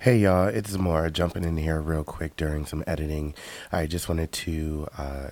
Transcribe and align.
Hey 0.00 0.18
y'all, 0.18 0.46
it's 0.46 0.70
Zamora 0.70 1.10
jumping 1.10 1.42
in 1.42 1.56
here 1.56 1.80
real 1.80 2.04
quick 2.04 2.36
during 2.36 2.66
some 2.66 2.84
editing. 2.86 3.34
I 3.72 3.88
just 3.88 4.08
wanted 4.08 4.30
to 4.30 4.86
uh, 4.96 5.30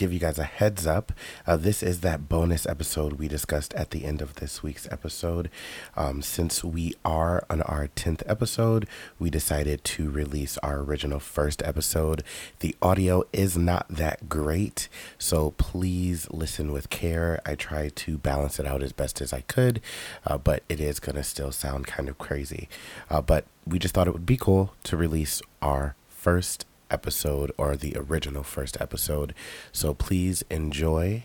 give 0.00 0.14
you 0.14 0.18
guys 0.18 0.38
a 0.38 0.44
heads 0.44 0.86
up. 0.86 1.12
Uh, 1.46 1.58
this 1.58 1.82
is 1.82 2.00
that 2.00 2.26
bonus 2.26 2.64
episode 2.64 3.12
we 3.12 3.28
discussed 3.28 3.74
at 3.74 3.90
the 3.90 4.06
end 4.06 4.22
of 4.22 4.36
this 4.36 4.62
week's 4.62 4.90
episode. 4.90 5.50
Um, 5.94 6.22
since 6.22 6.64
we 6.64 6.94
are 7.04 7.44
on 7.50 7.60
our 7.60 7.88
10th 7.88 8.22
episode, 8.24 8.88
we 9.18 9.28
decided 9.28 9.84
to 9.84 10.10
release 10.10 10.56
our 10.62 10.78
original 10.78 11.20
first 11.20 11.62
episode. 11.62 12.24
The 12.60 12.74
audio 12.80 13.24
is 13.34 13.58
not 13.58 13.88
that 13.90 14.26
great, 14.26 14.88
so 15.18 15.50
please 15.58 16.26
listen 16.30 16.72
with 16.72 16.88
care. 16.88 17.38
I 17.44 17.54
tried 17.54 17.94
to 17.96 18.16
balance 18.16 18.58
it 18.58 18.64
out 18.64 18.82
as 18.82 18.94
best 18.94 19.20
as 19.20 19.34
I 19.34 19.42
could, 19.42 19.82
uh, 20.26 20.38
but 20.38 20.62
it 20.70 20.80
is 20.80 20.98
going 20.98 21.16
to 21.16 21.22
still 21.22 21.52
sound 21.52 21.86
kind 21.86 22.08
of 22.08 22.16
crazy. 22.16 22.70
Uh, 23.10 23.20
but 23.20 23.44
we 23.66 23.78
just 23.78 23.92
thought 23.92 24.08
it 24.08 24.14
would 24.14 24.24
be 24.24 24.38
cool 24.38 24.72
to 24.84 24.96
release 24.96 25.42
our 25.60 25.94
first 26.08 26.64
episode 26.90 27.52
or 27.56 27.76
the 27.76 27.96
original 27.96 28.42
first 28.42 28.80
episode. 28.80 29.34
So 29.72 29.94
please 29.94 30.42
enjoy 30.50 31.24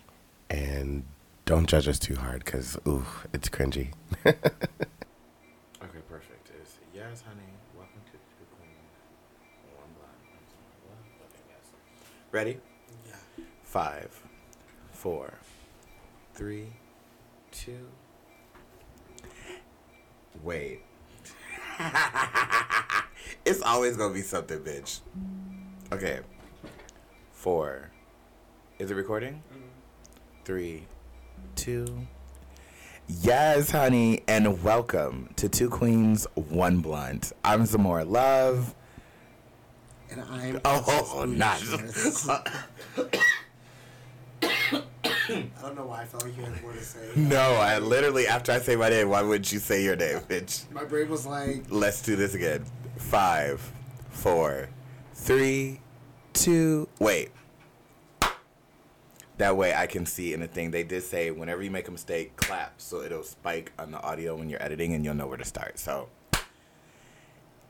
and 0.50 1.04
don't 1.46 1.68
judge 1.68 1.88
us 1.88 2.00
too 2.00 2.16
hard 2.16 2.44
because, 2.44 2.78
ooh, 2.88 3.06
it's 3.34 3.50
cringy. 3.50 3.92
okay, 4.26 4.34
perfect. 6.10 6.52
Is 6.62 6.80
yes, 6.94 7.24
honey. 7.28 7.42
Welcome 7.76 8.02
to 8.06 8.12
the 8.14 8.46
Queen. 8.56 8.70
One 9.76 9.90
blind. 9.96 11.30
Okay, 11.32 11.44
yes. 11.50 11.72
Ready? 12.32 12.58
Yeah. 13.08 13.46
Five, 13.64 14.24
four, 14.92 15.36
three, 16.34 16.74
two. 17.52 17.88
Wait. 20.44 20.82
it's 23.46 23.62
always 23.62 23.98
gonna 23.98 24.14
be 24.14 24.22
something, 24.22 24.60
bitch. 24.60 25.00
Okay. 25.96 26.20
Four. 27.32 27.90
Is 28.80 28.92
it 28.92 28.96
recording? 28.96 29.36
Mm-hmm. 29.36 29.62
Three, 30.44 30.88
two. 31.56 31.86
Yes, 33.08 33.72
honey, 33.72 34.22
and 34.28 34.62
welcome 34.62 35.30
to 35.38 35.48
Two 35.48 35.70
Queens, 35.70 36.28
One 36.36 36.80
Blunt. 36.80 37.32
I'm 37.46 37.66
Zamora 37.66 38.04
Love. 38.04 38.76
And 40.12 40.20
I'm. 40.30 40.60
Oh, 40.66 40.84
oh, 40.86 41.12
oh 41.14 41.22
Princess 41.22 42.28
nice. 42.28 42.42
I 44.42 45.62
don't 45.62 45.76
know 45.78 45.86
why 45.86 46.02
I 46.02 46.06
felt 46.06 46.26
like 46.26 46.36
you 46.36 46.44
had 46.44 46.62
more 46.62 46.74
to 46.74 46.84
say. 46.84 47.08
No, 47.16 47.40
I 47.40 47.80
literally, 47.80 48.28
after 48.28 48.52
I 48.52 48.60
say 48.60 48.76
my 48.76 48.90
name, 48.90 49.08
why 49.08 49.22
wouldn't 49.22 49.54
you 49.54 49.60
say 49.60 49.82
your 49.82 49.96
name, 49.96 50.20
bitch? 50.28 50.70
My 50.74 50.84
brain 50.84 51.08
was 51.08 51.26
like, 51.26 51.68
Let's 51.70 52.02
do 52.02 52.18
this 52.18 52.34
again. 52.34 52.66
Five, 52.98 53.62
four, 54.10 54.68
three, 55.14 55.80
two. 56.36 56.88
Wait. 57.00 57.32
That 59.38 59.58
way 59.58 59.74
I 59.74 59.88
can 59.88 60.06
see 60.06 60.34
in 60.34 60.40
the 60.40 60.48
thing. 60.48 60.72
They 60.72 60.84
did 60.84 61.04
say 61.04 61.32
whenever 61.32 61.62
you 61.64 61.72
make 61.72 61.88
a 61.88 61.92
mistake, 61.92 62.36
clap 62.38 62.80
so 62.80 63.02
it'll 63.02 63.24
spike 63.24 63.72
on 63.80 63.92
the 63.92 64.02
audio 64.02 64.36
when 64.36 64.50
you're 64.50 64.62
editing 64.64 64.94
and 64.94 65.04
you'll 65.04 65.16
know 65.16 65.28
where 65.28 65.38
to 65.38 65.44
start. 65.44 65.80
So, 65.80 66.08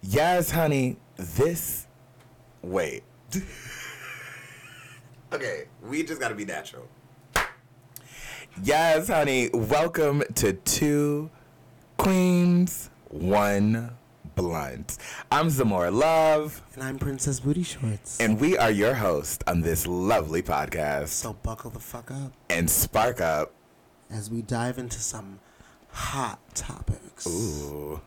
yes, 0.02 0.52
honey, 0.52 0.98
this. 1.16 1.88
Wait. 2.62 3.04
okay, 5.34 5.66
we 5.82 6.04
just 6.04 6.20
gotta 6.20 6.36
be 6.36 6.46
natural. 6.46 6.88
Yes, 8.64 9.08
honey, 9.08 9.50
welcome 9.54 10.24
to 10.36 10.54
Two 10.54 11.30
Queens, 11.98 12.90
One 13.10 13.92
Blunt. 14.36 14.98
I'm 15.32 15.50
Zamora 15.50 15.92
Love, 15.92 16.62
and 16.74 16.84
I'm 16.84 17.00
Princess 17.00 17.40
Booty 17.40 17.64
Shorts. 17.64 18.20
and 18.20 18.40
we 18.40 18.58
are 18.58 18.70
your 18.72 18.94
host 18.94 19.44
on 19.48 19.62
this 19.62 19.88
lovely 19.88 20.42
podcast. 20.42 21.08
so 21.10 21.34
buckle 21.34 21.70
the 21.72 21.80
fuck 21.80 22.12
up 22.12 22.34
And 22.50 22.70
spark 22.70 23.22
up. 23.22 23.54
as 24.12 24.30
we 24.30 24.42
dive 24.42 24.78
into 24.78 25.00
some 25.00 25.40
hot 25.92 26.40
topics. 26.54 27.26
Ooh. 27.28 28.02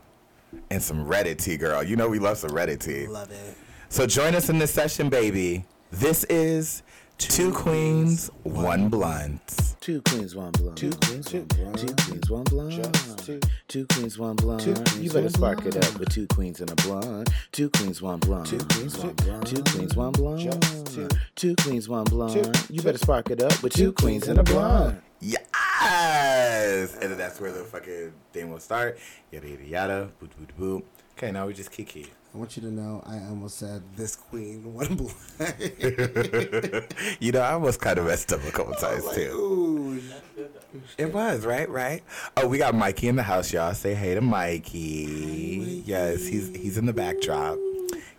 And 0.70 0.82
some 0.82 1.06
Reddit 1.06 1.38
tea, 1.38 1.56
girl. 1.56 1.82
You 1.82 1.96
know 1.96 2.08
we 2.08 2.18
love 2.18 2.38
some 2.38 2.50
Reddit 2.50 2.80
tea. 2.80 3.06
Love 3.06 3.30
it. 3.30 3.56
So 3.88 4.06
join 4.06 4.34
us 4.34 4.48
in 4.50 4.58
this 4.58 4.72
session, 4.72 5.08
baby. 5.08 5.64
This 5.90 6.24
is 6.24 6.82
Two 7.18 7.52
Queens, 7.52 8.30
One 8.44 8.88
Blunt. 8.88 9.40
Two 9.80 10.02
queens, 10.02 10.34
one 10.34 10.52
blonde. 10.52 10.76
Two 10.76 10.90
queens, 10.90 11.26
two, 11.30 11.38
one 11.38 11.72
blonde. 11.72 11.78
two 11.78 11.94
queens, 12.04 12.30
one 12.30 12.44
blonde. 12.44 12.72
Just 12.72 13.18
two. 13.24 13.40
Two 13.68 13.86
queens, 13.86 14.18
one 14.18 14.36
blonde. 14.36 14.60
Two 14.60 14.74
queens, 14.74 14.98
you 14.98 15.08
better 15.10 15.22
one 15.22 15.30
spark 15.30 15.66
it 15.66 15.76
up 15.76 15.98
with 15.98 16.08
two 16.10 16.26
queens 16.28 16.60
and 16.60 16.70
a 16.70 16.74
blonde. 16.76 17.32
Two 17.52 17.70
queens, 17.70 18.02
one 18.02 18.18
blonde. 18.18 18.46
Two 18.46 18.58
queens, 18.58 18.98
one 18.98 19.14
blonde. 19.14 19.46
Two 19.46 19.62
queens, 19.62 19.96
one 19.96 20.12
blonde. 20.12 20.40
Just 20.40 20.86
two. 20.94 21.08
Two 21.36 21.56
queens, 21.56 21.88
one 21.88 22.04
blonde. 22.04 22.32
Two, 22.54 22.74
you 22.74 22.82
better 22.82 22.98
spark 22.98 23.30
it 23.30 23.42
up 23.42 23.62
with 23.62 23.72
Two 23.72 23.84
two 23.86 23.92
queens 23.92 24.28
and 24.28 24.38
a 24.38 24.42
blonde. 24.42 25.00
Yes! 25.20 26.94
And 26.94 27.10
then 27.10 27.18
that's 27.18 27.40
where 27.40 27.52
the 27.52 27.64
fucking 27.64 28.12
thing 28.32 28.50
will 28.50 28.60
start. 28.60 28.98
Yada 29.30 29.48
yada 29.48 29.64
yada. 29.64 30.10
Boop 30.22 30.30
boop 30.38 30.52
boop. 30.60 30.82
Okay, 31.16 31.32
now 31.32 31.46
we 31.46 31.54
just 31.54 31.70
kiki. 31.72 32.10
I 32.34 32.38
want 32.38 32.56
you 32.56 32.62
to 32.62 32.70
know 32.70 33.02
I 33.06 33.18
almost 33.28 33.58
said 33.58 33.82
this 33.96 34.14
queen, 34.14 34.74
one 34.74 34.94
blood. 34.94 35.54
you 37.20 37.32
know, 37.32 37.40
I 37.40 37.52
almost 37.52 37.80
kind 37.80 37.98
of 37.98 38.06
messed 38.06 38.32
up 38.32 38.44
a 38.44 38.50
couple 38.50 38.74
times 38.74 39.04
like, 39.06 39.14
too. 39.16 39.30
ooh. 39.32 40.00
It 40.98 41.12
was 41.12 41.46
right, 41.46 41.68
right. 41.68 42.02
Oh, 42.36 42.46
we 42.46 42.58
got 42.58 42.74
Mikey 42.74 43.08
in 43.08 43.16
the 43.16 43.22
house, 43.22 43.52
y'all. 43.52 43.72
Say 43.72 43.94
hey 43.94 44.14
to 44.14 44.20
Mikey. 44.20 45.06
Mikey. 45.58 45.82
Yes, 45.86 46.26
he's 46.26 46.54
he's 46.54 46.76
in 46.76 46.84
the 46.86 46.92
backdrop. 46.92 47.58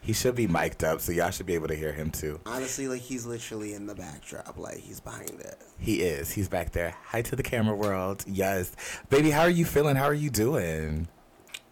He 0.01 0.13
should 0.13 0.33
be 0.33 0.47
mic'd 0.47 0.83
up, 0.83 1.01
so 1.01 1.11
y'all 1.11 1.29
should 1.29 1.45
be 1.45 1.53
able 1.53 1.67
to 1.67 1.75
hear 1.75 1.93
him 1.93 2.09
too. 2.09 2.39
Honestly, 2.47 2.87
like 2.87 3.01
he's 3.01 3.27
literally 3.27 3.75
in 3.75 3.85
the 3.85 3.93
backdrop, 3.93 4.57
like 4.57 4.79
he's 4.79 4.99
behind 4.99 5.29
it. 5.39 5.61
He 5.77 6.01
is. 6.01 6.31
He's 6.31 6.49
back 6.49 6.71
there. 6.71 6.95
Hi 7.05 7.21
to 7.21 7.35
the 7.35 7.43
camera 7.43 7.75
world. 7.75 8.23
Yes, 8.25 8.75
baby. 9.09 9.29
How 9.29 9.41
are 9.41 9.49
you 9.51 9.65
feeling? 9.65 9.95
How 9.95 10.05
are 10.05 10.13
you 10.15 10.31
doing? 10.31 11.07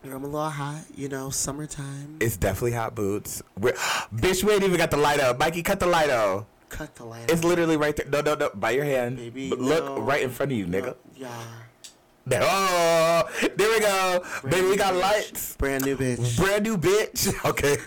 I'm 0.03 0.23
a 0.23 0.27
little 0.27 0.49
hot, 0.49 0.83
you 0.95 1.09
know, 1.09 1.29
summertime. 1.29 2.17
It's 2.21 2.37
definitely 2.37 2.71
hot 2.73 2.95
boots. 2.95 3.41
We're, 3.59 3.73
bitch, 4.13 4.43
we 4.43 4.53
ain't 4.53 4.63
even 4.63 4.77
got 4.77 4.91
the 4.91 4.97
light 4.97 5.19
up. 5.19 5.37
Mikey, 5.37 5.63
cut 5.63 5.79
the 5.79 5.87
light 5.87 6.09
out. 6.09 6.45
Cut 6.69 6.95
the 6.95 7.03
light. 7.05 7.29
It's 7.29 7.43
literally 7.43 7.75
right 7.77 7.95
there. 7.95 8.05
No, 8.07 8.21
no, 8.21 8.35
no. 8.35 8.49
By 8.53 8.71
your 8.71 8.85
hand. 8.85 9.17
Baby, 9.17 9.49
But 9.49 9.59
look 9.59 9.83
no. 9.85 9.99
right 9.99 10.21
in 10.21 10.29
front 10.29 10.51
of 10.51 10.57
you, 10.57 10.65
nigga. 10.65 10.95
Yeah. 11.15 11.29
There. 12.25 12.41
Oh, 12.43 13.23
there 13.55 13.69
we 13.69 13.79
go. 13.79 14.23
Baby, 14.49 14.67
we 14.67 14.75
got 14.77 14.93
lights. 14.95 15.55
Brand 15.55 15.85
new 15.85 15.95
bitch. 15.97 16.37
Brand 16.37 16.63
new 16.63 16.77
bitch. 16.77 17.33
Okay. 17.49 17.77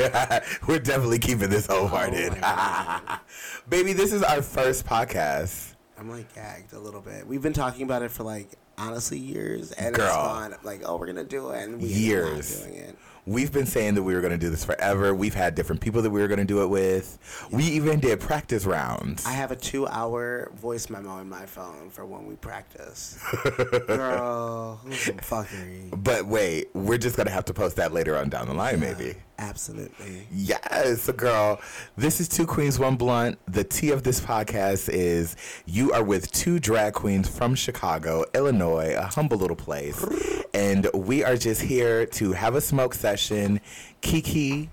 We're 0.66 0.78
definitely 0.78 1.18
keeping 1.18 1.50
this 1.50 1.66
wholehearted. 1.66 2.38
Oh 2.42 3.18
Baby, 3.68 3.92
this 3.92 4.12
is 4.14 4.22
our 4.22 4.40
first 4.40 4.86
podcast. 4.86 5.74
I'm 5.98 6.08
like 6.10 6.34
gagged 6.34 6.72
a 6.72 6.78
little 6.78 7.02
bit. 7.02 7.26
We've 7.26 7.42
been 7.42 7.52
talking 7.52 7.82
about 7.82 8.00
it 8.02 8.10
for 8.10 8.22
like 8.24 8.48
honestly 8.80 9.18
years, 9.18 9.72
and 9.72 9.94
it's 9.94 9.98
Girl. 9.98 10.14
gone 10.14 10.54
like, 10.62 10.82
oh, 10.84 10.96
we're 10.96 11.06
gonna 11.06 11.24
do 11.24 11.50
it, 11.50 11.62
and 11.62 11.80
we 11.80 11.88
Years. 11.88 12.62
Doing 12.62 12.74
it. 12.74 12.98
We've 13.26 13.52
been 13.52 13.66
saying 13.66 13.94
that 13.94 14.02
we 14.02 14.14
were 14.14 14.22
going 14.22 14.32
to 14.32 14.38
do 14.38 14.48
this 14.48 14.64
forever. 14.64 15.14
We've 15.14 15.34
had 15.34 15.54
different 15.54 15.82
people 15.82 16.00
that 16.02 16.10
we 16.10 16.20
were 16.20 16.26
going 16.26 16.38
to 16.38 16.44
do 16.44 16.62
it 16.62 16.68
with. 16.68 17.46
We 17.52 17.64
even 17.64 18.00
did 18.00 18.18
practice 18.18 18.64
rounds. 18.64 19.26
I 19.26 19.32
have 19.32 19.50
a 19.50 19.56
two-hour 19.56 20.50
voice 20.56 20.88
memo 20.88 21.18
in 21.18 21.28
my 21.28 21.44
phone 21.44 21.90
for 21.90 22.06
when 22.06 22.26
we 22.26 22.36
practice. 22.36 23.22
Girl, 23.86 24.80
who's 24.82 24.98
some 24.98 25.16
fuckery? 25.18 26.02
But 26.02 26.26
wait, 26.26 26.74
we're 26.74 26.98
just 26.98 27.16
gonna 27.16 27.30
have 27.30 27.44
to 27.44 27.54
post 27.54 27.76
that 27.76 27.92
later 27.92 28.16
on 28.16 28.30
down 28.30 28.48
the 28.48 28.54
line, 28.54 28.80
maybe. 28.80 29.14
Absolutely. 29.40 30.26
Yes, 30.30 31.10
girl. 31.12 31.60
This 31.96 32.20
is 32.20 32.28
Two 32.28 32.46
Queens, 32.46 32.78
One 32.78 32.96
Blunt. 32.96 33.38
The 33.46 33.64
tea 33.64 33.90
of 33.90 34.02
this 34.02 34.20
podcast 34.20 34.90
is 34.92 35.34
you 35.64 35.92
are 35.92 36.04
with 36.04 36.30
two 36.30 36.60
drag 36.60 36.92
queens 36.92 37.26
from 37.26 37.54
Chicago, 37.54 38.26
Illinois, 38.34 38.94
a 38.94 39.06
humble 39.06 39.38
little 39.38 39.56
place. 39.56 40.04
And 40.52 40.88
we 40.92 41.24
are 41.24 41.36
just 41.36 41.62
here 41.62 42.04
to 42.04 42.32
have 42.32 42.54
a 42.54 42.60
smoke 42.60 42.92
session, 42.92 43.60
kiki, 44.02 44.68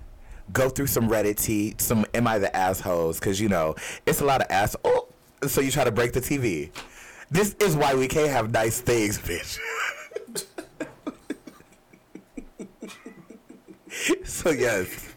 go 0.52 0.68
through 0.68 0.88
some 0.88 1.08
Reddit 1.08 1.42
tea, 1.42 1.74
some 1.78 2.04
Am 2.12 2.26
I 2.26 2.38
the 2.38 2.54
Assholes? 2.54 3.18
Because, 3.18 3.40
you 3.40 3.48
know, 3.48 3.74
it's 4.04 4.20
a 4.20 4.26
lot 4.26 4.42
of 4.42 4.48
ass. 4.50 4.76
Oh, 4.84 5.08
so 5.46 5.62
you 5.62 5.70
try 5.70 5.84
to 5.84 5.92
break 5.92 6.12
the 6.12 6.20
TV. 6.20 6.70
This 7.30 7.56
is 7.58 7.74
why 7.74 7.94
we 7.94 8.06
can't 8.06 8.30
have 8.30 8.52
nice 8.52 8.82
things, 8.82 9.18
bitch. 9.18 9.58
so 14.24 14.50
yes, 14.50 15.14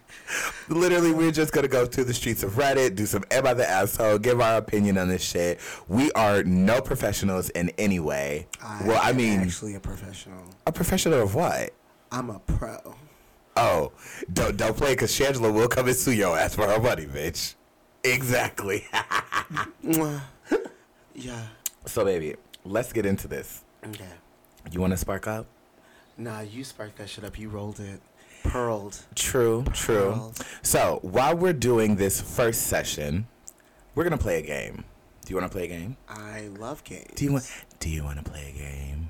literally, 0.69 1.11
we're 1.11 1.31
just 1.31 1.53
gonna 1.53 1.67
go 1.67 1.85
through 1.85 2.05
the 2.05 2.13
streets 2.13 2.43
of 2.43 2.53
Reddit, 2.53 2.95
do 2.95 3.05
some 3.05 3.23
"Am 3.31 3.45
I 3.45 3.53
the 3.53 3.69
asshole?" 3.69 4.17
Give 4.19 4.39
our 4.41 4.57
opinion 4.57 4.97
on 4.97 5.07
this 5.09 5.21
shit. 5.21 5.59
We 5.87 6.11
are 6.13 6.43
no 6.43 6.81
professionals 6.81 7.49
in 7.51 7.69
any 7.77 7.99
way. 7.99 8.47
well, 8.85 8.99
I 9.01 9.13
mean, 9.13 9.41
actually 9.41 9.75
a 9.75 9.79
professional. 9.79 10.43
a 10.65 10.71
professional 10.71 11.21
of 11.21 11.35
what? 11.35 11.71
I'm 12.11 12.29
a 12.29 12.39
pro. 12.39 12.95
Oh, 13.57 13.91
don't 14.31 14.55
don't 14.57 14.75
play 14.77 14.93
because 14.93 15.11
Shangela 15.11 15.53
will 15.53 15.67
come 15.67 15.87
and 15.87 15.95
sue 15.95 16.11
your 16.13 16.37
ass 16.37 16.55
for 16.55 16.67
her 16.67 16.79
money, 16.79 17.05
bitch. 17.05 17.55
Exactly. 18.03 18.85
Yeah. 21.13 21.47
so, 21.85 22.05
baby, 22.05 22.35
let's 22.65 22.93
get 22.93 23.05
into 23.05 23.27
this. 23.27 23.63
Okay. 23.85 24.05
You 24.71 24.79
want 24.79 24.91
to 24.91 24.97
spark 24.97 25.27
up? 25.27 25.45
Nah, 26.17 26.39
you 26.41 26.63
sparked 26.63 26.97
that 26.97 27.09
shit 27.09 27.23
up. 27.23 27.37
You 27.37 27.49
rolled 27.49 27.79
it. 27.79 28.01
Pearled. 28.43 28.99
True, 29.15 29.63
true. 29.73 30.09
Well. 30.11 30.33
So 30.61 30.99
while 31.03 31.35
we're 31.35 31.53
doing 31.53 31.95
this 31.95 32.19
first 32.21 32.63
session, 32.63 33.27
we're 33.95 34.03
gonna 34.03 34.17
play 34.17 34.39
a 34.39 34.41
game. 34.41 34.83
Do 35.25 35.31
you 35.31 35.35
want 35.39 35.51
to 35.51 35.55
play 35.55 35.65
a 35.65 35.67
game? 35.67 35.97
I 36.09 36.49
love 36.59 36.83
games. 36.83 37.11
Do 37.15 37.23
you 37.25 37.31
want? 37.33 37.49
Do 37.79 37.89
you 37.89 38.03
want 38.03 38.23
to 38.23 38.29
play 38.29 38.53
a 38.53 38.57
game? 38.57 39.09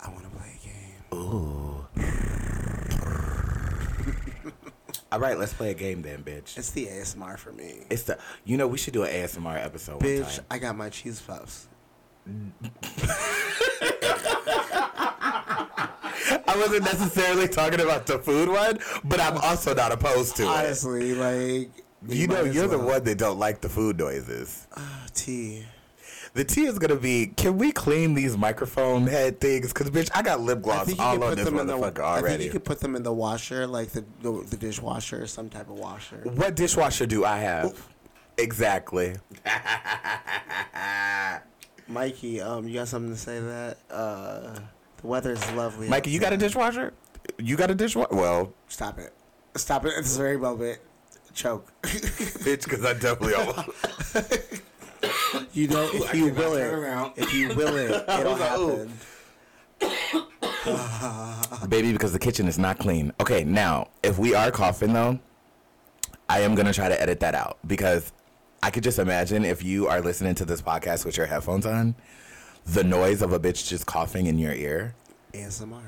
I 0.00 0.10
want 0.10 0.24
to 0.24 0.30
play 0.30 0.58
a 0.60 0.66
game. 0.66 0.74
Ooh. 1.14 1.86
All 5.12 5.20
right, 5.20 5.38
let's 5.38 5.52
play 5.52 5.70
a 5.70 5.74
game 5.74 6.02
then, 6.02 6.24
bitch. 6.24 6.58
It's 6.58 6.70
the 6.70 6.86
ASMR 6.86 7.38
for 7.38 7.52
me. 7.52 7.86
It's 7.90 8.02
the. 8.04 8.18
You 8.44 8.56
know, 8.56 8.66
we 8.66 8.78
should 8.78 8.92
do 8.92 9.04
an 9.04 9.10
ASMR 9.10 9.64
episode. 9.64 10.00
Bitch. 10.00 10.40
I 10.50 10.58
got 10.58 10.76
my 10.76 10.88
cheese 10.88 11.20
puffs. 11.20 11.68
I 16.30 16.56
wasn't 16.56 16.84
necessarily 16.84 17.48
talking 17.48 17.80
about 17.80 18.06
the 18.06 18.18
food 18.18 18.48
one, 18.48 18.78
but 19.04 19.20
I'm 19.20 19.36
also 19.38 19.74
not 19.74 19.92
opposed 19.92 20.36
to 20.36 20.42
it. 20.42 20.48
Honestly, 20.48 21.14
like 21.14 21.70
You 22.08 22.26
know, 22.26 22.44
you're 22.44 22.68
the 22.68 22.78
one 22.78 23.04
that 23.04 23.18
don't 23.18 23.38
like 23.38 23.60
the 23.60 23.68
food 23.68 23.98
noises. 23.98 24.66
Ah, 24.76 25.06
tea. 25.14 25.64
The 26.34 26.44
tea 26.44 26.66
is 26.66 26.78
gonna 26.78 26.96
be. 26.96 27.28
Can 27.28 27.56
we 27.56 27.72
clean 27.72 28.12
these 28.12 28.36
microphone 28.36 29.06
head 29.06 29.40
things? 29.40 29.72
Cause 29.72 29.88
bitch, 29.88 30.10
I 30.14 30.20
got 30.20 30.40
lip 30.40 30.60
gloss 30.60 30.92
all 30.98 31.24
on 31.24 31.34
this 31.34 31.48
in 31.48 31.56
the. 31.56 31.62
motherfucker 31.62 32.04
I 32.04 32.16
think 32.16 32.18
already. 32.26 32.44
you 32.44 32.50
could 32.50 32.64
put 32.64 32.80
them 32.80 32.94
in 32.94 33.02
the 33.02 33.12
washer, 33.12 33.66
like 33.66 33.88
the 33.88 34.04
the, 34.20 34.44
the 34.50 34.56
dishwasher 34.58 35.22
or 35.22 35.26
some 35.26 35.48
type 35.48 35.70
of 35.70 35.78
washer. 35.78 36.20
What 36.24 36.54
dishwasher 36.54 37.06
do 37.06 37.24
I 37.24 37.38
have? 37.38 37.88
Exactly. 38.36 39.14
Mikey, 41.88 42.42
um, 42.42 42.68
you 42.68 42.74
got 42.74 42.88
something 42.88 43.12
to 43.12 43.18
say 43.18 43.38
to 43.38 43.44
that? 43.44 43.78
Uh, 43.88 44.58
the 44.98 45.06
weather 45.06 45.32
is 45.32 45.52
lovely. 45.52 45.88
Mikey, 45.88 46.10
you 46.10 46.20
got 46.20 46.32
a 46.32 46.36
dishwasher? 46.36 46.92
You 47.38 47.56
got 47.56 47.70
a 47.70 47.74
dishwasher? 47.74 48.14
Well, 48.14 48.52
Stop 48.68 48.98
it. 48.98 49.12
Stop 49.56 49.86
it 49.86 49.94
at 49.96 50.04
this 50.04 50.16
very 50.16 50.36
moment. 50.36 50.78
Choke. 51.34 51.70
bitch, 51.82 52.64
because 52.64 52.84
I 52.84 52.94
definitely 52.94 53.34
almost. 53.34 53.68
you 55.52 55.68
know, 55.68 55.88
if 55.92 56.14
you 56.14 56.32
will 56.32 56.54
it, 56.54 57.12
if 57.16 57.34
you 57.34 57.48
will 57.48 57.76
it, 57.76 57.90
it'll 58.08 58.36
happen. 58.36 58.92
Baby, 61.68 61.92
because 61.92 62.12
the 62.12 62.18
kitchen 62.18 62.48
is 62.48 62.58
not 62.58 62.78
clean. 62.78 63.12
Okay, 63.20 63.44
now, 63.44 63.88
if 64.02 64.18
we 64.18 64.34
are 64.34 64.50
coughing 64.50 64.92
though, 64.92 65.18
I 66.28 66.40
am 66.40 66.54
going 66.54 66.66
to 66.66 66.72
try 66.72 66.88
to 66.88 67.00
edit 67.00 67.20
that 67.20 67.34
out 67.34 67.58
because 67.66 68.12
I 68.62 68.70
could 68.70 68.82
just 68.82 68.98
imagine 68.98 69.44
if 69.44 69.62
you 69.62 69.86
are 69.86 70.00
listening 70.00 70.34
to 70.36 70.44
this 70.44 70.60
podcast 70.60 71.04
with 71.04 71.16
your 71.16 71.26
headphones 71.26 71.66
on, 71.66 71.94
the 72.66 72.84
noise 72.84 73.22
of 73.22 73.32
a 73.32 73.38
bitch 73.40 73.68
just 73.68 73.86
coughing 73.86 74.26
in 74.26 74.38
your 74.38 74.52
ear. 74.52 74.94
ASMR. 75.32 75.82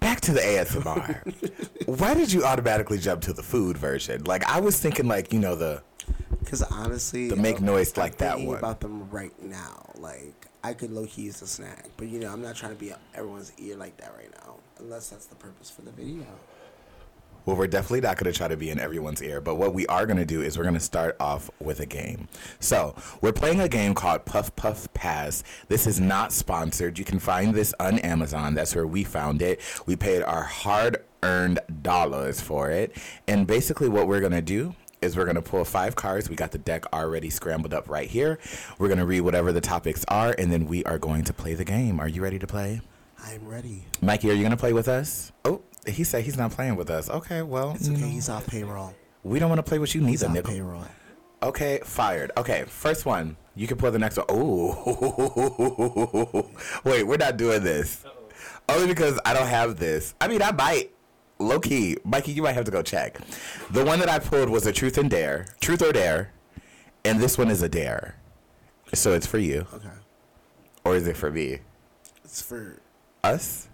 Back 0.00 0.20
to 0.22 0.32
the 0.32 0.40
ASMR. 0.40 1.86
Why 1.98 2.14
did 2.14 2.30
you 2.32 2.44
automatically 2.44 2.98
jump 2.98 3.22
to 3.22 3.32
the 3.32 3.42
food 3.42 3.76
version? 3.78 4.24
Like 4.24 4.44
I 4.44 4.60
was 4.60 4.78
thinking, 4.78 5.06
like 5.08 5.32
you 5.32 5.38
know 5.38 5.54
the 5.56 5.82
Because 6.40 6.62
honestly, 6.62 7.28
To 7.30 7.36
make 7.36 7.56
uh, 7.56 7.64
noise 7.64 7.96
I'm 7.96 8.02
like 8.02 8.18
that 8.18 8.38
one. 8.40 8.58
about 8.58 8.80
them 8.80 9.08
right 9.10 9.32
now. 9.42 9.90
Like 9.96 10.46
I 10.62 10.74
could 10.74 10.90
low 10.90 11.06
key 11.06 11.22
use 11.22 11.40
a 11.42 11.46
snack, 11.46 11.86
but 11.96 12.08
you 12.08 12.18
know, 12.20 12.30
I'm 12.32 12.42
not 12.42 12.54
trying 12.56 12.72
to 12.74 12.78
be 12.78 12.92
everyone's 13.14 13.52
ear 13.58 13.76
like 13.76 13.96
that 13.98 14.12
right 14.16 14.30
now, 14.44 14.56
unless 14.78 15.08
that's 15.10 15.26
the 15.26 15.36
purpose 15.36 15.70
for 15.70 15.82
the 15.82 15.90
video. 15.90 16.24
Well, 17.46 17.56
we're 17.56 17.66
definitely 17.66 18.00
not 18.00 18.16
going 18.16 18.32
to 18.32 18.36
try 18.36 18.48
to 18.48 18.56
be 18.56 18.70
in 18.70 18.78
everyone's 18.78 19.22
ear, 19.22 19.40
but 19.40 19.56
what 19.56 19.74
we 19.74 19.86
are 19.86 20.06
going 20.06 20.16
to 20.16 20.24
do 20.24 20.42
is 20.42 20.56
we're 20.56 20.64
going 20.64 20.74
to 20.74 20.80
start 20.80 21.16
off 21.20 21.50
with 21.60 21.80
a 21.80 21.86
game. 21.86 22.28
So, 22.58 22.94
we're 23.20 23.32
playing 23.32 23.60
a 23.60 23.68
game 23.68 23.94
called 23.94 24.24
Puff 24.24 24.54
Puff 24.56 24.92
Pass. 24.94 25.44
This 25.68 25.86
is 25.86 26.00
not 26.00 26.32
sponsored. 26.32 26.98
You 26.98 27.04
can 27.04 27.18
find 27.18 27.54
this 27.54 27.74
on 27.78 27.98
Amazon. 27.98 28.54
That's 28.54 28.74
where 28.74 28.86
we 28.86 29.04
found 29.04 29.42
it. 29.42 29.60
We 29.86 29.96
paid 29.96 30.22
our 30.22 30.42
hard 30.42 31.04
earned 31.22 31.58
dollars 31.82 32.40
for 32.40 32.70
it. 32.70 32.96
And 33.26 33.46
basically, 33.46 33.88
what 33.88 34.06
we're 34.06 34.20
going 34.20 34.32
to 34.32 34.42
do 34.42 34.74
is 35.02 35.16
we're 35.16 35.24
going 35.24 35.36
to 35.36 35.42
pull 35.42 35.64
five 35.64 35.94
cards. 35.94 36.30
We 36.30 36.36
got 36.36 36.50
the 36.50 36.58
deck 36.58 36.90
already 36.92 37.30
scrambled 37.30 37.74
up 37.74 37.88
right 37.88 38.08
here. 38.08 38.38
We're 38.78 38.88
going 38.88 38.98
to 38.98 39.06
read 39.06 39.20
whatever 39.20 39.52
the 39.52 39.60
topics 39.60 40.04
are, 40.08 40.34
and 40.38 40.50
then 40.50 40.66
we 40.66 40.82
are 40.84 40.98
going 40.98 41.24
to 41.24 41.32
play 41.32 41.54
the 41.54 41.64
game. 41.64 42.00
Are 42.00 42.08
you 42.08 42.22
ready 42.22 42.38
to 42.38 42.46
play? 42.46 42.80
I'm 43.22 43.46
ready. 43.46 43.84
Mikey, 44.00 44.30
are 44.30 44.34
you 44.34 44.40
going 44.40 44.50
to 44.50 44.56
play 44.56 44.72
with 44.72 44.88
us? 44.88 45.32
Oh, 45.44 45.62
he 45.86 46.04
said 46.04 46.24
he's 46.24 46.36
not 46.36 46.50
playing 46.52 46.76
with 46.76 46.90
us. 46.90 47.08
Okay, 47.10 47.42
well, 47.42 47.72
It's 47.72 47.86
you 47.88 47.94
okay. 47.94 48.02
know. 48.02 48.08
He's 48.08 48.28
off 48.28 48.46
payroll. 48.46 48.94
We 49.22 49.38
don't 49.38 49.48
want 49.48 49.58
to 49.58 49.62
play 49.62 49.78
with 49.78 49.94
you 49.94 50.04
He's 50.04 50.22
neither, 50.22 50.40
off 50.40 50.46
payroll. 50.46 50.84
Okay, 51.42 51.80
fired. 51.84 52.30
Okay, 52.36 52.64
first 52.66 53.06
one. 53.06 53.36
You 53.56 53.66
can 53.66 53.76
pull 53.76 53.90
the 53.90 53.98
next 53.98 54.16
one. 54.16 54.26
Oh, 54.28 55.40
wait, 56.84 57.04
we're 57.04 57.16
not 57.16 57.36
doing 57.36 57.62
this. 57.62 58.04
Only 58.68 58.86
because 58.88 59.18
I 59.24 59.32
don't 59.34 59.46
have 59.46 59.76
this. 59.76 60.14
I 60.20 60.28
mean, 60.28 60.42
I 60.42 60.52
might. 60.52 60.90
Low 61.40 61.58
key, 61.58 61.96
Mikey, 62.04 62.30
you 62.32 62.42
might 62.42 62.52
have 62.52 62.64
to 62.64 62.70
go 62.70 62.80
check. 62.82 63.18
The 63.70 63.84
one 63.84 63.98
that 63.98 64.08
I 64.08 64.20
pulled 64.20 64.48
was 64.48 64.66
a 64.66 64.72
truth 64.72 64.96
and 64.98 65.10
dare, 65.10 65.46
truth 65.60 65.82
or 65.82 65.92
dare, 65.92 66.32
and 67.04 67.20
this 67.20 67.36
one 67.36 67.50
is 67.50 67.60
a 67.60 67.68
dare. 67.68 68.16
So 68.94 69.12
it's 69.12 69.26
for 69.26 69.38
you, 69.38 69.66
Okay. 69.74 69.88
or 70.84 70.94
is 70.94 71.08
it 71.08 71.16
for 71.16 71.30
me? 71.32 71.58
It's 72.24 72.40
for 72.40 72.78
Us? 73.24 73.68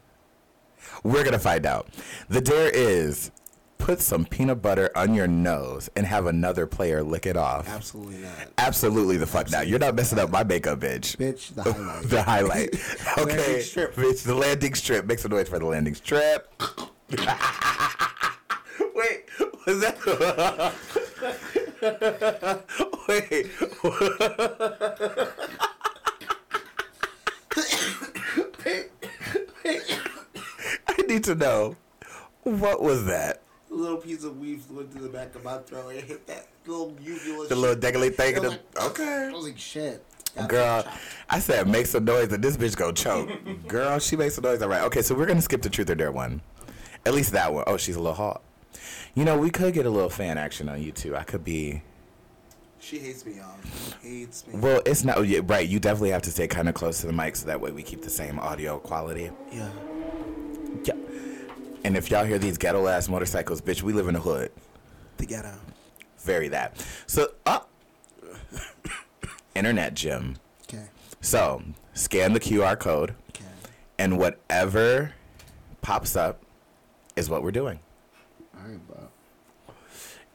We're 1.02 1.24
gonna 1.24 1.38
find 1.38 1.64
out. 1.66 1.88
The 2.28 2.40
dare 2.40 2.70
is 2.70 3.30
put 3.78 4.00
some 4.00 4.26
peanut 4.26 4.60
butter 4.60 4.90
on 4.94 5.14
your 5.14 5.26
nose 5.26 5.88
and 5.96 6.06
have 6.06 6.26
another 6.26 6.66
player 6.66 7.02
lick 7.02 7.24
it 7.24 7.36
off. 7.36 7.66
absolutely 7.68 8.18
not. 8.18 8.32
Absolutely 8.58 9.16
the 9.16 9.26
fuck 9.26 9.50
not. 9.50 9.66
You're 9.68 9.78
not 9.78 9.94
messing 9.94 10.18
up 10.18 10.30
my 10.30 10.44
makeup, 10.44 10.80
bitch. 10.80 11.16
Bitch, 11.16 11.54
the 11.54 11.62
highlight. 11.72 12.02
the 12.10 12.22
highlight. 12.22 12.76
Okay. 13.18 13.36
Landing 13.38 13.62
strip. 13.62 13.94
Bitch, 13.94 14.22
the 14.24 14.34
landing 14.34 14.74
strip. 14.74 15.06
Make 15.06 15.18
some 15.18 15.30
noise 15.30 15.48
for 15.48 15.58
the 15.58 15.64
landing 15.66 15.94
strip. 15.94 16.52
Wait, 18.94 19.24
was 19.66 19.80
that? 19.80 20.74
Wait, 23.08 23.48
Wait. 29.64 30.00
I 31.00 31.06
need 31.08 31.24
to 31.24 31.34
know. 31.34 31.76
What 32.42 32.82
was 32.82 33.04
that? 33.06 33.42
A 33.70 33.74
little 33.74 33.98
piece 33.98 34.24
of 34.24 34.38
weave 34.38 34.68
went 34.70 34.92
through 34.92 35.02
the 35.02 35.08
back 35.08 35.34
of 35.34 35.44
my 35.44 35.58
throat 35.58 35.94
and 35.94 36.02
hit 36.02 36.26
that 36.26 36.48
little 36.66 36.96
uvula. 37.00 37.48
The 37.48 37.54
little 37.54 37.80
shit. 37.80 37.94
dangly 37.94 38.14
thing. 38.14 38.34
The- 38.36 38.50
like, 38.50 38.60
okay. 38.82 39.28
I 39.28 39.32
was 39.32 39.44
like, 39.44 39.58
shit. 39.58 40.04
Got 40.36 40.48
Girl. 40.48 40.84
I 41.28 41.40
said 41.40 41.66
make 41.68 41.86
some 41.86 42.04
noise 42.04 42.32
and 42.32 42.42
this 42.42 42.56
bitch 42.56 42.76
go 42.76 42.92
choke. 42.92 43.30
Girl, 43.68 43.98
she 43.98 44.16
makes 44.16 44.36
some 44.36 44.44
noise. 44.44 44.62
All 44.62 44.68
right. 44.68 44.82
Okay, 44.82 45.02
so 45.02 45.14
we're 45.14 45.26
gonna 45.26 45.42
skip 45.42 45.62
the 45.62 45.70
truth 45.70 45.90
or 45.90 45.94
dare 45.94 46.12
one. 46.12 46.40
At 47.04 47.14
least 47.14 47.32
that 47.32 47.52
one. 47.52 47.64
Oh, 47.66 47.76
she's 47.76 47.96
a 47.96 48.00
little 48.00 48.14
hot. 48.14 48.42
You 49.14 49.24
know, 49.24 49.36
we 49.36 49.50
could 49.50 49.74
get 49.74 49.86
a 49.86 49.90
little 49.90 50.10
fan 50.10 50.38
action 50.38 50.68
on 50.68 50.80
you 50.82 50.92
too. 50.92 51.16
I 51.16 51.24
could 51.24 51.44
be. 51.44 51.82
She 52.78 52.98
hates 52.98 53.26
me, 53.26 53.34
y'all. 53.34 53.56
She 54.02 54.08
hates 54.20 54.46
me. 54.46 54.58
Well, 54.58 54.80
it's 54.86 55.04
not 55.04 55.18
oh, 55.18 55.22
yeah, 55.22 55.40
right. 55.44 55.68
You 55.68 55.80
definitely 55.80 56.10
have 56.10 56.22
to 56.22 56.30
stay 56.30 56.46
kind 56.46 56.68
of 56.68 56.74
close 56.74 57.00
to 57.00 57.06
the 57.06 57.12
mic 57.12 57.36
so 57.36 57.46
that 57.46 57.60
way 57.60 57.72
we 57.72 57.82
keep 57.82 58.02
the 58.02 58.10
same 58.10 58.38
audio 58.38 58.78
quality. 58.78 59.30
Yeah. 59.52 59.68
Yeah. 60.84 60.94
And 61.84 61.96
if 61.96 62.10
y'all 62.10 62.24
hear 62.24 62.38
these 62.38 62.58
ghetto 62.58 62.86
ass 62.86 63.08
motorcycles, 63.08 63.60
bitch, 63.62 63.82
we 63.82 63.92
live 63.92 64.08
in 64.08 64.14
the 64.14 64.20
hood. 64.20 64.50
The 65.16 65.26
ghetto. 65.26 65.54
Very 66.18 66.48
that. 66.48 66.84
So, 67.06 67.32
uh, 67.46 67.60
internet 69.54 69.94
gym. 69.94 70.36
Okay. 70.64 70.84
So, 71.20 71.62
scan 71.94 72.32
the 72.32 72.40
QR 72.40 72.78
code. 72.78 73.14
Okay. 73.30 73.44
and 73.98 74.18
whatever 74.18 75.12
pops 75.82 76.16
up 76.16 76.42
is 77.16 77.28
what 77.30 77.42
we're 77.42 77.50
doing. 77.50 77.80
All 78.56 78.68
right, 78.68 78.86
bro. 78.88 79.08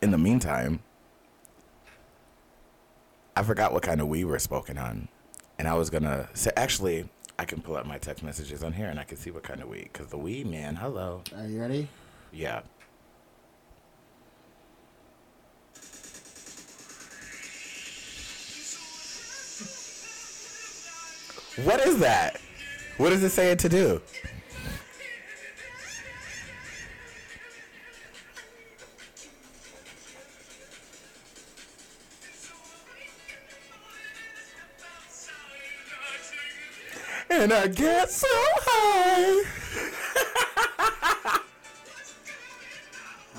In 0.01 0.11
the 0.11 0.17
meantime, 0.17 0.79
I 3.35 3.43
forgot 3.43 3.73
what 3.73 3.83
kind 3.83 4.01
of 4.01 4.07
we 4.07 4.23
were 4.23 4.39
spoken 4.39 4.77
on, 4.77 5.07
and 5.59 5.67
I 5.67 5.73
was 5.73 5.89
gonna 5.89 6.29
say 6.33 6.51
actually 6.55 7.09
I 7.37 7.45
can 7.45 7.61
pull 7.61 7.75
up 7.75 7.85
my 7.85 7.97
text 7.97 8.23
messages 8.23 8.63
on 8.63 8.73
here 8.73 8.87
and 8.87 8.99
I 8.99 9.03
can 9.03 9.17
see 9.17 9.29
what 9.31 9.43
kind 9.43 9.61
of 9.61 9.67
we 9.67 9.83
because 9.83 10.07
the 10.07 10.17
we 10.17 10.43
man, 10.43 10.75
hello, 10.75 11.21
Are 11.35 11.45
you 11.45 11.59
ready? 11.59 11.89
yeah. 12.31 12.61
What 21.63 21.79
is 21.85 21.99
that? 21.99 22.39
What 22.97 23.11
is 23.13 23.23
it 23.23 23.29
saying 23.29 23.57
to 23.57 23.69
do? 23.69 24.01
And 37.29 37.51
I 37.51 37.67
get 37.67 38.09
so 38.11 38.27
high. 38.31 39.43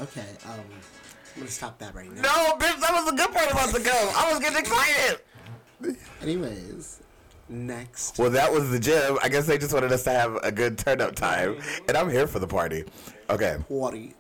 Okay. 0.03 0.27
Um, 0.45 0.61
I'm 1.35 1.41
gonna 1.41 1.51
stop 1.51 1.79
that 1.79 1.95
right 1.95 2.13
now. 2.13 2.23
No, 2.23 2.57
bitch, 2.59 2.81
that 2.81 2.93
was 2.93 3.07
the 3.07 3.17
good 3.17 3.33
part 3.33 3.51
about 3.51 3.73
the 3.73 3.81
go. 3.81 4.13
I 4.15 4.31
was 4.31 4.41
getting 4.41 4.59
excited. 4.59 5.21
Anyways, 6.23 7.01
Next. 7.49 8.19
Well, 8.19 8.31
that 8.31 8.51
was 8.51 8.71
the 8.71 8.81
gym. 8.81 9.19
I 9.23 9.29
guess 9.29 9.47
they 9.47 9.57
just 9.57 9.73
wanted 9.73 9.93
us 9.93 10.03
to 10.05 10.11
have 10.11 10.37
a 10.43 10.51
good 10.51 10.77
turn 10.79 11.01
up 11.01 11.15
time, 11.15 11.59
and 11.87 11.97
I'm 11.97 12.11
here 12.11 12.27
for 12.27 12.41
the 12.41 12.47
party. 12.47 12.85
Okay, 13.31 13.59
Party. 13.69 14.15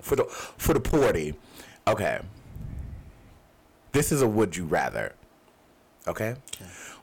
for 0.00 0.16
the 0.16 0.24
for 0.24 0.74
the 0.74 0.80
party. 0.80 1.34
Okay, 1.86 2.18
this 3.92 4.10
is 4.10 4.22
a 4.22 4.26
would 4.26 4.56
you 4.56 4.64
rather. 4.64 5.14
Okay, 6.08 6.34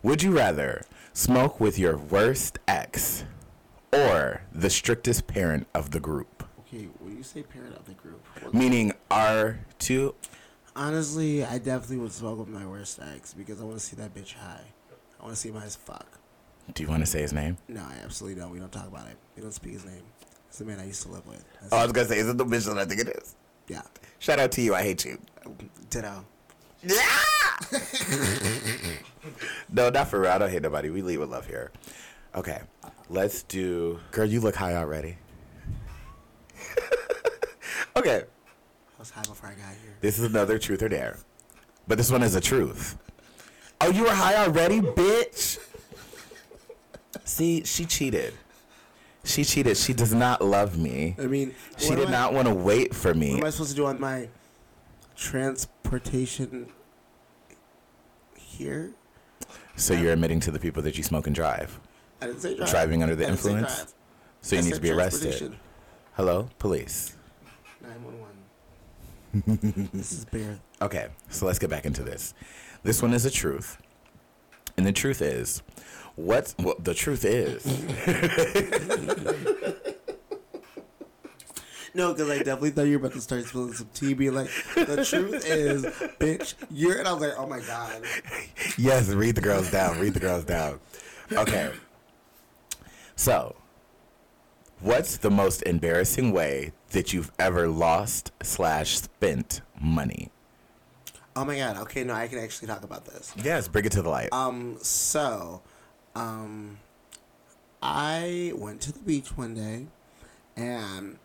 would 0.03 0.21
you 0.21 0.35
rather 0.35 0.83
smoke 1.13 1.59
with 1.59 1.77
your 1.79 1.97
worst 1.97 2.59
ex 2.67 3.23
or 3.93 4.41
the 4.53 4.69
strictest 4.69 5.27
parent 5.27 5.67
of 5.73 5.91
the 5.91 5.99
group? 5.99 6.43
Okay, 6.59 6.87
when 6.99 7.17
you 7.17 7.23
say 7.23 7.43
parent 7.43 7.75
of 7.75 7.85
the 7.85 7.93
group, 7.93 8.21
Meaning 8.53 8.93
R2. 9.09 10.13
honestly, 10.75 11.43
I 11.43 11.57
definitely 11.57 11.97
would 11.97 12.11
smoke 12.13 12.39
with 12.39 12.47
my 12.47 12.65
worst 12.65 12.99
ex 13.13 13.33
because 13.33 13.59
I 13.59 13.63
want 13.65 13.77
to 13.77 13.83
see 13.85 13.95
that 13.97 14.13
bitch 14.15 14.33
high. 14.33 14.63
I 15.19 15.23
want 15.23 15.35
to 15.35 15.39
see 15.41 15.49
him 15.49 15.55
high 15.55 15.65
as 15.65 15.75
fuck. 15.75 16.07
Do 16.73 16.83
you 16.83 16.89
want 16.89 17.01
to 17.01 17.05
say 17.05 17.21
his 17.21 17.33
name? 17.33 17.57
No, 17.67 17.81
I 17.81 17.95
absolutely 18.03 18.39
don't. 18.41 18.51
We 18.51 18.59
don't 18.59 18.71
talk 18.71 18.87
about 18.87 19.07
it. 19.07 19.17
We 19.35 19.41
don't 19.41 19.51
speak 19.53 19.73
his 19.73 19.83
name. 19.85 20.03
It's 20.47 20.59
the 20.59 20.65
man 20.65 20.79
I 20.79 20.85
used 20.85 21.01
to 21.03 21.09
live 21.09 21.25
with. 21.27 21.43
That's 21.61 21.73
Oh, 21.73 21.77
I 21.77 21.83
was 21.83 21.91
gonna 21.91 22.07
say, 22.07 22.17
is 22.19 22.27
it 22.29 22.37
the 22.37 22.45
bitch 22.45 22.65
that 22.67 22.77
I 22.77 22.85
think 22.85 23.01
it 23.01 23.09
is? 23.09 23.35
yeah. 23.67 23.81
Shout 24.19 24.39
out 24.39 24.51
to 24.53 24.61
you. 24.61 24.73
I 24.75 24.83
hate 24.83 25.03
you. 25.05 25.17
Ditto. 25.89 26.25
Yeah. 26.83 26.95
no, 29.71 29.89
not 29.89 30.07
for 30.07 30.19
real. 30.21 30.31
I 30.31 30.37
don't 30.37 30.49
hate 30.49 30.61
nobody. 30.61 30.89
We 30.89 31.01
leave 31.01 31.19
with 31.19 31.29
love 31.29 31.45
here. 31.47 31.71
Okay, 32.35 32.61
let's 33.09 33.43
do. 33.43 33.99
Girl, 34.11 34.25
you 34.25 34.39
look 34.39 34.55
high 34.55 34.75
already. 34.75 35.17
okay, 37.95 38.23
I 38.23 38.99
was 38.99 39.09
high 39.09 39.21
before 39.23 39.49
I 39.49 39.53
got 39.53 39.69
here. 39.81 39.95
this 40.01 40.17
is 40.19 40.25
another 40.25 40.57
truth 40.59 40.81
or 40.81 40.89
dare, 40.89 41.17
but 41.87 41.97
this 41.97 42.11
one 42.11 42.23
is 42.23 42.35
a 42.35 42.41
truth. 42.41 42.97
Oh, 43.81 43.89
you 43.91 44.03
were 44.03 44.11
high 44.13 44.35
already, 44.35 44.79
bitch. 44.79 45.57
See, 47.25 47.63
she 47.63 47.85
cheated. 47.85 48.33
She 49.23 49.43
cheated. 49.43 49.77
She 49.77 49.93
does 49.93 50.13
not 50.13 50.43
love 50.43 50.77
me. 50.77 51.15
I 51.19 51.23
mean, 51.27 51.53
She 51.77 51.89
did 51.89 51.99
am 52.01 52.07
I- 52.07 52.11
not 52.11 52.33
want 52.33 52.47
to 52.47 52.53
wait 52.53 52.93
for 52.95 53.13
me. 53.13 53.29
What 53.31 53.35
me. 53.35 53.41
am 53.41 53.45
I 53.45 53.49
supposed 53.49 53.71
to 53.71 53.75
do 53.75 53.85
on 53.85 53.99
my 53.99 54.29
transportation 55.15 56.67
here? 58.35 58.93
So 59.81 59.95
you're 59.95 60.13
admitting 60.13 60.39
to 60.41 60.51
the 60.51 60.59
people 60.59 60.83
that 60.83 60.95
you 60.95 61.03
smoke 61.03 61.25
and 61.25 61.35
drive. 61.35 61.79
I 62.21 62.27
didn't 62.27 62.41
say 62.41 62.55
drive. 62.55 62.69
Driving 62.69 63.01
under 63.01 63.15
the 63.15 63.23
I 63.23 63.29
didn't 63.29 63.39
say 63.39 63.49
influence? 63.49 63.95
So 64.41 64.55
you 64.55 64.61
I 64.61 64.65
need 64.65 64.75
to 64.75 64.81
be 64.81 64.91
arrested. 64.91 65.57
Hello, 66.13 66.49
police. 66.59 67.17
911. 67.81 69.89
this 69.91 70.11
is 70.11 70.25
Bear. 70.25 70.59
Okay, 70.83 71.07
so 71.29 71.47
let's 71.47 71.57
get 71.57 71.71
back 71.71 71.85
into 71.85 72.03
this. 72.03 72.35
This 72.83 73.01
one 73.01 73.11
is 73.11 73.25
a 73.25 73.31
truth. 73.31 73.81
And 74.77 74.85
the 74.85 74.91
truth 74.91 75.19
is, 75.19 75.63
what 76.15 76.53
well, 76.59 76.75
the 76.77 76.93
truth 76.93 77.25
is, 77.25 77.65
No, 81.93 82.13
because 82.13 82.29
I 82.29 82.37
definitely 82.37 82.71
thought 82.71 82.83
you 82.83 82.99
were 82.99 83.07
about 83.07 83.13
to 83.13 83.21
start 83.21 83.45
spilling 83.45 83.73
some 83.73 83.89
tea, 83.93 84.13
being 84.13 84.33
like, 84.33 84.49
the 84.75 85.03
truth 85.05 85.45
is, 85.45 85.83
bitch, 86.19 86.53
you're. 86.69 86.97
And 86.97 87.07
I 87.07 87.13
was 87.13 87.21
like, 87.21 87.33
oh 87.37 87.47
my 87.47 87.59
God. 87.59 88.01
yes, 88.77 89.09
read 89.09 89.35
the 89.35 89.41
girls 89.41 89.69
down, 89.69 89.99
read 89.99 90.13
the 90.13 90.19
girls 90.19 90.45
down. 90.45 90.79
Okay. 91.31 91.71
So, 93.15 93.55
what's 94.79 95.17
the 95.17 95.29
most 95.29 95.63
embarrassing 95.63 96.31
way 96.31 96.71
that 96.91 97.13
you've 97.13 97.31
ever 97.37 97.67
lost 97.67 98.31
slash 98.41 98.97
spent 98.99 99.61
money? 99.79 100.29
Oh 101.35 101.45
my 101.45 101.57
God. 101.57 101.77
Okay, 101.77 102.03
no, 102.03 102.13
I 102.13 102.27
can 102.27 102.39
actually 102.39 102.67
talk 102.67 102.83
about 102.83 103.05
this. 103.05 103.33
Yes, 103.41 103.67
bring 103.67 103.85
it 103.85 103.91
to 103.93 104.01
the 104.01 104.09
light. 104.09 104.29
Um, 104.31 104.77
so, 104.81 105.61
um, 106.15 106.79
I 107.81 108.53
went 108.55 108.81
to 108.81 108.91
the 108.91 108.99
beach 108.99 109.35
one 109.37 109.55
day 109.55 109.87
and 110.55 111.17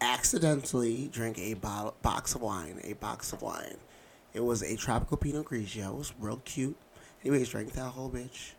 accidentally 0.00 1.08
drank 1.12 1.38
a 1.38 1.54
bottle, 1.54 1.94
box 2.02 2.34
of 2.34 2.42
wine. 2.42 2.80
A 2.84 2.94
box 2.94 3.32
of 3.32 3.42
wine. 3.42 3.76
It 4.32 4.40
was 4.44 4.62
a 4.62 4.76
tropical 4.76 5.16
Pinot 5.16 5.46
Grigio. 5.46 5.88
It 5.88 5.96
was 5.96 6.12
real 6.18 6.40
cute. 6.44 6.76
Anyways, 7.22 7.48
drank 7.48 7.72
that 7.72 7.90
whole 7.90 8.10
bitch. 8.10 8.52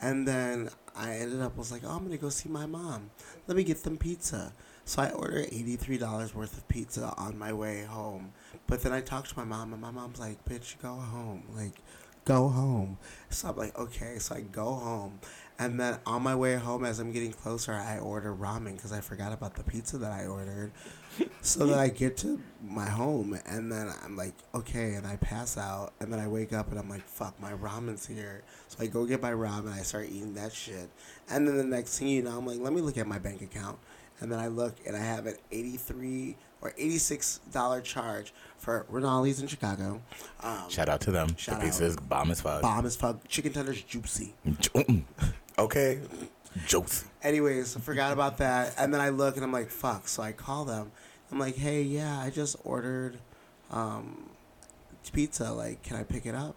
And 0.00 0.26
then 0.26 0.70
I 0.96 1.14
ended 1.14 1.42
up 1.42 1.56
was 1.56 1.70
like, 1.70 1.82
oh, 1.84 1.90
I'm 1.90 2.04
gonna 2.04 2.16
go 2.16 2.28
see 2.30 2.48
my 2.48 2.66
mom. 2.66 3.10
Let 3.46 3.56
me 3.56 3.64
get 3.64 3.82
them 3.82 3.98
pizza. 3.98 4.52
So 4.84 5.02
I 5.02 5.10
ordered 5.10 5.46
eighty 5.52 5.76
three 5.76 5.98
dollars 5.98 6.34
worth 6.34 6.56
of 6.56 6.66
pizza 6.68 7.12
on 7.16 7.38
my 7.38 7.52
way 7.52 7.84
home. 7.84 8.32
But 8.66 8.82
then 8.82 8.92
I 8.92 9.00
talked 9.00 9.30
to 9.30 9.38
my 9.38 9.44
mom, 9.44 9.72
and 9.72 9.82
my 9.82 9.90
mom's 9.90 10.18
like, 10.18 10.44
"Bitch, 10.44 10.80
go 10.80 10.94
home. 10.94 11.44
Like, 11.54 11.74
go 12.24 12.48
home." 12.48 12.98
So 13.28 13.48
I'm 13.48 13.56
like, 13.56 13.78
"Okay." 13.78 14.18
So 14.18 14.34
I 14.36 14.40
go 14.40 14.74
home, 14.74 15.20
and 15.58 15.78
then 15.78 15.98
on 16.06 16.22
my 16.22 16.34
way 16.34 16.56
home, 16.56 16.84
as 16.84 16.98
I'm 16.98 17.12
getting 17.12 17.32
closer, 17.32 17.72
I 17.72 17.98
order 17.98 18.34
ramen 18.34 18.76
because 18.76 18.92
I 18.92 19.00
forgot 19.00 19.32
about 19.32 19.54
the 19.54 19.62
pizza 19.62 19.98
that 19.98 20.12
I 20.12 20.26
ordered. 20.26 20.72
so 21.42 21.66
then 21.66 21.78
I 21.78 21.88
get 21.88 22.16
to 22.18 22.40
my 22.62 22.86
home, 22.88 23.38
and 23.46 23.70
then 23.70 23.92
I'm 24.02 24.16
like, 24.16 24.34
"Okay," 24.54 24.94
and 24.94 25.06
I 25.06 25.16
pass 25.16 25.58
out, 25.58 25.92
and 26.00 26.12
then 26.12 26.20
I 26.20 26.28
wake 26.28 26.52
up, 26.52 26.70
and 26.70 26.78
I'm 26.78 26.88
like, 26.88 27.06
"Fuck, 27.06 27.38
my 27.40 27.52
ramen's 27.52 28.06
here." 28.06 28.42
So 28.68 28.78
I 28.80 28.86
go 28.86 29.04
get 29.04 29.20
my 29.20 29.32
ramen, 29.32 29.72
I 29.72 29.82
start 29.82 30.06
eating 30.08 30.34
that 30.34 30.52
shit, 30.52 30.88
and 31.28 31.46
then 31.46 31.56
the 31.56 31.64
next 31.64 31.98
thing 31.98 32.08
you 32.08 32.22
know, 32.22 32.38
I'm 32.38 32.46
like, 32.46 32.60
"Let 32.60 32.72
me 32.72 32.80
look 32.80 32.96
at 32.96 33.06
my 33.06 33.18
bank 33.18 33.42
account." 33.42 33.78
And 34.20 34.30
then 34.30 34.38
I 34.38 34.48
look 34.48 34.74
and 34.86 34.94
I 34.96 35.00
have 35.00 35.26
an 35.26 35.36
83 35.50 36.36
or 36.60 36.72
$86 36.72 37.82
charge 37.82 38.32
for 38.58 38.86
Rinaldi's 38.92 39.40
in 39.40 39.46
Chicago. 39.48 40.02
Um, 40.42 40.68
Shout 40.68 40.88
out 40.88 41.00
to 41.02 41.10
them. 41.10 41.34
Shout 41.36 41.58
the 41.60 41.66
pizza 41.66 41.84
is 41.84 41.96
bomb 41.96 42.30
as 42.30 42.40
fuck. 42.42 42.60
bomb 42.62 42.84
as 42.84 42.96
fuck. 42.96 43.26
Chicken 43.28 43.52
tenders 43.52 43.82
juicy. 43.82 44.34
Okay. 45.58 46.00
Jokes. 46.66 47.04
Anyways, 47.22 47.76
I 47.76 47.80
forgot 47.80 48.12
about 48.14 48.38
that. 48.38 48.74
And 48.78 48.94
then 48.94 49.00
I 49.02 49.10
look 49.10 49.36
and 49.36 49.44
I'm 49.44 49.52
like, 49.52 49.68
fuck. 49.68 50.08
So 50.08 50.22
I 50.22 50.32
call 50.32 50.64
them. 50.64 50.90
I'm 51.30 51.38
like, 51.38 51.56
hey, 51.56 51.82
yeah, 51.82 52.18
I 52.18 52.30
just 52.30 52.56
ordered 52.64 53.18
um, 53.70 54.30
pizza. 55.12 55.52
Like, 55.52 55.82
can 55.82 55.96
I 55.98 56.02
pick 56.02 56.24
it 56.24 56.34
up? 56.34 56.56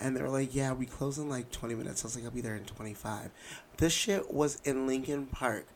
And 0.00 0.16
they 0.16 0.22
were 0.22 0.28
like, 0.28 0.54
yeah, 0.54 0.72
we 0.72 0.86
close 0.86 1.18
in 1.18 1.28
like 1.28 1.50
20 1.52 1.76
minutes. 1.76 2.04
I 2.04 2.06
was 2.08 2.16
like, 2.16 2.24
I'll 2.24 2.30
be 2.32 2.40
there 2.40 2.56
in 2.56 2.64
25. 2.64 3.30
This 3.78 3.92
shit 3.92 4.32
was 4.34 4.60
in 4.64 4.86
Lincoln 4.88 5.26
Park. 5.26 5.66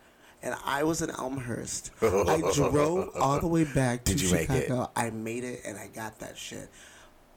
And 0.42 0.54
I 0.64 0.84
was 0.84 1.02
in 1.02 1.10
Elmhurst. 1.10 1.90
I 2.02 2.40
drove 2.54 3.14
all 3.16 3.40
the 3.40 3.46
way 3.46 3.64
back 3.64 4.04
to 4.04 4.12
Did 4.12 4.22
you 4.22 4.32
make 4.32 4.50
it? 4.50 4.62
Chicago. 4.62 4.90
I 4.96 5.10
made 5.10 5.44
it 5.44 5.62
and 5.66 5.76
I 5.76 5.88
got 5.88 6.18
that 6.20 6.38
shit. 6.38 6.70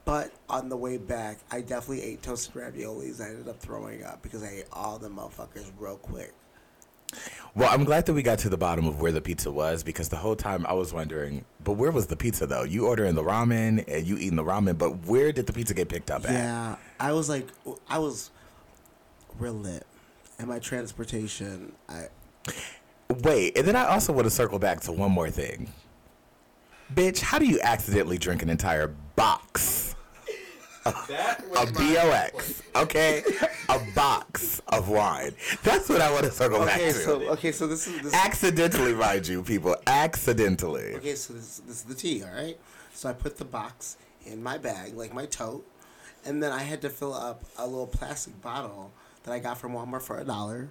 But 0.05 0.31
on 0.49 0.69
the 0.69 0.77
way 0.77 0.97
back, 0.97 1.39
I 1.49 1.61
definitely 1.61 2.03
ate 2.03 2.21
toasted 2.21 2.53
raviolis. 2.53 3.21
I 3.21 3.29
ended 3.29 3.47
up 3.47 3.59
throwing 3.59 4.03
up 4.03 4.21
because 4.21 4.43
I 4.43 4.49
ate 4.49 4.65
all 4.71 4.97
the 4.99 5.09
motherfuckers 5.09 5.71
real 5.79 5.97
quick. 5.97 6.33
Well, 7.55 7.69
I'm 7.71 7.83
glad 7.83 8.05
that 8.07 8.13
we 8.13 8.23
got 8.23 8.39
to 8.39 8.49
the 8.49 8.57
bottom 8.57 8.87
of 8.87 8.99
where 8.99 9.11
the 9.11 9.21
pizza 9.21 9.51
was 9.51 9.83
because 9.83 10.09
the 10.09 10.17
whole 10.17 10.35
time 10.35 10.65
I 10.65 10.73
was 10.73 10.91
wondering, 10.91 11.45
but 11.63 11.73
where 11.73 11.91
was 11.91 12.07
the 12.07 12.15
pizza 12.15 12.47
though? 12.47 12.63
You 12.63 12.87
ordering 12.87 13.15
the 13.15 13.23
ramen 13.23 13.83
and 13.87 14.07
you 14.07 14.17
eating 14.17 14.35
the 14.35 14.43
ramen, 14.43 14.77
but 14.77 15.05
where 15.05 15.31
did 15.31 15.45
the 15.45 15.53
pizza 15.53 15.73
get 15.73 15.89
picked 15.89 16.09
up 16.09 16.25
at? 16.25 16.31
Yeah, 16.31 16.75
I 16.99 17.11
was 17.11 17.29
like, 17.29 17.47
I 17.87 17.99
was 17.99 18.31
real 19.37 19.53
lit. 19.53 19.85
And 20.39 20.47
my 20.47 20.57
transportation, 20.59 21.73
I 21.87 22.07
Wait, 23.09 23.57
and 23.57 23.67
then 23.67 23.75
I 23.75 23.85
also 23.85 24.13
want 24.13 24.25
to 24.25 24.31
circle 24.31 24.59
back 24.59 24.81
to 24.81 24.91
one 24.91 25.11
more 25.11 25.29
thing. 25.29 25.69
Bitch, 26.93 27.19
how 27.21 27.39
do 27.39 27.45
you 27.45 27.59
accidentally 27.61 28.17
drink 28.17 28.41
an 28.43 28.49
entire 28.49 28.87
box? 29.15 29.95
A 30.85 31.65
BOX, 31.65 32.61
okay? 32.75 33.23
a 33.69 33.79
box 33.95 34.61
of 34.67 34.89
wine. 34.89 35.33
That's 35.63 35.87
what 35.87 36.01
I 36.01 36.11
want 36.11 36.25
to 36.25 36.31
circle 36.31 36.59
back 36.59 36.75
okay. 36.75 36.87
to. 36.87 36.93
So 36.93 37.21
okay, 37.29 37.51
so 37.53 37.67
this 37.67 37.87
is 37.87 38.01
this. 38.01 38.13
accidentally, 38.13 38.93
mind 38.93 39.27
you, 39.27 39.43
people. 39.43 39.77
Accidentally. 39.87 40.95
Okay, 40.95 41.15
so 41.15 41.33
this 41.33 41.59
this 41.59 41.77
is 41.77 41.83
the 41.83 41.95
tea. 41.95 42.23
All 42.23 42.35
right. 42.35 42.57
So 42.93 43.09
I 43.09 43.13
put 43.13 43.37
the 43.37 43.45
box 43.45 43.97
in 44.25 44.43
my 44.43 44.57
bag, 44.57 44.95
like 44.95 45.13
my 45.13 45.25
tote, 45.25 45.65
and 46.25 46.43
then 46.43 46.51
I 46.51 46.63
had 46.63 46.81
to 46.81 46.89
fill 46.89 47.13
up 47.13 47.45
a 47.57 47.65
little 47.65 47.87
plastic 47.87 48.41
bottle 48.41 48.91
that 49.23 49.31
I 49.31 49.39
got 49.39 49.57
from 49.57 49.73
Walmart 49.73 50.01
for 50.01 50.19
a 50.19 50.25
dollar. 50.25 50.69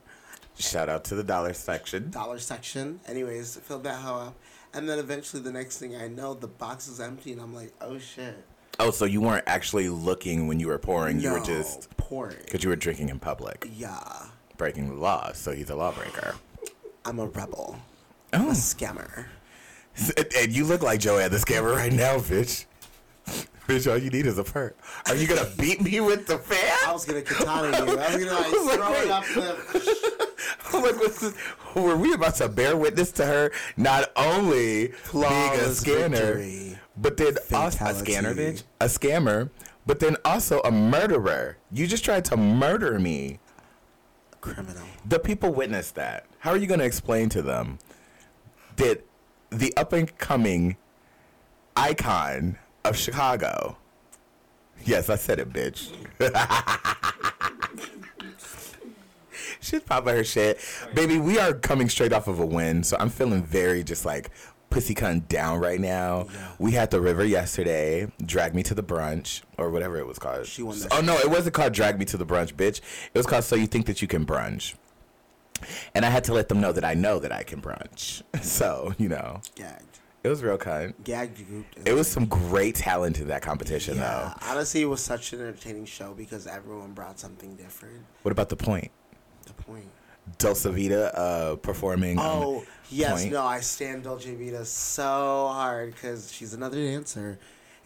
Shout 0.58 0.88
out 0.88 1.04
to 1.04 1.14
the 1.14 1.24
dollar 1.24 1.52
section. 1.54 2.10
dollar 2.10 2.38
section. 2.38 3.00
Anyways, 3.06 3.56
filled 3.56 3.84
that 3.84 3.96
hoe 3.96 4.18
up. 4.28 4.34
And 4.74 4.88
then 4.88 4.98
eventually 4.98 5.42
the 5.42 5.52
next 5.52 5.78
thing 5.78 5.96
I 5.96 6.08
know, 6.08 6.34
the 6.34 6.46
box 6.48 6.88
is 6.88 7.00
empty 7.00 7.32
and 7.32 7.40
I'm 7.40 7.54
like, 7.54 7.72
oh 7.80 7.98
shit. 7.98 8.36
Oh, 8.80 8.90
so 8.90 9.04
you 9.04 9.20
weren't 9.20 9.44
actually 9.46 9.88
looking 9.88 10.46
when 10.46 10.58
you 10.58 10.68
were 10.68 10.78
pouring. 10.78 11.20
You 11.20 11.32
were 11.32 11.40
just 11.40 11.94
pouring. 11.96 12.38
because 12.44 12.62
you 12.64 12.70
were 12.70 12.76
drinking 12.76 13.10
in 13.10 13.18
public, 13.18 13.68
Yeah. 13.74 14.26
breaking 14.56 14.88
the 14.88 14.94
law. 15.00 15.32
So 15.32 15.52
he's 15.52 15.68
a 15.70 15.76
lawbreaker. 15.76 16.34
I'm 17.04 17.18
a 17.18 17.26
rebel. 17.26 17.78
I'm 18.32 18.46
Oh, 18.46 18.50
a 18.50 18.52
scammer. 18.54 19.26
and 20.38 20.52
you 20.56 20.64
look 20.64 20.82
like 20.82 21.00
Joanne 21.00 21.30
the 21.30 21.36
scammer 21.36 21.74
right 21.76 21.92
now, 21.92 22.16
bitch. 22.16 22.64
Bitch, 23.68 23.88
all 23.88 23.96
you 23.96 24.10
need 24.10 24.26
is 24.26 24.38
a 24.38 24.44
perk. 24.44 24.76
Are 25.06 25.14
you 25.14 25.28
gonna 25.28 25.48
beat 25.56 25.80
me 25.80 26.00
with 26.00 26.26
the 26.26 26.36
fan? 26.36 26.76
I 26.84 26.92
was 26.92 27.04
gonna 27.04 27.22
katana 27.22 27.68
you. 27.86 27.96
I 27.96 28.16
was 28.16 28.24
gonna 28.24 28.34
like 28.34 28.50
throw 28.76 28.92
it 28.94 29.08
up 29.10 29.24
the 29.26 30.11
I'm 30.11 30.11
like, 30.82 30.98
this? 30.98 31.34
Were 31.74 31.96
we 31.96 32.12
about 32.12 32.36
to 32.36 32.48
bear 32.48 32.76
witness 32.76 33.12
to 33.12 33.26
her 33.26 33.50
not 33.76 34.10
only 34.16 34.88
being 34.88 34.94
a 34.94 34.96
Flawless 34.96 35.78
scanner, 35.80 36.34
victory. 36.34 36.78
but 36.96 37.16
then 37.16 37.36
also 37.52 37.84
a 37.84 37.94
scanner, 37.94 38.34
bitch, 38.34 38.62
a 38.80 38.86
scammer, 38.86 39.50
but 39.86 40.00
then 40.00 40.16
also 40.24 40.60
a 40.60 40.70
murderer. 40.70 41.56
You 41.70 41.86
just 41.86 42.04
tried 42.04 42.24
to 42.26 42.36
murder 42.36 42.98
me. 42.98 43.38
Criminal. 44.40 44.82
The 45.06 45.18
people 45.18 45.52
witnessed 45.52 45.94
that. 45.96 46.26
How 46.40 46.50
are 46.50 46.56
you 46.56 46.66
going 46.66 46.80
to 46.80 46.86
explain 46.86 47.28
to 47.30 47.42
them 47.42 47.78
that 48.76 49.04
the 49.50 49.76
up 49.76 49.92
and 49.92 50.16
coming 50.18 50.76
icon 51.76 52.58
of 52.84 52.96
Chicago? 52.96 53.76
Yes, 54.84 55.08
I 55.10 55.16
said 55.16 55.38
it, 55.38 55.52
bitch. 55.52 55.92
She's 59.64 59.80
popping 59.80 60.14
her 60.16 60.24
shit. 60.24 60.58
Baby, 60.94 61.18
we 61.18 61.38
are 61.38 61.54
coming 61.54 61.88
straight 61.88 62.12
off 62.12 62.28
of 62.28 62.38
a 62.40 62.46
win, 62.46 62.82
so 62.84 62.96
I'm 63.00 63.10
feeling 63.10 63.42
very 63.42 63.82
just 63.84 64.04
like 64.04 64.30
pussy 64.70 64.94
cunt 64.94 65.28
down 65.28 65.60
right 65.60 65.78
now. 65.80 66.26
We 66.58 66.72
had 66.72 66.90
the 66.90 67.00
river 67.00 67.24
yesterday, 67.24 68.10
drag 68.24 68.54
me 68.54 68.62
to 68.64 68.74
the 68.74 68.82
brunch, 68.82 69.42
or 69.58 69.70
whatever 69.70 69.98
it 69.98 70.06
was 70.06 70.18
called. 70.18 70.46
She 70.46 70.62
won 70.62 70.76
Oh 70.90 71.00
no, 71.00 71.16
it 71.18 71.30
wasn't 71.30 71.54
called 71.54 71.72
drag 71.74 71.98
me 71.98 72.04
to 72.06 72.16
the 72.16 72.26
brunch, 72.26 72.54
bitch. 72.54 72.78
It 73.12 73.18
was 73.18 73.26
called 73.26 73.44
so 73.44 73.54
you 73.56 73.66
think 73.66 73.86
that 73.86 74.02
you 74.02 74.08
can 74.08 74.24
brunch. 74.26 74.74
And 75.94 76.04
I 76.04 76.10
had 76.10 76.24
to 76.24 76.32
let 76.34 76.48
them 76.48 76.60
know 76.60 76.72
that 76.72 76.84
I 76.84 76.94
know 76.94 77.18
that 77.20 77.30
I 77.32 77.42
can 77.44 77.60
brunch. 77.62 78.22
So, 78.42 78.94
you 78.98 79.08
know, 79.08 79.40
Gagged. 79.54 79.98
it 80.24 80.28
was 80.28 80.42
real 80.42 80.58
cunt. 80.58 80.94
Gagged 81.04 81.38
you. 81.38 81.64
It 81.86 81.92
was 81.92 82.08
some 82.08 82.24
great 82.26 82.74
talent 82.74 83.20
in 83.20 83.28
that 83.28 83.42
competition 83.42 83.96
Yeah, 83.98 84.34
though. 84.40 84.50
honestly, 84.50 84.82
it 84.82 84.86
was 84.86 85.00
such 85.02 85.32
an 85.32 85.40
entertaining 85.40 85.84
show 85.84 86.14
because 86.14 86.46
everyone 86.48 86.92
brought 86.92 87.20
something 87.20 87.54
different. 87.56 88.04
What 88.22 88.32
about 88.32 88.48
the 88.48 88.56
point? 88.56 88.90
Dulce 90.38 90.64
Vita 90.64 91.16
uh, 91.18 91.56
performing. 91.56 92.16
Oh 92.20 92.64
yes, 92.90 93.22
Point. 93.22 93.32
no, 93.32 93.42
I 93.44 93.60
stand 93.60 94.04
Dulce 94.04 94.24
Vita 94.26 94.64
so 94.64 95.48
hard 95.52 95.94
because 95.94 96.30
she's 96.32 96.54
another 96.54 96.76
dancer, 96.76 97.38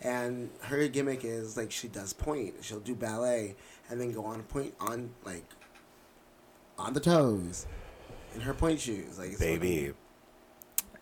and 0.03 0.51
her 0.63 0.87
gimmick 0.89 1.25
is 1.25 1.57
like 1.57 1.71
she 1.73 1.89
does 1.89 2.13
pointe. 2.13 2.55
She'll 2.61 2.81
do 2.81 2.95
ballet 2.95 3.57
and 3.89 4.01
then 4.01 4.13
go 4.13 4.25
on 4.25 4.43
pointe 4.43 4.75
on 4.81 5.11
like 5.25 5.45
on 6.79 6.93
the 6.93 7.01
toes 7.01 7.67
in 8.35 8.43
her 8.43 8.53
pointe 8.53 8.81
shoes, 8.81 9.19
like 9.19 9.39
Baby. 9.39 9.93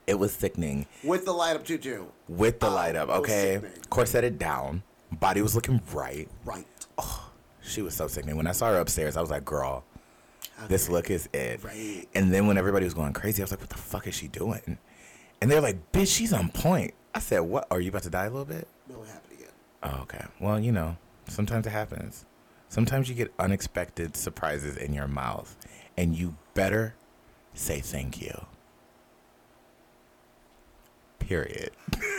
It 0.06 0.18
was 0.18 0.34
sickening. 0.34 0.86
with 1.02 1.24
the 1.24 1.32
light 1.32 1.56
up 1.56 1.64
tutu. 1.64 2.04
With 2.28 2.60
the 2.60 2.66
Oh, 2.68 2.74
light 2.74 2.94
up, 2.94 3.08
okay? 3.08 3.60
Corseted 3.88 4.38
down. 4.38 4.82
Body 5.10 5.40
was 5.40 5.54
looking 5.54 5.80
right. 5.94 6.28
Right. 6.44 6.66
Oh, 6.98 7.30
She 7.62 7.80
was 7.80 7.94
so 7.96 8.06
sickening. 8.06 8.36
When 8.36 8.46
I 8.46 8.52
saw 8.52 8.66
her 8.68 8.78
upstairs, 8.78 9.16
I 9.16 9.22
was 9.22 9.30
like, 9.30 9.46
girl, 9.46 9.82
this 10.68 10.88
look 10.88 11.10
is 11.10 11.28
it. 11.32 11.62
Right. 11.62 12.06
And 12.14 12.32
then 12.32 12.46
when 12.46 12.58
everybody 12.58 12.84
was 12.84 12.94
going 12.94 13.12
crazy, 13.12 13.42
I 13.42 13.44
was 13.44 13.50
like, 13.50 13.60
what 13.60 13.70
the 13.70 13.76
fuck 13.76 14.06
is 14.06 14.14
she 14.14 14.28
doing? 14.28 14.78
And 15.40 15.50
they're 15.50 15.60
like, 15.60 15.92
bitch, 15.92 16.14
she's 16.14 16.32
on 16.32 16.48
point. 16.50 16.94
I 17.14 17.18
said, 17.18 17.40
what? 17.40 17.66
Are 17.70 17.80
you 17.80 17.90
about 17.90 18.02
to 18.04 18.10
die 18.10 18.24
a 18.24 18.30
little 18.30 18.44
bit? 18.44 18.66
No, 18.88 19.02
it 19.02 19.08
happened 19.08 19.32
again. 19.38 19.52
Oh, 19.82 20.00
okay. 20.02 20.24
Well, 20.40 20.58
you 20.58 20.72
know, 20.72 20.96
sometimes 21.28 21.66
it 21.66 21.70
happens. 21.70 22.24
Sometimes 22.68 23.08
you 23.08 23.14
get 23.14 23.32
unexpected 23.38 24.16
surprises 24.16 24.76
in 24.76 24.94
your 24.94 25.06
mouth, 25.06 25.56
and 25.96 26.16
you 26.16 26.36
better 26.54 26.94
say 27.52 27.80
thank 27.80 28.20
you. 28.20 28.46
Period. 31.20 31.70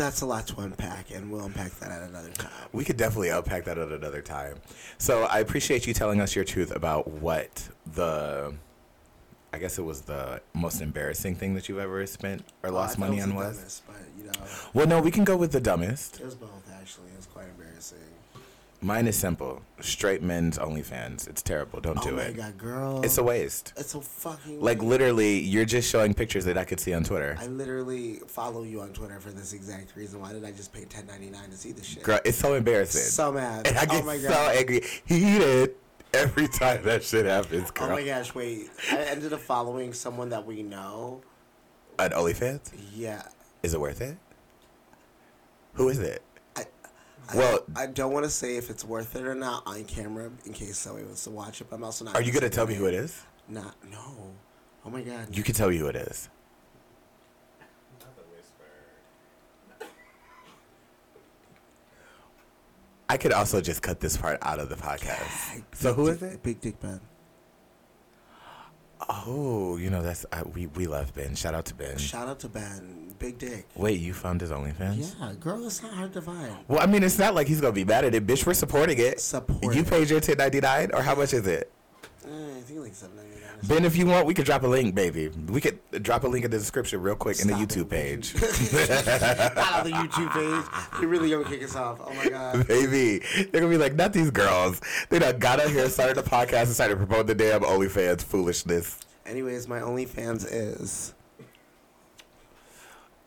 That's 0.00 0.22
a 0.22 0.26
lot 0.26 0.46
to 0.46 0.60
unpack, 0.60 1.10
and 1.10 1.30
we'll 1.30 1.44
unpack 1.44 1.72
that 1.80 1.90
at 1.92 2.00
another 2.08 2.30
time. 2.30 2.50
We 2.72 2.84
could 2.86 2.96
definitely 2.96 3.28
unpack 3.28 3.64
that 3.66 3.76
at 3.76 3.92
another 3.92 4.22
time. 4.22 4.56
So 4.96 5.24
I 5.24 5.40
appreciate 5.40 5.86
you 5.86 5.92
telling 5.92 6.22
us 6.22 6.34
your 6.34 6.44
truth 6.46 6.74
about 6.74 7.06
what 7.06 7.68
the, 7.94 8.54
I 9.52 9.58
guess 9.58 9.78
it 9.78 9.82
was 9.82 10.00
the 10.00 10.40
most 10.54 10.80
embarrassing 10.80 11.34
thing 11.34 11.52
that 11.54 11.68
you've 11.68 11.78
ever 11.80 12.06
spent 12.06 12.44
or 12.62 12.70
Oh, 12.70 12.72
lost 12.72 12.98
money 12.98 13.20
on 13.20 13.34
was. 13.34 13.58
dumbest, 13.58 13.82
but 13.86 13.96
you 14.16 14.24
know, 14.24 14.32
Well, 14.72 14.86
no, 14.86 15.02
we 15.02 15.10
can 15.10 15.24
go 15.24 15.36
with 15.36 15.52
the 15.52 15.60
dumbest. 15.60 16.18
it 16.18 16.24
was 16.24 16.34
both 16.34 16.50
actually. 16.80 17.08
It 17.12 17.18
was 17.18 17.26
quite 17.26 17.48
embarrassing. 17.58 17.98
Mine 18.82 19.06
is 19.08 19.16
simple: 19.16 19.60
straight 19.80 20.22
men's 20.22 20.56
OnlyFans. 20.58 21.28
It's 21.28 21.42
terrible. 21.42 21.80
Don't 21.80 21.98
oh 21.98 22.02
do 22.02 22.16
my 22.16 22.22
it. 22.22 22.36
god, 22.36 22.56
girl! 22.56 23.02
It's 23.04 23.18
a 23.18 23.22
waste. 23.22 23.74
It's 23.76 23.94
a 23.94 24.00
fucking 24.00 24.58
Like 24.60 24.78
waste. 24.78 24.88
literally, 24.88 25.38
you're 25.38 25.66
just 25.66 25.90
showing 25.90 26.14
pictures 26.14 26.46
that 26.46 26.56
I 26.56 26.64
could 26.64 26.80
see 26.80 26.94
on 26.94 27.04
Twitter. 27.04 27.36
I 27.38 27.46
literally 27.46 28.20
follow 28.26 28.62
you 28.62 28.80
on 28.80 28.94
Twitter 28.94 29.20
for 29.20 29.32
this 29.32 29.52
exact 29.52 29.94
reason. 29.96 30.20
Why 30.20 30.32
did 30.32 30.44
I 30.46 30.52
just 30.52 30.72
pay 30.72 30.86
ten 30.86 31.06
ninety 31.06 31.28
nine 31.28 31.50
to 31.50 31.56
see 31.58 31.72
this 31.72 31.84
shit? 31.84 32.02
Girl, 32.02 32.20
it's 32.24 32.38
so 32.38 32.54
embarrassing. 32.54 33.02
So 33.02 33.32
mad. 33.32 33.66
and 33.66 33.76
I 33.76 33.82
oh 33.82 33.86
get 33.86 34.02
oh 34.02 34.06
my 34.06 34.16
God. 34.16 34.32
so 34.32 34.58
angry, 34.58 34.80
heated 35.04 35.74
every 36.14 36.48
time 36.48 36.82
that 36.84 37.04
shit 37.04 37.26
happens, 37.26 37.70
Oh 37.78 37.88
my 37.90 38.02
gosh! 38.02 38.34
Wait, 38.34 38.70
I 38.90 38.96
ended 39.02 39.32
up 39.34 39.40
following 39.40 39.92
someone 39.92 40.30
that 40.30 40.46
we 40.46 40.62
know. 40.62 41.20
An 41.98 42.12
OnlyFans? 42.12 42.72
Yeah. 42.94 43.24
Is 43.62 43.74
it 43.74 43.80
worth 43.80 44.00
it? 44.00 44.16
Who 45.74 45.90
is 45.90 45.98
it? 45.98 46.22
I, 47.30 47.34
I 47.34 47.36
Well- 47.36 47.64
I 47.76 47.86
don't 47.86 48.12
want 48.12 48.24
to 48.24 48.30
say 48.30 48.56
if 48.56 48.70
it's 48.70 48.84
worth 48.84 49.16
it 49.16 49.24
or 49.24 49.34
not 49.34 49.62
on 49.66 49.84
camera 49.84 50.30
in 50.44 50.52
case 50.52 50.76
somebody 50.78 51.04
wants 51.06 51.24
to 51.24 51.30
watch 51.30 51.60
it. 51.60 51.68
But 51.70 51.76
I'm 51.76 51.84
also 51.84 52.04
not. 52.04 52.14
Are 52.16 52.22
you 52.22 52.32
gonna 52.32 52.50
tell 52.50 52.66
me 52.66 52.74
who 52.74 52.86
it 52.86 52.94
is? 52.94 53.22
Not. 53.48 53.74
No. 53.90 54.32
Oh 54.84 54.90
my 54.90 55.02
god. 55.02 55.34
You 55.36 55.42
can 55.42 55.54
tell 55.54 55.68
me 55.68 55.76
who 55.76 55.86
it 55.88 55.96
is. 55.96 56.28
I 63.08 63.16
could 63.16 63.32
also 63.32 63.60
just 63.60 63.82
cut 63.82 63.98
this 64.00 64.16
part 64.16 64.38
out 64.42 64.60
of 64.60 64.68
the 64.68 64.76
podcast. 64.76 65.62
So 65.72 65.92
who 65.92 66.08
is 66.08 66.22
it? 66.22 66.42
Big 66.42 66.60
Dick 66.60 66.78
Ben. 66.80 67.00
Oh, 69.26 69.76
you 69.76 69.90
know 69.90 70.02
that's 70.02 70.24
I, 70.32 70.42
we 70.42 70.66
we 70.68 70.86
love 70.86 71.12
Ben. 71.14 71.34
Shout 71.34 71.54
out 71.54 71.64
to 71.66 71.74
Ben. 71.74 71.98
Shout 71.98 72.28
out 72.28 72.38
to 72.40 72.48
Ben. 72.48 73.14
Big 73.18 73.38
Dick. 73.38 73.66
Wait, 73.76 74.00
you 74.00 74.14
found 74.14 74.40
his 74.40 74.50
OnlyFans? 74.50 75.14
Yeah, 75.20 75.32
girl, 75.38 75.66
it's 75.66 75.82
not 75.82 75.92
hard 75.92 76.12
to 76.14 76.22
find. 76.22 76.56
Well, 76.68 76.80
I 76.80 76.86
mean, 76.86 77.02
it's 77.02 77.18
not 77.18 77.34
like 77.34 77.46
he's 77.48 77.60
gonna 77.60 77.72
be 77.72 77.84
mad 77.84 78.04
at 78.04 78.14
it, 78.14 78.26
bitch. 78.26 78.46
We're 78.46 78.54
supporting 78.54 78.98
it. 78.98 79.20
Support 79.20 79.74
You 79.74 79.84
paid 79.84 80.08
your 80.08 80.20
ten 80.20 80.38
ninety 80.38 80.60
nine, 80.60 80.90
or 80.94 81.02
how 81.02 81.14
much 81.14 81.34
is 81.34 81.46
it? 81.46 81.70
Eh, 82.24 82.28
I 82.28 82.60
think 82.62 82.80
like 82.80 82.94
seven 82.94 83.16
ninety 83.16 83.32
nine. 83.32 83.39
Ben, 83.68 83.84
if 83.84 83.96
you 83.96 84.06
want, 84.06 84.26
we 84.26 84.34
could 84.34 84.46
drop 84.46 84.62
a 84.62 84.66
link, 84.66 84.94
baby. 84.94 85.28
We 85.28 85.60
could 85.60 85.78
drop 86.02 86.24
a 86.24 86.28
link 86.28 86.44
in 86.44 86.50
the 86.50 86.58
description 86.58 87.00
real 87.02 87.14
quick 87.14 87.40
in 87.40 87.48
the 87.48 87.54
YouTube 87.54 87.82
it. 87.82 87.90
page. 87.90 88.34
Not 89.54 89.72
on 89.74 89.84
the 89.84 89.96
YouTube 89.96 90.32
page. 90.32 91.00
They 91.00 91.06
really 91.06 91.30
gonna 91.30 91.44
kick 91.44 91.62
us 91.62 91.76
off. 91.76 92.00
Oh 92.04 92.12
my 92.14 92.28
god. 92.28 92.66
Baby, 92.68 93.18
they're 93.34 93.60
gonna 93.60 93.68
be 93.68 93.76
like, 93.76 93.94
not 93.94 94.12
these 94.12 94.30
girls. 94.30 94.80
They 95.08 95.18
done 95.18 95.38
got 95.38 95.60
out 95.60 95.70
here, 95.70 95.88
started 95.88 96.16
the 96.16 96.22
podcast, 96.22 96.64
and 96.64 96.74
started 96.74 96.98
to 96.98 97.06
promote 97.06 97.26
the 97.26 97.34
damn 97.34 97.60
OnlyFans 97.60 98.22
foolishness. 98.22 98.98
Anyways, 99.26 99.68
my 99.68 99.80
OnlyFans 99.80 100.46
is. 100.50 101.14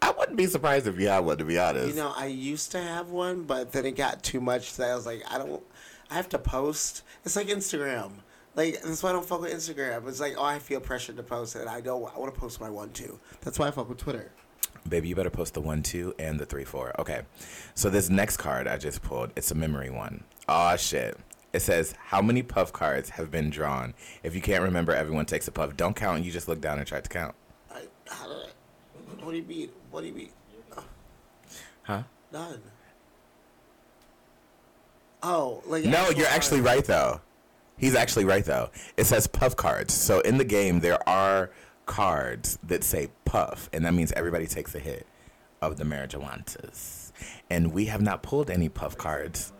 I 0.02 0.12
wouldn't 0.12 0.36
be 0.36 0.48
surprised 0.48 0.86
if 0.88 1.00
you 1.00 1.08
had 1.08 1.20
one, 1.20 1.38
to 1.38 1.46
be 1.46 1.58
honest. 1.58 1.90
You 1.90 1.96
know, 1.96 2.14
I 2.16 2.26
used 2.26 2.72
to 2.72 2.82
have 2.82 3.10
one, 3.10 3.44
but 3.44 3.72
then 3.72 3.86
it 3.86 3.96
got 3.96 4.22
too 4.22 4.42
much 4.42 4.76
that 4.76 4.92
I 4.92 4.96
was 4.96 5.06
like, 5.06 5.24
I 5.30 5.38
don't. 5.38 5.64
I 6.12 6.16
have 6.16 6.30
to 6.30 6.40
post. 6.40 7.04
It's 7.24 7.36
like 7.36 7.48
Instagram. 7.48 8.12
Like 8.56 8.82
that's 8.82 9.02
why 9.02 9.10
I 9.10 9.14
don't 9.14 9.26
fuck 9.26 9.42
with 9.42 9.54
Instagram. 9.54 10.08
It's 10.08 10.20
like, 10.20 10.36
oh, 10.38 10.44
I 10.44 10.60
feel 10.60 10.80
pressured 10.80 11.18
to 11.18 11.24
post 11.24 11.56
it. 11.56 11.68
I 11.68 11.82
don't. 11.82 12.04
I 12.16 12.20
want 12.20 12.34
to 12.34 12.40
post 12.40 12.62
my 12.62 12.70
one 12.70 12.92
too. 12.92 13.20
That's 13.42 13.58
why 13.58 13.68
I 13.68 13.72
fuck 13.72 13.90
with 13.90 13.98
Twitter. 13.98 14.32
Baby, 14.88 15.08
you 15.10 15.16
better 15.16 15.30
post 15.30 15.54
the 15.54 15.62
one, 15.62 15.82
two, 15.82 16.14
and 16.20 16.40
the 16.40 16.46
three, 16.46 16.66
four. 16.66 16.94
Okay. 17.00 17.22
So 17.74 17.90
this 17.90 18.10
next 18.10 18.38
card 18.38 18.68
I 18.68 18.78
just 18.78 19.02
pulled, 19.02 19.32
it's 19.36 19.50
a 19.52 19.56
memory 19.56 19.90
one. 19.90 20.24
Aw, 20.50 20.76
shit. 20.76 21.18
It 21.54 21.62
says, 21.62 21.94
how 21.98 22.22
many 22.22 22.44
puff 22.44 22.74
cards 22.74 23.12
have 23.12 23.32
been 23.32 23.50
drawn? 23.50 23.94
If 24.24 24.36
you 24.36 24.42
can't 24.42 24.64
remember, 24.64 24.94
everyone 24.94 25.26
takes 25.26 25.48
a 25.48 25.52
puff. 25.52 25.78
Don't 25.78 25.96
count. 25.96 26.24
You 26.26 26.32
just 26.32 26.48
look 26.48 26.60
down 26.60 26.80
and 26.80 26.88
try 26.88 27.00
to 27.00 27.10
count. 27.10 27.36
I, 27.72 27.84
how 28.08 28.28
did 28.28 28.38
I, 28.38 29.24
what 29.24 29.32
do 29.32 29.38
you 29.38 29.44
mean? 29.44 29.70
What 29.92 30.02
do 30.02 30.08
you 30.08 30.14
mean? 30.14 30.30
Huh? 31.84 32.04
None. 32.32 32.62
Oh, 35.22 35.62
like 35.68 35.86
No, 35.86 36.10
you're 36.10 36.28
actually 36.28 36.62
right, 36.62 36.84
though. 36.84 37.22
He's 37.78 37.96
actually 37.96 38.26
right, 38.26 38.46
though. 38.46 38.70
It 38.98 39.06
says 39.06 39.28
puff 39.28 39.56
cards. 39.56 39.94
So 39.94 40.20
in 40.22 40.38
the 40.38 40.46
game, 40.46 40.80
there 40.80 41.08
are 41.08 41.52
cards 41.86 42.58
that 42.64 42.84
say 42.84 43.10
puff, 43.26 43.70
and 43.74 43.86
that 43.86 43.94
means 43.94 44.12
everybody 44.14 44.48
takes 44.48 44.74
a 44.76 44.80
hit 44.80 45.06
of 45.62 45.78
the 45.78 45.84
marijuanas. 45.84 47.12
And 47.50 47.74
we 47.74 47.86
have 47.86 48.02
not 48.02 48.24
pulled 48.24 48.50
any 48.50 48.70
puff 48.70 48.98
cards. 48.98 49.54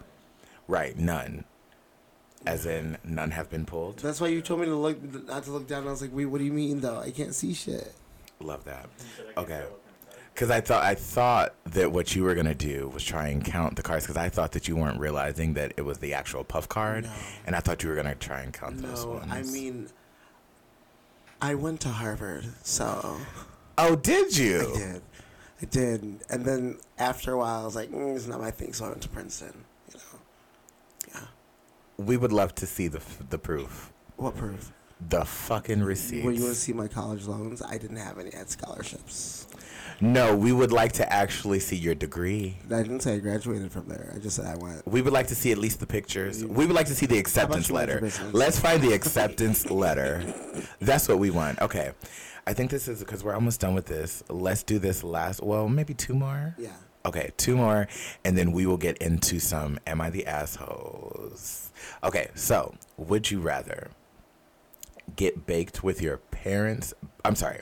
Right, 0.68 0.98
none. 0.98 1.46
As 2.46 2.66
in, 2.66 2.98
none 3.06 3.32
have 3.32 3.50
been 3.50 3.66
pulled. 3.66 4.00
That's 4.00 4.20
why 4.20 4.28
you 4.28 4.42
told 4.42 4.60
me 4.60 4.66
to 4.66 4.76
look, 4.76 5.02
not 5.28 5.44
to 5.44 5.52
look 5.52 5.68
down. 5.68 5.88
I 5.88 5.92
was 5.92 6.02
like, 6.02 6.12
wait, 6.14 6.26
what 6.26 6.40
do 6.40 6.44
you 6.44 6.52
mean 6.52 6.82
though? 6.82 7.00
I 7.00 7.12
can't 7.12 7.34
see 7.34 7.54
shit. 7.54 7.94
Love 8.42 8.66
that. 8.66 8.90
Okay. 9.38 9.64
Because 10.34 10.50
I 10.50 10.62
thought 10.62 10.84
I 10.84 10.96
thought 10.96 11.54
that 11.66 11.92
what 11.92 12.16
you 12.16 12.24
were 12.24 12.34
gonna 12.34 12.56
do 12.56 12.90
was 12.90 13.04
try 13.04 13.28
and 13.28 13.44
count 13.46 13.76
the 13.76 13.84
cards. 13.84 14.06
Because 14.06 14.18
I 14.18 14.30
thought 14.30 14.52
that 14.54 14.68
you 14.68 14.76
weren't 14.76 15.00
realizing 15.00 15.54
that 15.54 15.74
it 15.78 15.82
was 15.84 16.00
the 16.00 16.14
actual 16.14 16.44
puff 16.44 16.68
card, 16.68 17.04
No. 17.06 17.12
and 17.46 17.56
I 17.56 17.60
thought 17.60 17.84
you 17.84 17.90
were 17.90 17.96
gonna 17.96 18.16
try 18.16 18.42
and 18.42 18.52
count 18.54 18.82
those 18.82 19.06
No, 19.06 19.12
ones. 19.12 19.32
I 19.32 19.44
mean, 19.44 19.90
I 21.42 21.56
went 21.56 21.82
to 21.82 21.90
Harvard, 21.90 22.46
so 22.64 23.18
oh, 23.78 23.96
did 23.96 24.36
you? 24.36 24.62
I 24.74 24.78
did, 24.78 25.02
I 25.62 25.66
did, 25.66 26.24
and 26.30 26.46
then 26.46 26.78
after 26.98 27.34
a 27.34 27.38
while, 27.38 27.62
I 27.62 27.66
was 27.66 27.76
like, 27.76 27.92
mm, 27.92 28.16
it's 28.16 28.26
not 28.28 28.40
my 28.42 28.50
thing, 28.52 28.74
so 28.74 28.86
I 28.86 28.90
went 28.90 29.02
to 29.04 29.10
Princeton. 29.10 29.66
You 29.94 30.00
know, 30.00 30.20
yeah. 31.14 31.28
We 32.04 32.18
would 32.18 32.32
love 32.32 32.56
to 32.56 32.66
see 32.66 32.88
the 32.88 32.98
f- 33.00 33.22
the 33.30 33.38
proof 33.38 33.92
What 34.16 34.36
proof? 34.36 34.72
the 35.10 35.26
fucking 35.26 35.84
receipts. 35.84 36.26
When 36.26 36.34
you 36.36 36.42
want 36.44 36.56
to 36.56 36.60
see 36.60 36.74
my 36.74 36.88
college 36.88 37.26
loans, 37.28 37.62
I 37.62 37.78
didn't 37.78 37.98
have 37.98 38.18
any. 38.18 38.32
Had 38.32 38.50
scholarships. 38.50 39.46
No, 40.02 40.36
we 40.36 40.52
would 40.52 40.72
like 40.72 40.94
to 40.94 41.14
actually 41.14 41.60
see 41.60 41.76
your 41.76 41.96
degree. 41.96 42.58
I 42.66 42.84
didn't 42.84 43.02
say 43.02 43.16
I 43.16 43.20
graduated 43.20 43.72
from 43.72 43.88
there. 43.88 44.12
I 44.16 44.20
just 44.20 44.36
said 44.36 44.46
I 44.46 44.56
went. 44.56 44.88
We 44.88 45.02
would 45.02 45.14
like 45.14 45.28
to 45.28 45.36
see 45.36 45.52
at 45.52 45.58
least 45.58 45.80
the 45.80 45.88
pictures. 45.88 46.44
We 46.44 46.66
would 46.66 46.76
like 46.76 46.88
to 46.88 46.96
see 46.96 47.06
the 47.06 47.18
acceptance 47.18 47.70
you 47.70 47.76
mind 47.76 47.90
your 47.90 48.02
letter. 48.02 48.30
Let's 48.32 48.60
find 48.60 48.82
the 48.82 48.94
acceptance 48.94 49.70
letter. 49.72 50.24
That's 50.80 51.08
what 51.08 51.20
we 51.20 51.30
want. 51.32 51.62
Okay. 51.62 51.92
I 52.46 52.54
think 52.54 52.72
this 52.72 52.88
is 52.88 53.00
because 53.00 53.24
we're 53.24 53.36
almost 53.36 53.62
done 53.62 53.74
with 53.74 53.86
this. 53.86 54.22
Let's 54.30 54.64
do 54.64 54.78
this 54.78 55.04
last, 55.04 55.42
well, 55.42 55.70
maybe 55.70 55.94
two 55.94 56.14
more. 56.14 56.56
Yeah. 56.58 56.72
Okay, 57.06 57.32
two 57.36 57.58
more, 57.58 57.88
and 58.24 58.38
then 58.38 58.54
we 58.54 58.66
will 58.66 58.78
get 58.78 58.98
into 59.00 59.40
some 59.40 59.78
Am 59.86 60.00
I 60.00 60.10
the 60.10 60.26
Assholes? 60.26 61.72
Okay, 62.02 62.30
so 62.34 62.76
would 62.96 63.30
you 63.30 63.42
rather 63.42 63.90
get 65.18 65.46
baked 65.46 65.84
with 65.84 66.02
your 66.02 66.18
parents? 66.18 66.94
I'm 67.26 67.36
sorry, 67.36 67.60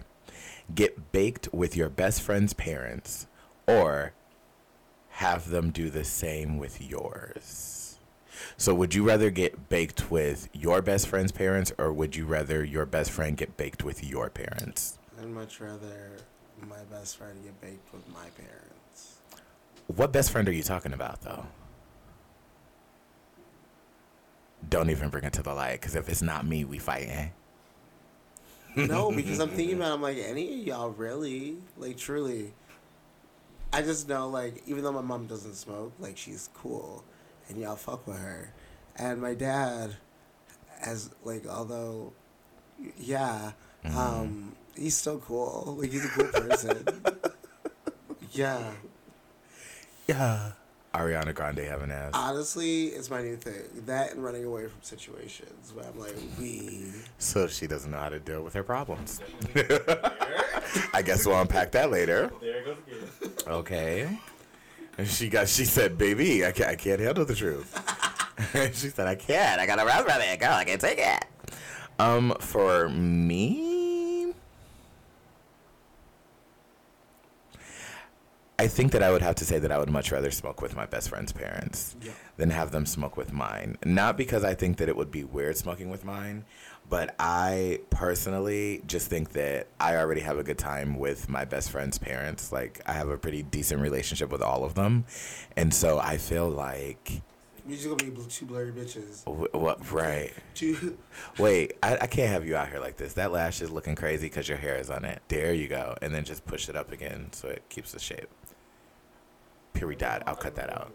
get 0.76 1.12
baked 1.12 1.54
with 1.54 1.76
your 1.76 1.90
best 1.90 2.22
friend's 2.22 2.54
parents 2.54 3.28
or 3.68 4.14
have 5.12 5.50
them 5.50 5.72
do 5.72 5.90
the 5.90 6.04
same 6.04 6.58
with 6.58 6.82
yours? 6.82 8.00
So, 8.58 8.74
would 8.74 8.96
you 8.96 9.04
rather 9.04 9.30
get 9.30 9.70
baked 9.70 10.10
with 10.10 10.50
your 10.54 10.82
best 10.82 11.08
friend's 11.08 11.32
parents 11.32 11.72
or 11.78 11.94
would 11.94 12.16
you 12.16 12.26
rather 12.26 12.64
your 12.64 12.86
best 12.86 13.12
friend 13.12 13.38
get 13.38 13.58
baked 13.58 13.84
with 13.84 14.04
your 14.04 14.30
parents? 14.30 14.98
I'd 15.20 15.30
much 15.30 15.60
rather 15.60 16.12
my 16.68 16.84
best 16.90 17.18
friend 17.18 17.38
get 17.44 17.60
baked 17.62 17.94
with 17.94 18.08
my 18.10 18.30
parents. 18.38 19.18
What 19.88 20.12
best 20.12 20.32
friend 20.32 20.48
are 20.48 20.54
you 20.54 20.64
talking 20.64 20.94
about, 20.94 21.22
though? 21.22 21.46
Don't 24.70 24.90
even 24.90 25.10
bring 25.10 25.24
it 25.24 25.34
to 25.34 25.44
the 25.44 25.54
light, 25.54 25.82
because 25.82 25.96
if 25.96 26.08
it's 26.08 26.22
not 26.22 26.46
me, 26.46 26.64
we 26.64 26.78
fighting. 26.78 27.32
No, 28.76 29.12
because 29.16 29.40
I'm 29.40 29.50
thinking 29.50 29.78
about 29.78 29.94
I'm 29.94 30.02
like 30.02 30.18
any 30.18 30.62
of 30.62 30.68
y'all 30.68 30.90
really 30.90 31.58
like 31.78 31.98
truly. 31.98 32.54
I 33.74 33.82
just 33.82 34.10
know 34.10 34.28
like 34.30 34.64
even 34.68 34.84
though 34.84 34.92
my 34.92 35.02
mom 35.02 35.28
doesn't 35.28 35.56
smoke, 35.56 35.94
like 36.00 36.18
she's 36.18 36.50
cool, 36.54 37.04
and 37.48 37.58
y'all 37.58 37.76
fuck 37.76 38.06
with 38.08 38.18
her, 38.18 38.54
and 38.98 39.22
my 39.22 39.34
dad, 39.34 39.96
as 40.82 41.10
like 41.24 41.48
although, 41.48 42.14
yeah, 42.98 43.54
um, 43.96 44.56
he's 44.76 44.96
still 44.96 45.20
cool. 45.20 45.78
Like 45.80 45.92
he's 45.92 46.06
a 46.06 46.10
cool 46.10 46.28
person. 46.28 47.04
yeah, 48.32 48.72
Yeah. 50.08 50.52
Ariana 50.94 51.34
Grande 51.34 51.60
have 51.60 51.82
an 51.82 51.92
ass. 51.92 52.12
honestly, 52.14 52.88
it's 52.88 53.10
my 53.10 53.22
new 53.22 53.38
thing. 53.38 53.62
That 53.86 54.12
and 54.12 54.24
running 54.24 54.44
away 54.46 54.64
from 54.64 54.82
situations 54.82 55.74
where 55.74 55.86
I'm 55.86 55.98
like, 55.98 56.16
we. 56.38 56.86
so 57.18 57.48
she 57.48 57.66
doesn't 57.68 57.92
know 57.92 57.98
how 57.98 58.10
to 58.10 58.20
deal 58.20 58.44
with 58.44 58.54
her 58.54 58.64
problems. 58.64 59.22
I 60.94 61.02
guess 61.02 61.26
we'll 61.26 61.40
unpack 61.40 61.72
that 61.72 61.92
later. 61.92 62.32
There 62.42 62.64
goes 62.66 62.78
again. 62.88 63.32
Okay. 63.48 64.20
And 64.98 65.08
she 65.08 65.30
got. 65.30 65.48
She 65.48 65.64
said, 65.64 65.98
"Baby, 65.98 66.46
I 66.46 66.52
can't, 66.52 66.70
I 66.70 66.76
can't 66.76 67.00
handle 67.00 67.24
the 67.24 67.36
truth." 67.36 67.74
she 68.74 68.90
said, 68.90 69.08
"I 69.08 69.16
can't. 69.16 69.62
I 69.62 69.66
got 69.66 69.80
a 69.82 69.86
raspberry, 69.86 70.36
girl. 70.36 70.52
I 70.52 70.66
can't 70.66 70.82
take 70.82 71.00
it." 71.00 71.26
Um, 71.98 72.36
for 72.40 72.90
me, 72.90 73.71
I 78.62 78.68
think 78.68 78.92
that 78.92 79.02
I 79.02 79.12
would 79.12 79.24
have 79.24 79.34
to 79.36 79.46
say 79.46 79.58
that 79.58 79.72
I 79.72 79.80
would 79.80 79.90
much 79.90 80.12
rather 80.12 80.30
smoke 80.30 80.62
with 80.62 80.76
my 80.76 80.86
best 80.86 81.10
friend's 81.10 81.32
parents 81.32 81.96
Yeah. 82.00 82.12
than 82.38 82.52
have 82.52 82.70
them 82.72 82.86
smoke 82.86 83.18
with 83.18 83.34
mine. 83.34 83.76
Not 83.84 84.18
because 84.18 84.44
I 84.44 84.54
think 84.54 84.78
that 84.78 84.88
it 84.88 84.96
would 84.96 85.10
be 85.10 85.24
weird 85.24 85.58
smoking 85.58 85.90
with 85.90 86.06
mine, 86.06 86.46
but 86.88 87.16
I 87.18 87.80
personally 87.90 88.84
just 88.86 89.08
think 89.08 89.32
that 89.32 89.66
I 89.80 89.96
already 89.96 90.22
have 90.22 90.38
a 90.38 90.44
good 90.44 90.60
time 90.60 91.00
with 91.00 91.28
my 91.28 91.44
best 91.44 91.72
friend's 91.72 91.98
parents. 91.98 92.52
Like 92.52 92.82
I 92.86 92.94
have 92.94 93.10
a 93.10 93.18
pretty 93.18 93.42
decent 93.42 93.82
relationship 93.82 94.32
with 94.32 94.44
all 94.44 94.64
of 94.64 94.76
them, 94.76 95.06
and 95.58 95.74
so 95.74 95.98
I 95.98 96.18
feel 96.18 96.48
like 96.48 97.24
We 97.66 97.76
just 97.78 97.88
gonna 97.90 98.04
be 98.12 98.12
two 98.30 98.46
blurry 98.46 98.72
bitches. 98.72 99.26
what 99.54 99.92
right. 99.92 100.34
Two. 100.54 100.98
Wait, 101.40 101.74
I, 101.82 101.98
I 102.02 102.08
can't 102.08 102.30
have 102.30 102.46
you 102.48 102.56
out 102.56 102.70
here 102.70 102.80
like 102.80 102.98
this. 102.98 103.14
That 103.14 103.32
lash 103.32 103.60
is 103.64 103.72
looking 103.72 103.96
crazy 103.96 104.28
because 104.28 104.48
your 104.48 104.58
hair 104.60 104.76
is 104.78 104.92
on 104.92 105.04
it. 105.06 105.20
There 105.30 105.52
you 105.52 105.68
go, 105.68 105.96
and 106.04 106.14
then 106.14 106.26
just 106.26 106.46
push 106.46 106.70
it 106.70 106.76
up 106.76 106.92
again 106.92 107.30
so 107.32 107.48
it 107.48 107.64
keeps 107.70 107.92
the 107.92 108.00
shape. 108.00 108.30
Period. 109.74 110.04
I'll 110.04 110.36
cut 110.36 110.56
that 110.56 110.72
out. 110.72 110.94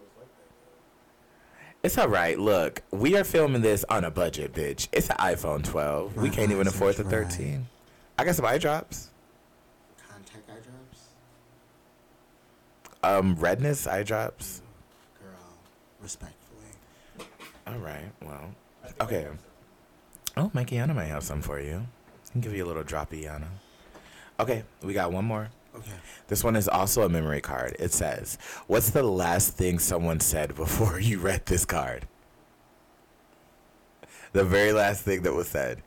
It's 1.83 1.97
all 1.97 2.07
right. 2.07 2.37
Look, 2.37 2.81
we 2.91 3.15
are 3.15 3.23
filming 3.23 3.61
this 3.61 3.85
on 3.85 4.03
a 4.03 4.11
budget, 4.11 4.53
bitch. 4.53 4.87
It's 4.91 5.09
an 5.09 5.17
iPhone 5.17 5.63
12. 5.63 6.17
We 6.17 6.29
can't 6.29 6.51
even 6.51 6.67
afford 6.67 6.95
the 6.95 7.03
dry. 7.03 7.23
13. 7.23 7.67
I 8.17 8.25
got 8.25 8.35
some 8.35 8.45
eye 8.45 8.57
drops. 8.57 9.09
Contact 10.09 10.49
eye 10.49 10.53
drops. 10.53 11.03
Um, 13.03 13.35
redness 13.35 13.87
eye 13.87 14.03
drops. 14.03 14.61
Girl, 15.21 15.29
respectfully. 16.01 17.27
All 17.67 17.77
right. 17.77 18.11
Well, 18.21 18.53
okay. 19.01 19.27
Oh, 20.35 20.49
Mikey 20.53 20.77
Anna 20.77 20.93
might 20.93 21.05
have 21.05 21.23
some 21.23 21.41
for 21.41 21.59
you. 21.59 21.85
I 22.27 22.31
can 22.31 22.41
give 22.41 22.53
you 22.53 22.65
a 22.65 22.67
little 22.67 22.83
droppy, 22.83 23.29
Anna. 23.31 23.47
Okay, 24.39 24.63
we 24.81 24.93
got 24.93 25.11
one 25.11 25.25
more. 25.25 25.49
Okay. 25.77 25.91
This 26.27 26.43
one 26.43 26.55
is 26.55 26.67
also 26.67 27.03
a 27.03 27.09
memory 27.09 27.41
card. 27.41 27.75
It 27.79 27.91
says, 27.93 28.37
What's 28.67 28.89
the 28.89 29.03
last 29.03 29.55
thing 29.55 29.79
someone 29.79 30.19
said 30.19 30.55
before 30.55 30.99
you 30.99 31.19
read 31.19 31.45
this 31.45 31.65
card? 31.65 32.07
The 34.33 34.43
very 34.43 34.73
last 34.73 35.03
thing 35.03 35.21
that 35.23 35.33
was 35.33 35.47
said. 35.47 35.81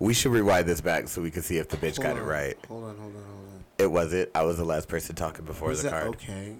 We 0.00 0.14
should 0.14 0.30
rewind 0.30 0.66
this 0.68 0.80
back 0.80 1.08
so 1.08 1.20
we 1.20 1.30
can 1.32 1.42
see 1.42 1.58
if 1.58 1.68
the 1.68 1.76
bitch 1.76 1.96
Hold 1.96 2.02
got 2.02 2.16
it 2.16 2.22
right. 2.22 2.56
Hold 2.68 2.84
on, 2.84 2.96
hold 2.98 3.16
on, 3.16 3.22
hold 3.22 3.48
on. 3.48 3.64
It 3.78 3.90
was 3.90 4.12
it. 4.12 4.30
I 4.34 4.42
was 4.42 4.56
the 4.56 4.64
last 4.64 4.88
person 4.88 5.16
talking 5.16 5.44
before 5.44 5.68
Was 5.68 5.82
the 5.82 5.90
that 5.90 6.02
card. 6.02 6.14
okay? 6.14 6.54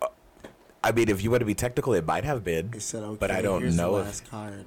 Uh, 0.00 0.06
I 0.82 0.92
mean, 0.92 1.10
if 1.10 1.22
you 1.22 1.30
want 1.30 1.40
to 1.42 1.46
be 1.46 1.54
technical, 1.54 1.92
it 1.92 2.06
might 2.06 2.24
have 2.24 2.42
been. 2.42 2.70
I 2.74 2.78
said 2.78 3.02
okay. 3.02 3.16
But 3.20 3.30
I 3.30 3.42
don't 3.42 3.76
know 3.76 4.02
the 4.02 4.08
if- 4.08 4.30
card, 4.30 4.64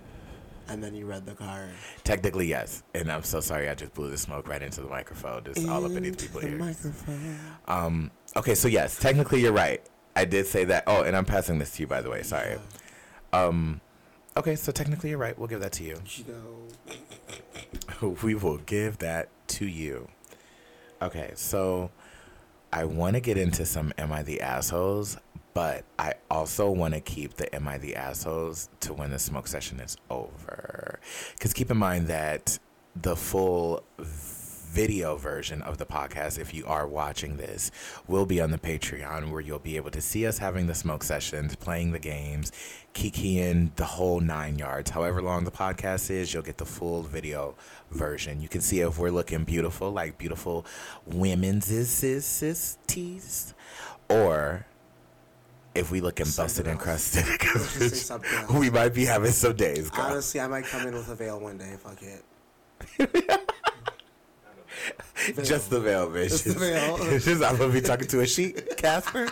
and 0.68 0.84
then 0.84 0.96
you 0.96 1.06
read 1.06 1.26
the 1.26 1.34
card. 1.34 1.70
Technically, 2.04 2.48
yes. 2.48 2.84
And 2.94 3.12
I'm 3.12 3.24
so 3.24 3.40
sorry 3.40 3.70
I 3.70 3.76
just 3.76 3.94
blew 3.94 4.10
the 4.10 4.18
smoke 4.18 4.48
right 4.48 4.62
into 4.62 4.82
the 4.82 4.88
microphone. 4.88 5.44
Just 5.44 5.68
all 5.68 5.86
up 5.86 5.92
in 5.92 6.04
these 6.04 6.12
Into 6.14 6.26
people's 6.26 6.44
the 6.44 6.50
ears. 6.50 6.60
microphone. 6.60 7.40
Um, 7.68 8.12
okay, 8.36 8.56
so 8.56 8.68
yes, 8.68 9.00
technically 9.00 9.42
you're 9.42 9.52
right. 9.54 9.82
I 10.16 10.26
did 10.26 10.48
say 10.48 10.64
that. 10.66 10.84
Oh, 10.88 11.04
and 11.04 11.16
I'm 11.16 11.26
passing 11.26 11.60
this 11.60 11.76
to 11.76 11.82
you, 11.84 11.88
by 11.88 12.02
the 12.02 12.10
way. 12.10 12.24
Sorry. 12.24 12.58
Um, 13.34 13.82
okay, 14.38 14.56
so 14.56 14.72
technically 14.72 15.10
you're 15.10 15.20
right. 15.20 15.38
We'll 15.38 15.48
give 15.50 15.60
that 15.62 15.74
to 15.74 15.84
you. 15.84 15.98
You 16.16 16.26
know, 18.02 18.18
we 18.24 18.36
will 18.36 18.58
give 18.60 19.00
that 19.00 19.30
to 19.48 19.66
you. 19.66 20.08
Okay, 21.02 21.32
so 21.36 21.92
I 22.72 22.86
want 22.86 23.16
to 23.16 23.20
get 23.20 23.38
into 23.38 23.66
some 23.66 23.94
Am 23.98 24.12
I 24.12 24.24
the 24.24 24.42
Assholes, 24.42 25.18
but 25.56 25.86
I 25.98 26.16
also 26.30 26.70
want 26.70 26.94
to 26.96 27.00
keep 27.00 27.36
the 27.36 27.54
Am 27.56 27.66
I 27.66 27.78
the 27.78 27.96
Assholes 27.96 28.68
to 28.82 28.94
when 28.94 29.10
the 29.10 29.18
smoke 29.18 29.48
session 29.48 29.80
is 29.80 29.96
over. 30.10 31.00
Because 31.34 31.54
keep 31.54 31.72
in 31.72 31.78
mind 31.78 32.08
that 32.08 32.60
the 32.94 33.16
full 33.16 33.82
video 33.98 35.16
version 35.16 35.62
of 35.62 35.78
the 35.78 35.86
podcast, 35.86 36.38
if 36.38 36.54
you 36.54 36.66
are 36.66 36.86
watching 36.86 37.38
this, 37.38 37.72
will 38.06 38.26
be 38.26 38.42
on 38.42 38.52
the 38.52 38.58
Patreon 38.58 39.32
where 39.32 39.40
you'll 39.40 39.58
be 39.58 39.78
able 39.78 39.92
to 39.92 40.02
see 40.02 40.28
us 40.28 40.40
having 40.40 40.68
the 40.68 40.76
smoke 40.76 41.04
sessions, 41.04 41.56
playing 41.56 41.94
the 41.94 42.00
games, 42.00 42.52
kikiing 42.94 43.74
the 43.78 43.86
whole 43.86 44.20
nine 44.20 44.60
yards. 44.60 44.90
However 44.90 45.22
long 45.22 45.46
the 45.46 45.52
podcast 45.52 46.12
is, 46.12 46.34
you'll 46.34 46.44
get 46.44 46.58
the 46.58 46.66
full 46.66 47.02
video 47.02 47.56
version. 47.92 48.42
You 48.42 48.50
can 48.50 48.60
see 48.60 48.82
if 48.82 49.00
we're 49.00 49.10
looking 49.10 49.46
beautiful, 49.46 49.90
like 49.90 50.18
beautiful 50.18 50.66
women's 51.06 51.68
tees, 52.88 53.54
or 54.10 54.66
if 55.76 55.92
we 55.92 56.02
looking 56.02 56.26
busted 56.36 56.68
and 56.68 56.80
crusted, 56.80 57.26
Let's 57.28 57.54
just 57.54 57.76
say 57.76 57.88
something 57.90 58.34
else. 58.34 58.52
we 58.52 58.70
might 58.70 58.94
be 58.94 59.06
having 59.06 59.32
some 59.32 59.56
days. 59.56 59.90
Girl. 59.90 60.06
honestly, 60.06 60.40
I 60.40 60.48
might 60.48 60.66
come 60.66 60.88
in 60.88 60.94
with 60.94 61.10
a 61.10 61.16
veil 61.16 61.40
one 61.40 61.58
day. 61.58 61.76
Fuck 61.78 62.02
it. 62.02 62.24
Just 65.44 65.70
the 65.70 65.80
veil, 65.80 66.10
bitch. 66.10 66.30
Just 66.30 66.46
the 66.46 66.54
veil. 66.54 66.96
I'm 67.46 67.58
gonna 67.58 67.74
be 67.74 67.82
talking 67.82 68.08
to 68.08 68.22
a 68.22 68.28
sheet, 68.28 68.78
Casper. 68.78 69.30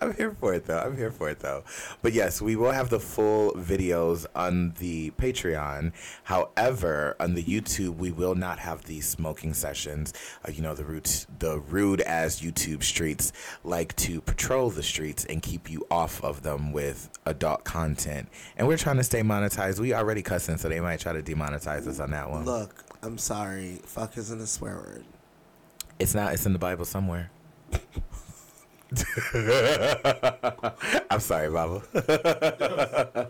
I'm 0.00 0.14
here 0.14 0.30
for 0.30 0.54
it 0.54 0.66
though. 0.66 0.78
I'm 0.78 0.96
here 0.96 1.10
for 1.10 1.28
it 1.30 1.40
though. 1.40 1.64
But 2.02 2.12
yes, 2.12 2.40
we 2.42 2.56
will 2.56 2.72
have 2.72 2.90
the 2.90 3.00
full 3.00 3.52
videos 3.52 4.26
on 4.34 4.74
the 4.78 5.10
Patreon. 5.12 5.92
However, 6.24 7.16
on 7.20 7.34
the 7.34 7.42
YouTube, 7.42 7.96
we 7.96 8.10
will 8.10 8.34
not 8.34 8.58
have 8.58 8.84
these 8.84 9.08
smoking 9.08 9.54
sessions. 9.54 10.12
Uh, 10.46 10.52
you 10.52 10.62
know, 10.62 10.74
the 10.74 10.84
rude, 10.84 11.10
the 11.38 11.58
rude 11.58 12.00
as 12.02 12.40
YouTube 12.40 12.82
streets 12.82 13.32
like 13.64 13.94
to 13.96 14.20
patrol 14.20 14.70
the 14.70 14.82
streets 14.82 15.24
and 15.24 15.42
keep 15.42 15.70
you 15.70 15.86
off 15.90 16.22
of 16.22 16.42
them 16.42 16.72
with 16.72 17.10
adult 17.24 17.64
content. 17.64 18.28
And 18.56 18.68
we're 18.68 18.76
trying 18.76 18.96
to 18.96 19.04
stay 19.04 19.22
monetized. 19.22 19.78
We 19.80 19.94
already 19.94 20.22
cussing, 20.22 20.58
so 20.58 20.68
they 20.68 20.80
might 20.80 21.00
try 21.00 21.12
to 21.12 21.22
demonetize 21.22 21.86
us 21.86 22.00
on 22.00 22.10
that 22.10 22.30
one. 22.30 22.44
Look, 22.44 22.84
I'm 23.02 23.18
sorry. 23.18 23.80
Fuck 23.84 24.16
isn't 24.18 24.40
a 24.40 24.46
swear 24.46 24.76
word. 24.76 25.04
It's 25.98 26.14
not. 26.14 26.34
It's 26.34 26.44
in 26.44 26.52
the 26.52 26.58
Bible 26.58 26.84
somewhere. 26.84 27.30
I'm 31.10 31.20
sorry, 31.20 31.50
Baba. 31.50 31.82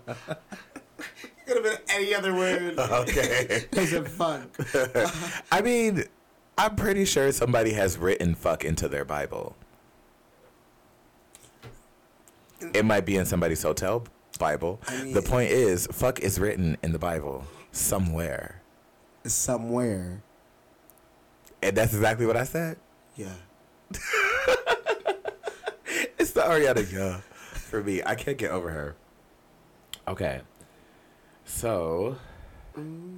could 1.47 1.57
have 1.57 1.65
been 1.65 1.79
any 1.89 2.15
other 2.15 2.35
word. 2.35 2.79
Okay. 2.79 3.65
Makes 3.75 3.93
it 3.93 4.09
fun. 4.09 4.51
I 5.53 5.61
mean, 5.63 6.05
I'm 6.59 6.77
pretty 6.77 7.05
sure 7.05 7.31
somebody 7.33 7.73
has 7.73 7.99
written 7.99 8.35
fuck 8.35 8.65
into 8.65 8.89
their 8.89 9.05
Bible. 9.05 9.57
It 12.75 12.85
might 12.85 13.05
be 13.05 13.17
in 13.17 13.27
somebody's 13.27 13.63
hotel 13.63 14.05
Bible. 14.39 14.81
I 14.89 15.03
mean- 15.03 15.15
the 15.15 15.23
point 15.23 15.51
is, 15.51 15.87
fuck 15.93 16.21
is 16.21 16.39
written 16.39 16.77
in 16.83 16.93
the 16.93 16.99
Bible 16.99 17.45
somewhere. 17.73 18.63
Somewhere. 19.25 20.23
And 21.63 21.77
that's 21.77 21.95
exactly 21.95 22.27
what 22.27 22.37
I 22.37 22.45
said. 22.45 22.77
Yeah. 23.17 23.33
It's 26.27 26.33
the 26.33 26.41
Ariana 26.41 27.21
for 27.21 27.85
me. 27.85 28.03
I 28.05 28.17
can't 28.17 28.37
get 28.37 28.51
over 28.51 28.71
her. 28.71 28.97
Okay. 30.09 30.41
So, 31.45 32.17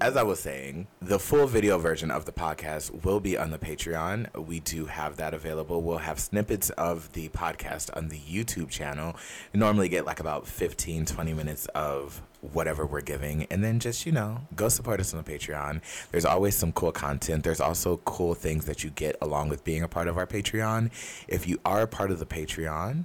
as 0.03 0.15
I 0.15 0.23
was 0.23 0.41
saying, 0.41 0.89
the 1.01 1.19
full 1.19 1.47
video 1.47 1.79
version 1.79 2.11
of 2.11 2.27
the 2.27 2.33
podcast 2.33 3.03
will 3.07 3.19
be 3.19 3.39
on 3.39 3.51
the 3.51 3.57
Patreon. 3.57 4.47
We 4.47 4.61
do 4.61 4.85
have 4.85 5.17
that 5.17 5.33
available. 5.33 5.81
We'll 5.81 5.97
have 5.97 6.21
snippets 6.21 6.69
of 6.69 7.11
the 7.15 7.31
podcast 7.31 7.89
on 7.97 8.11
the 8.11 8.19
YouTube 8.19 8.69
channel. 8.69 9.17
You 9.55 9.61
normally 9.61 9.89
get 9.89 10.05
like 10.05 10.21
about 10.21 10.47
15, 10.47 11.07
20 11.07 11.33
minutes 11.33 11.65
of 11.75 12.21
whatever 12.41 12.87
we're 12.87 13.01
giving. 13.01 13.45
And 13.51 13.63
then 13.65 13.81
just, 13.81 14.07
you 14.07 14.13
know, 14.13 14.43
go 14.55 14.69
support 14.69 15.01
us 15.01 15.13
on 15.13 15.23
the 15.23 15.31
Patreon. 15.31 15.81
There's 16.11 16.25
always 16.25 16.55
some 16.57 16.73
cool 16.73 16.93
content. 16.93 17.45
There's 17.45 17.61
also 17.61 17.99
cool 18.05 18.35
things 18.35 18.65
that 18.67 18.85
you 18.85 18.91
get 18.91 19.17
along 19.21 19.49
with 19.49 19.65
being 19.65 19.83
a 19.83 19.89
part 19.89 20.09
of 20.09 20.17
our 20.17 20.27
Patreon. 20.27 20.91
If 21.27 21.49
you 21.49 21.59
are 21.65 21.83
a 21.83 21.89
part 21.89 22.11
of 22.11 22.19
the 22.19 22.27
Patreon, 22.27 23.05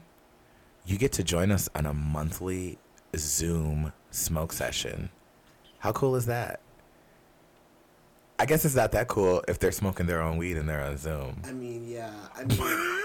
you 0.86 0.98
get 0.98 1.12
to 1.14 1.24
join 1.24 1.52
us 1.52 1.70
on 1.76 1.86
a 1.86 1.94
monthly 1.94 2.78
Zoom 3.16 3.94
smoke 4.12 4.54
session. 4.54 5.10
How 5.80 5.92
cool 5.92 6.16
is 6.16 6.26
that? 6.28 6.60
I 8.40 8.46
guess 8.46 8.66
it's 8.66 8.76
not 8.76 8.92
that 8.94 9.08
cool 9.08 9.44
if 9.48 9.60
they're 9.60 9.72
smoking 9.72 10.06
their 10.06 10.22
own 10.22 10.38
weed 10.38 10.58
and 10.58 10.68
they're 10.68 10.84
on 10.84 10.98
Zoom. 10.98 11.42
I 11.46 11.54
mean, 11.54 11.88
yeah. 11.88 12.12
I 12.36 12.44
mean, 12.44 12.58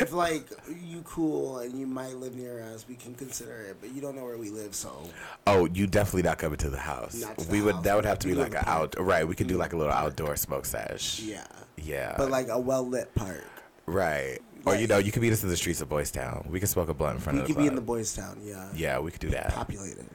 if 0.00 0.12
like 0.12 0.46
you 0.80 1.02
cool 1.06 1.58
and 1.58 1.78
you 1.78 1.86
might 1.86 2.16
live 2.16 2.34
near 2.36 2.62
us, 2.62 2.86
we 2.88 2.94
can 2.94 3.14
consider 3.14 3.62
it. 3.62 3.76
But 3.80 3.92
you 3.94 4.00
don't 4.00 4.14
know 4.16 4.24
where 4.24 4.36
we 4.38 4.50
live, 4.50 4.74
so 4.74 5.02
Oh, 5.46 5.66
you 5.66 5.86
definitely 5.86 6.22
not 6.22 6.38
coming 6.38 6.58
to 6.58 6.70
the 6.70 6.78
house. 6.78 7.18
To 7.20 7.44
the 7.44 7.50
we 7.50 7.62
would 7.62 7.76
house. 7.76 7.84
that 7.84 7.96
would 7.96 8.04
have 8.04 8.18
to 8.20 8.28
We 8.28 8.34
be 8.34 8.40
like 8.40 8.54
an 8.54 8.64
out 8.66 8.94
right. 8.98 9.26
We 9.26 9.34
could 9.34 9.46
do 9.48 9.56
like 9.56 9.72
a 9.72 9.76
little 9.76 9.92
outdoor 9.92 10.36
smoke 10.36 10.66
sesh. 10.66 11.20
yeah. 11.20 11.46
Yeah. 11.76 12.14
But 12.18 12.30
like 12.30 12.48
a 12.48 12.58
well 12.58 12.86
lit 12.86 13.14
park. 13.14 13.44
right. 13.86 14.38
Or 14.66 14.74
you 14.74 14.86
know, 14.86 14.98
you 14.98 15.12
could 15.12 15.22
meet 15.22 15.32
us 15.32 15.42
in 15.42 15.48
the 15.48 15.56
streets 15.56 15.80
of 15.80 15.88
Boys 15.88 16.10
Town. 16.10 16.46
We 16.50 16.60
could 16.60 16.68
smoke 16.68 16.88
a 16.90 16.94
blunt 16.94 17.14
in 17.16 17.20
front 17.22 17.38
of 17.38 17.44
the 17.46 17.48
We 17.48 17.54
could 17.54 17.62
be 17.62 17.68
in 17.68 17.74
the 17.76 17.80
boys' 17.80 18.14
town. 18.14 18.38
Yeah. 18.42 18.68
yeah, 18.74 18.98
we 18.98 19.10
could 19.10 19.20
do 19.20 19.30
that. 19.30 19.54
Populated. 19.54 20.06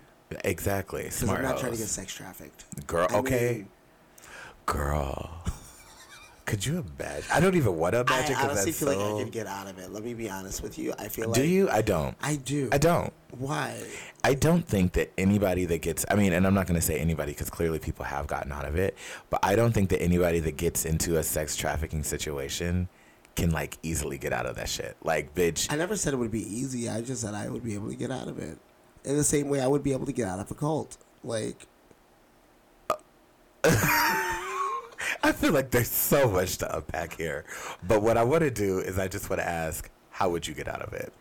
Exactly. 0.44 1.10
Smart 1.10 1.40
I'm 1.40 1.46
not 1.46 1.58
trying 1.58 1.72
to 1.72 1.78
get 1.78 1.88
sex 1.88 2.14
trafficked. 2.14 2.66
Girl, 2.86 3.08
I 3.10 3.16
okay. 3.18 3.54
mean, 3.60 3.68
Girl. 4.66 5.32
Could 6.46 6.66
you 6.66 6.86
imagine? 7.00 7.32
I 7.32 7.40
don't 7.40 7.56
even 7.56 7.78
want 7.78 7.94
to 7.94 8.00
I 8.00 8.02
imagine 8.02 8.36
because 8.36 8.50
honestly 8.50 8.72
feel 8.74 8.90
so. 8.90 8.98
like 8.98 9.16
I 9.16 9.24
could 9.24 9.32
get 9.32 9.48
out 9.48 9.68
of 9.68 9.80
it. 9.80 9.92
Let 9.92 10.04
me 10.04 10.14
be 10.14 10.30
honest 10.30 10.62
with 10.62 10.78
you. 10.78 10.94
I 11.00 11.08
feel 11.08 11.30
like 11.30 11.36
do 11.36 11.46
you? 11.46 11.70
I 11.70 11.82
don't. 11.82 12.18
I 12.22 12.36
do. 12.36 12.70
I 12.72 12.78
don't. 12.78 13.14
Why? 13.38 13.82
I 14.24 14.34
don't 14.34 14.66
think 14.68 14.94
that 14.94 15.12
anybody 15.18 15.66
that 15.66 15.82
gets, 15.82 16.06
I 16.10 16.16
mean, 16.16 16.34
and 16.34 16.46
I'm 16.46 16.54
not 16.54 16.68
going 16.68 16.80
to 16.80 16.86
say 16.86 17.00
anybody 17.00 17.32
because 17.32 17.50
clearly 17.50 17.80
people 17.80 18.06
have 18.06 18.28
gotten 18.28 18.52
out 18.52 18.66
of 18.66 18.76
it, 18.76 18.98
but 19.30 19.40
I 19.44 19.56
don't 19.56 19.72
think 19.74 19.90
that 19.90 20.02
anybody 20.02 20.40
that 20.42 20.58
gets 20.58 20.86
into 20.86 21.18
a 21.18 21.24
sex 21.24 21.56
trafficking 21.56 22.04
situation 22.04 22.90
can 23.36 23.52
like 23.52 23.78
easily 23.82 24.18
get 24.18 24.34
out 24.34 24.46
of 24.46 24.56
that 24.58 24.70
shit. 24.70 24.98
Like, 25.04 25.34
bitch, 25.34 25.72
I 25.72 25.78
never 25.78 25.96
said 25.96 26.14
it 26.14 26.18
would 26.18 26.32
be 26.32 26.44
easy. 26.44 26.90
I 26.90 27.02
just 27.02 27.22
said 27.22 27.34
I 27.34 27.50
would 27.50 27.64
be 27.64 27.74
able 27.74 27.90
to 27.90 27.96
get 27.96 28.12
out 28.12 28.28
of 28.28 28.38
it. 28.38 28.58
In 29.06 29.18
the 29.18 29.24
same 29.24 29.50
way 29.50 29.62
I 29.62 29.68
would 29.68 29.84
be 29.84 29.94
able 29.94 30.06
to 30.06 30.14
get 30.14 30.28
out 30.28 30.40
of 30.40 30.52
a 30.52 30.56
cult. 30.56 30.98
Like 31.24 31.68
I 35.24 35.32
feel 35.32 35.54
like 35.54 35.72
there's 35.72 35.90
so 35.90 36.30
much 36.30 36.58
to 36.58 36.76
unpack 36.76 37.16
here. 37.16 37.46
But 37.88 38.02
what 38.02 38.18
I 38.18 38.24
want 38.24 38.42
to 38.42 38.52
do 38.52 38.80
is 38.80 39.00
I 39.00 39.08
just 39.08 39.30
want 39.30 39.42
to 39.42 39.48
ask, 39.48 39.90
how 40.12 40.30
would 40.30 40.46
you 40.46 40.54
get 40.54 40.68
out 40.68 40.82
of 40.82 40.92
it? 40.94 41.14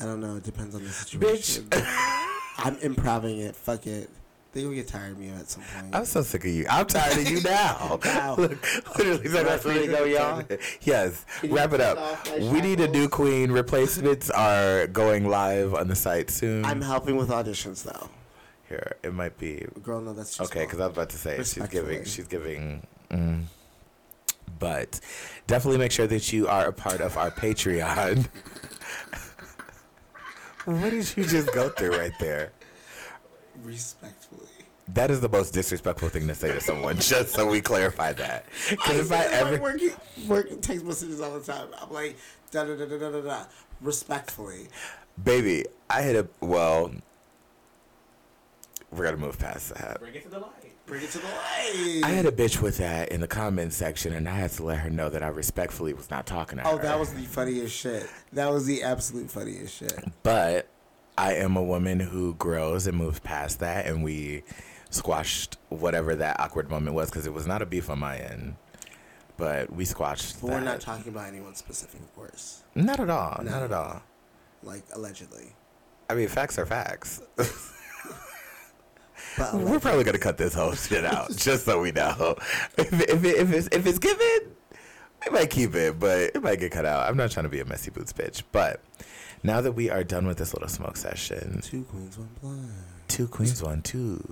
I 0.00 0.04
don't 0.04 0.20
know. 0.20 0.36
It 0.36 0.44
depends 0.44 0.74
on 0.74 0.82
the 0.82 0.88
situation. 0.90 1.64
Bitch. 1.64 2.26
I'm 2.58 2.76
improving 2.78 3.38
it. 3.38 3.54
Fuck 3.54 3.86
it. 3.86 4.08
They 4.52 4.64
will 4.64 4.74
get 4.74 4.88
tired 4.88 5.12
of 5.12 5.18
me 5.18 5.28
at 5.28 5.48
some 5.48 5.62
point. 5.62 5.94
I'm 5.94 6.04
so 6.04 6.22
sick 6.22 6.44
of 6.44 6.50
you. 6.50 6.66
I'm 6.68 6.86
tired 6.86 7.18
of 7.18 7.30
you 7.30 7.40
now. 7.44 8.00
Wow. 8.04 8.34
Look, 8.38 8.98
literally, 8.98 9.28
so 9.28 9.44
that's 9.44 9.64
where 9.64 9.78
to 9.80 9.86
go, 9.86 10.04
y'all. 10.04 10.42
Yes, 10.80 11.24
wrap 11.44 11.72
it 11.72 11.80
up. 11.80 12.26
We 12.36 12.60
need 12.60 12.80
a 12.80 12.88
new 12.88 13.08
queen. 13.08 13.52
Replacements 13.52 14.28
are 14.30 14.88
going 14.88 15.28
live 15.28 15.74
on 15.74 15.86
the 15.86 15.94
site 15.94 16.30
soon. 16.30 16.64
I'm 16.64 16.80
helping 16.80 17.16
with 17.16 17.28
auditions 17.28 17.84
though. 17.84 18.08
Here, 18.68 18.96
it 19.02 19.12
might 19.12 19.36
be 19.38 19.66
Girl, 19.82 20.00
no, 20.00 20.12
that's 20.12 20.40
okay 20.40 20.60
because 20.60 20.80
I 20.80 20.86
was 20.86 20.96
about 20.96 21.10
to 21.10 21.18
say 21.18 21.36
she's 21.38 21.68
giving. 21.68 22.04
She's 22.04 22.26
giving. 22.26 22.82
Mm, 23.10 23.44
but 24.58 25.00
definitely 25.46 25.78
make 25.78 25.92
sure 25.92 26.06
that 26.06 26.32
you 26.32 26.48
are 26.48 26.66
a 26.66 26.72
part 26.72 27.00
of 27.00 27.16
our 27.16 27.30
Patreon. 27.30 28.28
what 30.64 30.90
did 30.90 31.16
you 31.16 31.24
just 31.24 31.52
go 31.52 31.68
through 31.70 31.96
right 31.96 32.12
there? 32.20 32.52
respectfully. 33.62 34.46
That 34.88 35.10
is 35.10 35.20
the 35.20 35.28
most 35.28 35.52
disrespectful 35.52 36.08
thing 36.08 36.26
to 36.28 36.34
say 36.34 36.52
to 36.52 36.60
someone. 36.60 36.96
just 37.00 37.32
so 37.32 37.46
we 37.46 37.60
clarify 37.60 38.12
that, 38.14 38.46
because 38.68 38.98
if 38.98 39.12
I 39.12 39.24
say 39.24 39.40
it 39.40 39.52
like 39.52 39.60
working, 39.60 39.90
working 40.26 40.60
text 40.60 40.84
messages 40.84 41.20
all 41.20 41.38
the 41.38 41.52
time. 41.52 41.68
I'm 41.80 41.92
like 41.92 42.16
da 42.50 42.64
da 42.64 42.74
da 42.74 42.86
da 42.86 42.98
da 42.98 43.10
da 43.10 43.20
da. 43.20 43.44
Respectfully. 43.80 44.68
Baby, 45.22 45.66
I 45.88 46.02
hit 46.02 46.16
a 46.16 46.44
well. 46.44 46.90
We're 48.90 49.04
gonna 49.04 49.16
move 49.18 49.38
past 49.38 49.74
that. 49.74 50.00
Bring 50.00 50.14
it 50.14 50.24
to 50.24 50.28
the 50.28 50.40
light. 50.40 50.50
Bring 50.90 51.04
it 51.04 51.10
to 51.10 51.18
the 51.18 51.26
light. 51.28 52.00
I 52.02 52.08
had 52.08 52.26
a 52.26 52.32
bitch 52.32 52.60
with 52.60 52.78
that 52.78 53.10
in 53.10 53.20
the 53.20 53.28
comments 53.28 53.76
section, 53.76 54.12
and 54.12 54.28
I 54.28 54.34
had 54.34 54.50
to 54.54 54.64
let 54.64 54.80
her 54.80 54.90
know 54.90 55.08
that 55.08 55.22
I 55.22 55.28
respectfully 55.28 55.92
was 55.92 56.10
not 56.10 56.26
talking 56.26 56.58
to 56.58 56.66
oh, 56.66 56.70
her. 56.70 56.78
Oh, 56.80 56.82
that 56.82 56.98
was 56.98 57.14
the 57.14 57.22
funniest 57.22 57.76
shit. 57.76 58.10
That 58.32 58.50
was 58.50 58.66
the 58.66 58.82
absolute 58.82 59.30
funniest 59.30 59.76
shit. 59.76 60.04
But 60.24 60.66
I 61.16 61.34
am 61.34 61.56
a 61.56 61.62
woman 61.62 62.00
who 62.00 62.34
grows 62.34 62.88
and 62.88 62.98
moves 62.98 63.20
past 63.20 63.60
that, 63.60 63.86
and 63.86 64.02
we 64.02 64.42
squashed 64.90 65.58
whatever 65.68 66.16
that 66.16 66.40
awkward 66.40 66.68
moment 66.68 66.96
was 66.96 67.08
because 67.08 67.24
it 67.24 67.32
was 67.32 67.46
not 67.46 67.62
a 67.62 67.66
beef 67.66 67.88
on 67.88 68.00
my 68.00 68.18
end. 68.18 68.56
But 69.36 69.72
we 69.72 69.84
squashed 69.84 70.40
But 70.40 70.48
that. 70.48 70.54
we're 70.54 70.60
not 70.64 70.80
talking 70.80 71.12
about 71.12 71.28
anyone 71.28 71.54
specific, 71.54 72.00
of 72.00 72.12
course. 72.16 72.64
Not 72.74 72.98
at 72.98 73.10
all. 73.10 73.40
No. 73.44 73.50
Not 73.52 73.62
at 73.62 73.72
all. 73.72 74.02
Like 74.64 74.82
allegedly. 74.92 75.54
I 76.08 76.14
mean, 76.14 76.26
facts 76.26 76.58
are 76.58 76.66
facts. 76.66 77.22
But 79.40 79.54
We're 79.54 79.60
allegedly. 79.60 79.80
probably 79.80 80.04
gonna 80.04 80.18
cut 80.18 80.36
this 80.36 80.52
whole 80.54 80.74
shit 80.74 81.02
out, 81.04 81.30
just 81.36 81.64
so 81.64 81.80
we 81.80 81.92
know. 81.92 82.36
If, 82.76 82.92
if, 82.92 83.24
it, 83.24 83.36
if 83.36 83.52
it's 83.52 83.68
if 83.72 83.86
it's 83.86 83.98
given, 83.98 84.54
we 85.24 85.32
might 85.32 85.48
keep 85.50 85.74
it, 85.74 85.98
but 85.98 86.18
it 86.18 86.42
might 86.42 86.60
get 86.60 86.72
cut 86.72 86.84
out. 86.84 87.08
I'm 87.08 87.16
not 87.16 87.30
trying 87.30 87.44
to 87.44 87.50
be 87.50 87.60
a 87.60 87.64
messy 87.64 87.90
boots 87.90 88.12
bitch. 88.12 88.42
But 88.52 88.82
now 89.42 89.62
that 89.62 89.72
we 89.72 89.88
are 89.88 90.04
done 90.04 90.26
with 90.26 90.36
this 90.36 90.52
little 90.52 90.68
smoke 90.68 90.98
session, 90.98 91.60
two 91.62 91.84
queens, 91.84 92.18
one 92.18 92.28
blind. 92.42 92.72
two 93.08 93.26
queens, 93.28 93.62
one 93.62 93.80
two. 93.80 94.22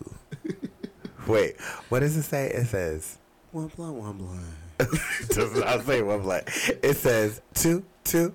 Wait, 1.27 1.59
what 1.89 2.01
does 2.01 2.15
it 2.17 2.23
say? 2.25 2.51
It 2.51 2.67
says 2.67 3.17
One 3.53 3.69
blind, 3.69 3.97
one 3.99 4.19
blind. 4.19 4.55
does 5.31 5.55
not 5.59 5.85
say 5.87 6.03
one 6.03 6.21
black. 6.21 6.49
It 6.83 6.97
says 6.99 7.41
two, 7.55 7.83
two, 8.05 8.35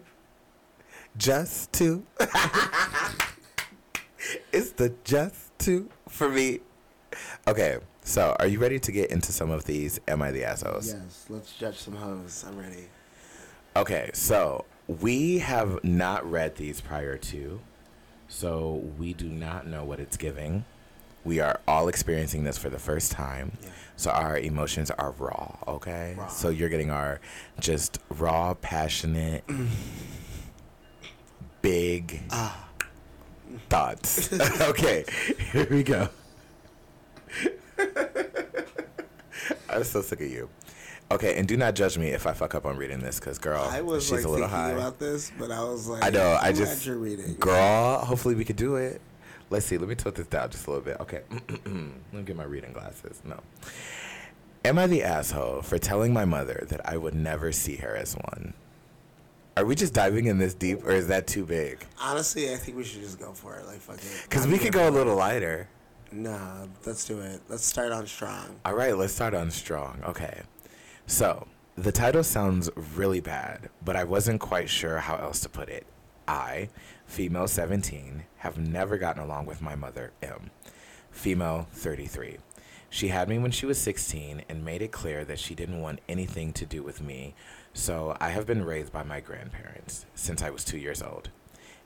just 1.18 1.72
two. 1.72 2.04
it's 4.52 4.72
the 4.72 4.94
just 5.04 5.58
two 5.60 5.88
for 6.14 6.30
me. 6.30 6.60
Okay, 7.48 7.78
so 8.04 8.36
are 8.40 8.48
you 8.48 8.60
ready 8.60 8.80
to 8.80 8.92
get 8.92 9.12
into 9.12 9.32
some 9.32 9.52
of 9.52 9.66
these? 9.66 10.00
Am 10.08 10.22
I 10.22 10.32
the 10.32 10.44
assholes? 10.44 10.94
Yes, 10.94 11.26
let's 11.30 11.54
judge 11.54 11.78
some 11.78 11.96
hoes. 11.96 12.46
I'm 12.48 12.58
ready. 12.58 12.88
Okay, 13.76 14.12
so 14.14 14.66
we 14.88 15.40
have 15.40 15.84
not 15.84 16.30
read 16.30 16.56
these 16.56 16.82
prior 16.82 17.18
to, 17.18 17.60
so 18.28 18.84
we 18.98 19.14
do 19.14 19.28
not 19.30 19.68
know 19.68 19.84
what 19.84 20.00
it's 20.00 20.18
giving. 20.18 20.66
We 21.24 21.40
are 21.40 21.60
all 21.68 21.88
experiencing 21.88 22.44
this 22.44 22.58
for 22.58 22.70
the 22.70 22.80
first 22.80 23.12
time. 23.12 23.58
Yeah. 23.64 23.70
So 23.96 24.12
our 24.12 24.38
emotions 24.38 24.92
are 24.92 25.12
raw, 25.18 25.56
okay? 25.68 26.16
Raw. 26.18 26.28
So 26.28 26.50
you're 26.50 26.70
getting 26.70 26.92
our 26.92 27.20
just 27.60 28.00
raw, 28.10 28.54
passionate, 28.56 29.44
big 31.62 32.24
Ah. 32.30 32.68
Thoughts. 33.70 34.32
okay, 34.62 35.06
here 35.52 35.68
we 35.70 35.84
go. 35.84 36.10
I'm 39.70 39.84
so 39.84 40.02
sick 40.02 40.22
of 40.22 40.30
you. 40.30 40.50
Okay, 41.12 41.38
and 41.38 41.48
do 41.48 41.58
not 41.58 41.76
judge 41.76 41.98
me 41.98 42.08
if 42.08 42.26
I 42.26 42.34
fuck 42.34 42.56
up 42.56 42.66
on 42.66 42.78
reading 42.78 43.00
this, 43.00 43.20
because 43.20 43.38
girl, 43.38 43.68
I 43.70 43.82
was 43.82 44.04
she's 44.04 44.12
like 44.14 44.24
a 44.24 44.30
little 44.30 44.48
high. 44.48 44.72
about 44.72 45.00
this, 45.00 45.32
but 45.38 45.52
I 45.52 45.64
was 45.64 45.88
like, 45.88 46.04
I 46.04 46.10
know. 46.10 46.38
I 46.42 46.52
just 46.52 46.86
you're 46.86 46.98
reading. 46.98 47.36
Girl, 47.36 48.00
hopefully 48.00 48.36
we 48.36 48.46
could 48.46 48.56
do 48.56 48.76
it. 48.76 49.02
Let's 49.50 49.66
see. 49.66 49.78
Let 49.78 49.90
me 49.90 49.96
tilt 49.96 50.16
this 50.16 50.28
down 50.28 50.50
just 50.50 50.66
a 50.66 50.72
little 50.72 50.84
bit. 50.84 51.00
Okay. 51.02 51.22
let 51.30 51.66
me 51.66 52.24
get 52.26 52.36
my 52.36 52.46
reading 52.46 52.74
glasses. 52.74 53.22
No. 53.24 53.40
Am 54.66 54.80
I 54.80 54.88
the 54.88 55.04
asshole 55.04 55.62
for 55.62 55.78
telling 55.78 56.14
my 56.14 56.26
mother 56.26 56.66
that 56.70 56.88
I 56.90 56.98
would 56.98 57.14
never 57.14 57.52
see 57.52 57.76
her 57.76 57.96
as 57.96 58.16
one? 58.16 58.54
Are 59.56 59.66
we 59.66 59.76
just 59.76 59.94
diving 59.94 60.26
in 60.26 60.40
this 60.40 60.56
deep, 60.56 60.84
or 60.84 60.92
is 60.92 61.08
that 61.08 61.28
too 61.28 61.46
big? 61.46 61.86
Honestly, 62.02 62.52
I 62.52 62.58
think 62.58 62.76
we 62.76 62.84
should 62.84 63.02
just 63.02 63.20
go 63.20 63.34
for 63.34 63.56
it. 63.58 63.68
Like 63.68 63.80
fuck 63.80 63.98
it. 63.98 64.24
Because 64.24 64.48
we 64.48 64.58
could 64.58 64.74
go 64.74 64.90
a 64.90 64.92
little 64.92 65.16
lighter. 65.16 65.70
No, 66.12 66.68
let's 66.86 67.06
do 67.06 67.20
it. 67.20 67.42
Let's 67.50 67.66
start 67.66 67.92
on 67.92 68.08
strong. 68.08 68.60
All 68.66 68.74
right, 68.74 68.98
let's 68.98 69.14
start 69.14 69.34
on 69.34 69.52
strong. 69.52 70.02
Okay. 70.06 70.42
So, 71.06 71.48
the 71.76 71.92
title 71.92 72.24
sounds 72.24 72.70
really 72.96 73.20
bad, 73.20 73.70
but 73.84 73.96
I 73.96 74.04
wasn't 74.04 74.40
quite 74.40 74.70
sure 74.70 75.00
how 75.00 75.18
else 75.18 75.40
to 75.42 75.50
put 75.50 75.70
it. 75.70 75.86
I, 76.28 76.70
female 77.06 77.48
17, 77.48 78.24
have 78.38 78.58
never 78.58 78.98
gotten 78.98 79.24
along 79.24 79.46
with 79.46 79.62
my 79.62 79.76
mother, 79.76 80.14
M, 80.22 80.52
female 81.12 81.68
33. 81.74 82.38
She 82.90 83.08
had 83.08 83.28
me 83.28 83.40
when 83.40 83.52
she 83.52 83.66
was 83.66 83.80
16 83.80 84.44
and 84.48 84.64
made 84.64 84.84
it 84.84 84.92
clear 84.92 85.26
that 85.26 85.40
she 85.40 85.56
didn't 85.56 85.82
want 85.82 86.00
anything 86.08 86.54
to 86.54 86.66
do 86.66 86.84
with 86.84 87.02
me, 87.02 87.34
so 87.74 88.16
I 88.20 88.30
have 88.30 88.46
been 88.46 88.64
raised 88.64 88.92
by 88.92 89.04
my 89.04 89.20
grandparents 89.20 90.06
since 90.16 90.42
I 90.42 90.52
was 90.52 90.64
two 90.64 90.78
years 90.78 91.02
old. 91.02 91.30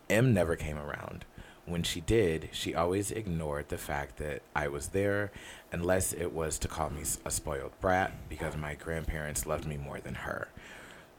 M 0.09 0.33
never 0.33 0.55
came 0.55 0.77
around. 0.77 1.25
When 1.65 1.83
she 1.83 1.99
did, 1.99 2.49
she 2.53 2.75
always 2.75 3.11
ignored 3.11 3.69
the 3.69 3.77
fact 3.77 4.17
that 4.17 4.41
I 4.55 4.67
was 4.69 4.89
there, 4.89 5.31
unless 5.71 6.13
it 6.13 6.31
was 6.31 6.57
to 6.59 6.67
call 6.67 6.89
me 6.89 7.03
a 7.25 7.31
spoiled 7.31 7.73
brat 7.81 8.29
because 8.29 8.55
my 8.55 8.75
grandparents 8.75 9.45
loved 9.45 9.65
me 9.65 9.75
more 9.75 9.99
than 9.99 10.15
her. 10.15 10.47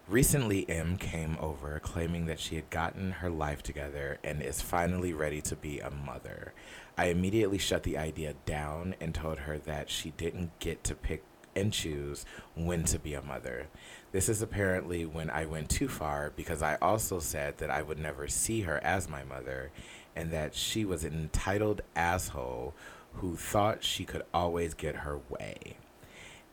Recently, 0.06 0.66
M 0.70 0.96
came 0.96 1.36
over 1.38 1.78
claiming 1.80 2.24
that 2.26 2.40
she 2.40 2.56
had 2.56 2.70
gotten 2.70 3.12
her 3.12 3.28
life 3.28 3.62
together 3.62 4.18
and 4.24 4.40
is 4.40 4.62
finally 4.62 5.12
ready 5.12 5.42
to 5.42 5.54
be 5.54 5.80
a 5.80 5.90
mother. 5.90 6.54
I 6.96 7.06
immediately 7.06 7.58
shut 7.58 7.82
the 7.82 7.98
idea 7.98 8.34
down 8.46 8.94
and 9.00 9.14
told 9.14 9.40
her 9.40 9.58
that 9.58 9.90
she 9.90 10.12
didn't 10.12 10.58
get 10.60 10.82
to 10.84 10.94
pick 10.94 11.24
and 11.54 11.74
choose 11.74 12.24
when 12.54 12.84
to 12.84 12.98
be 12.98 13.12
a 13.12 13.22
mother. 13.22 13.66
This 14.10 14.28
is 14.28 14.40
apparently 14.40 15.04
when 15.04 15.28
I 15.28 15.44
went 15.44 15.68
too 15.68 15.88
far 15.88 16.32
because 16.34 16.62
I 16.62 16.76
also 16.76 17.18
said 17.18 17.58
that 17.58 17.70
I 17.70 17.82
would 17.82 17.98
never 17.98 18.26
see 18.26 18.62
her 18.62 18.82
as 18.82 19.08
my 19.08 19.22
mother 19.22 19.70
and 20.16 20.30
that 20.30 20.54
she 20.54 20.84
was 20.84 21.04
an 21.04 21.12
entitled 21.12 21.82
asshole 21.94 22.74
who 23.14 23.36
thought 23.36 23.84
she 23.84 24.04
could 24.04 24.22
always 24.32 24.74
get 24.74 24.96
her 24.96 25.20
way. 25.28 25.76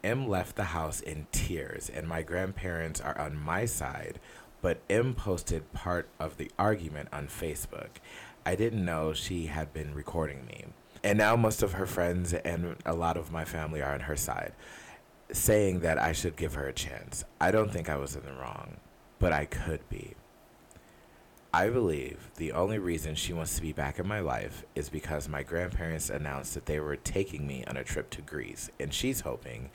M 0.04 0.28
left 0.28 0.56
the 0.56 0.66
house 0.66 1.02
in 1.02 1.26
tears, 1.32 1.90
and 1.90 2.08
my 2.08 2.22
grandparents 2.22 3.02
are 3.02 3.18
on 3.18 3.36
my 3.36 3.66
side, 3.66 4.20
but 4.62 4.82
M 4.90 5.16
posted 5.16 5.74
part 5.74 6.08
of 6.20 6.38
the 6.38 6.52
argument 6.60 7.10
on 7.12 7.28
Facebook. 7.28 7.90
I 8.46 8.56
didn't 8.56 8.86
know 8.86 9.14
she 9.14 9.48
had 9.48 9.74
been 9.74 9.96
recording 9.96 10.46
me. 10.46 10.66
And 11.04 11.18
now 11.18 11.36
most 11.36 11.64
of 11.64 11.74
her 11.74 11.88
friends 11.88 12.34
and 12.34 12.76
a 12.86 12.94
lot 12.94 13.18
of 13.18 13.32
my 13.32 13.46
family 13.46 13.82
are 13.82 13.94
on 13.94 14.02
her 14.02 14.16
side, 14.16 14.54
saying 15.32 15.80
that 15.82 16.02
I 16.02 16.12
should 16.12 16.36
give 16.36 16.54
her 16.54 16.68
a 16.68 16.74
chance. 16.74 17.26
I 17.40 17.52
don't 17.52 17.72
think 17.72 17.90
I 17.90 17.98
was 17.98 18.16
in 18.16 18.24
the 18.24 18.34
wrong, 18.34 18.78
but 19.20 19.34
I 19.34 19.46
could 19.46 19.88
be. 19.90 20.16
I 21.54 21.70
believe 21.70 22.32
the 22.36 22.52
only 22.52 22.80
reason 22.80 23.16
she 23.16 23.32
wants 23.32 23.56
to 23.56 23.62
be 23.62 23.72
back 23.72 23.98
in 23.98 24.08
my 24.08 24.20
life 24.20 24.66
is 24.76 24.90
because 24.90 25.30
my 25.30 25.42
grandparents 25.42 26.10
announced 26.10 26.54
that 26.54 26.66
they 26.66 26.82
were 26.82 26.98
taking 26.98 27.48
me 27.48 27.64
on 27.66 27.78
a 27.78 27.84
trip 27.84 28.10
to 28.12 28.22
Greece, 28.22 28.70
and 28.80 28.94
she's 28.94 29.22
hoping 29.22 29.70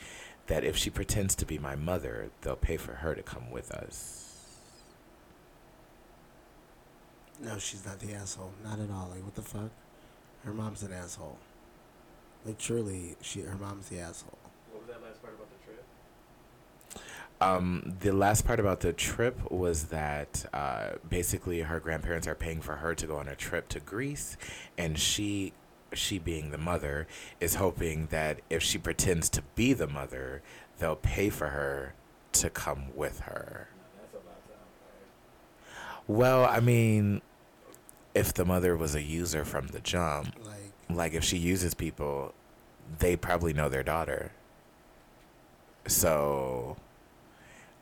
that 0.47 0.63
if 0.63 0.77
she 0.77 0.91
pretends 0.91 1.35
to 1.37 1.47
be 1.47 1.59
my 1.59 1.77
mother, 1.77 2.31
they'll 2.43 2.57
pay 2.57 2.77
for 2.77 2.93
her 2.93 3.15
to 3.15 3.23
come 3.23 3.51
with 3.51 3.71
us. 3.71 4.31
No, 7.43 7.59
she's 7.59 7.87
not 7.87 7.99
the 7.99 8.13
asshole. 8.13 8.53
Not 8.63 8.79
at 8.79 8.91
all. 8.91 9.09
Like, 9.15 9.25
what 9.25 9.35
the 9.35 9.43
fuck? 9.43 9.71
Her 10.45 10.53
mom's 10.53 10.83
an 10.83 10.93
asshole. 10.93 11.39
Like, 12.45 12.59
truly, 12.59 13.17
she 13.23 13.41
her 13.41 13.57
mom's 13.57 13.89
the 13.89 14.01
asshole. 14.01 14.39
What 14.71 14.83
was 14.83 14.89
that 14.89 15.03
last 15.03 15.23
part 15.23 15.35
about 15.35 15.49
the 15.51 15.65
trip? 15.65 15.85
Um, 17.43 17.97
the 18.01 18.13
last 18.13 18.47
part 18.47 18.61
about 18.61 18.81
the 18.81 18.93
trip 18.93 19.51
was 19.51 19.85
that 19.85 20.45
uh, 20.53 20.91
basically 21.09 21.61
her 21.61 21.81
grandparents 21.81 22.27
are 22.27 22.35
paying 22.35 22.61
for 22.61 22.77
her 22.77 22.95
to 22.95 23.07
go 23.07 23.17
on 23.17 23.29
a 23.29 23.35
trip 23.35 23.69
to 23.71 23.81
Greece, 23.81 24.37
and 24.77 24.99
she, 24.99 25.55
she 25.95 26.19
being 26.19 26.51
the 26.51 26.59
mother, 26.59 27.07
is 27.41 27.55
hoping 27.55 28.07
that 28.07 28.41
if 28.51 28.63
she 28.63 28.77
pretends 28.77 29.31
to 29.31 29.43
be 29.55 29.73
the 29.73 29.87
mother, 29.87 30.43
they'll 30.79 30.97
pay 30.97 31.31
for 31.31 31.49
her 31.49 31.95
to 32.33 32.51
come 32.51 32.95
with 32.95 33.21
her. 33.21 33.69
That's 33.97 34.23
about 34.23 34.47
to 34.47 36.13
Well, 36.13 36.45
I 36.45 36.61
mean, 36.61 37.23
if 38.15 38.35
the 38.35 38.45
mother 38.45 38.77
was 38.77 38.95
a 38.95 39.03
user 39.03 39.47
from 39.47 39.69
the 39.69 39.81
jump, 39.81 40.35
Like, 40.45 40.97
like 40.97 41.15
if 41.15 41.25
she 41.25 41.39
uses 41.39 41.73
people, 41.73 42.35
they 42.99 43.17
probably 43.17 43.55
know 43.55 43.71
their 43.71 43.83
daughter. 43.83 44.33
So 45.87 46.77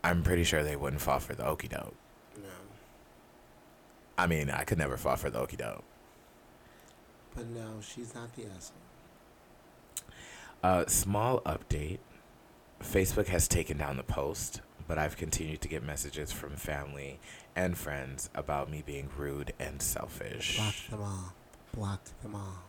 I'm 0.08 0.22
pretty 0.22 0.44
sure 0.44 0.62
they 0.62 0.76
wouldn't 0.76 1.02
fall 1.02 1.18
for 1.20 1.34
the 1.34 1.46
okey 1.46 1.68
doke. 1.68 1.94
no. 2.36 2.48
I 4.16 4.26
mean, 4.26 4.50
I 4.50 4.64
could 4.64 4.78
never 4.78 4.96
fall 4.96 5.16
for 5.16 5.30
the 5.30 5.38
okey 5.40 5.56
doke. 5.56 5.84
But 7.34 7.46
no, 7.48 7.80
she's 7.82 8.14
not 8.14 8.34
the 8.34 8.44
asshole. 8.46 8.76
Uh, 10.62 10.86
small 10.86 11.40
update 11.42 11.98
Facebook 12.82 13.26
has 13.28 13.46
taken 13.48 13.76
down 13.76 13.96
the 13.96 14.02
post, 14.02 14.60
but 14.86 14.98
I've 14.98 15.16
continued 15.16 15.60
to 15.60 15.68
get 15.68 15.82
messages 15.84 16.32
from 16.32 16.56
family 16.56 17.20
and 17.54 17.76
friends 17.76 18.30
about 18.34 18.70
me 18.70 18.82
being 18.84 19.10
rude 19.16 19.52
and 19.58 19.82
selfish. 19.82 20.56
Blocked 20.56 20.90
them 20.90 21.02
all. 21.02 21.32
Blocked 21.74 22.22
them 22.22 22.34
all. 22.34 22.62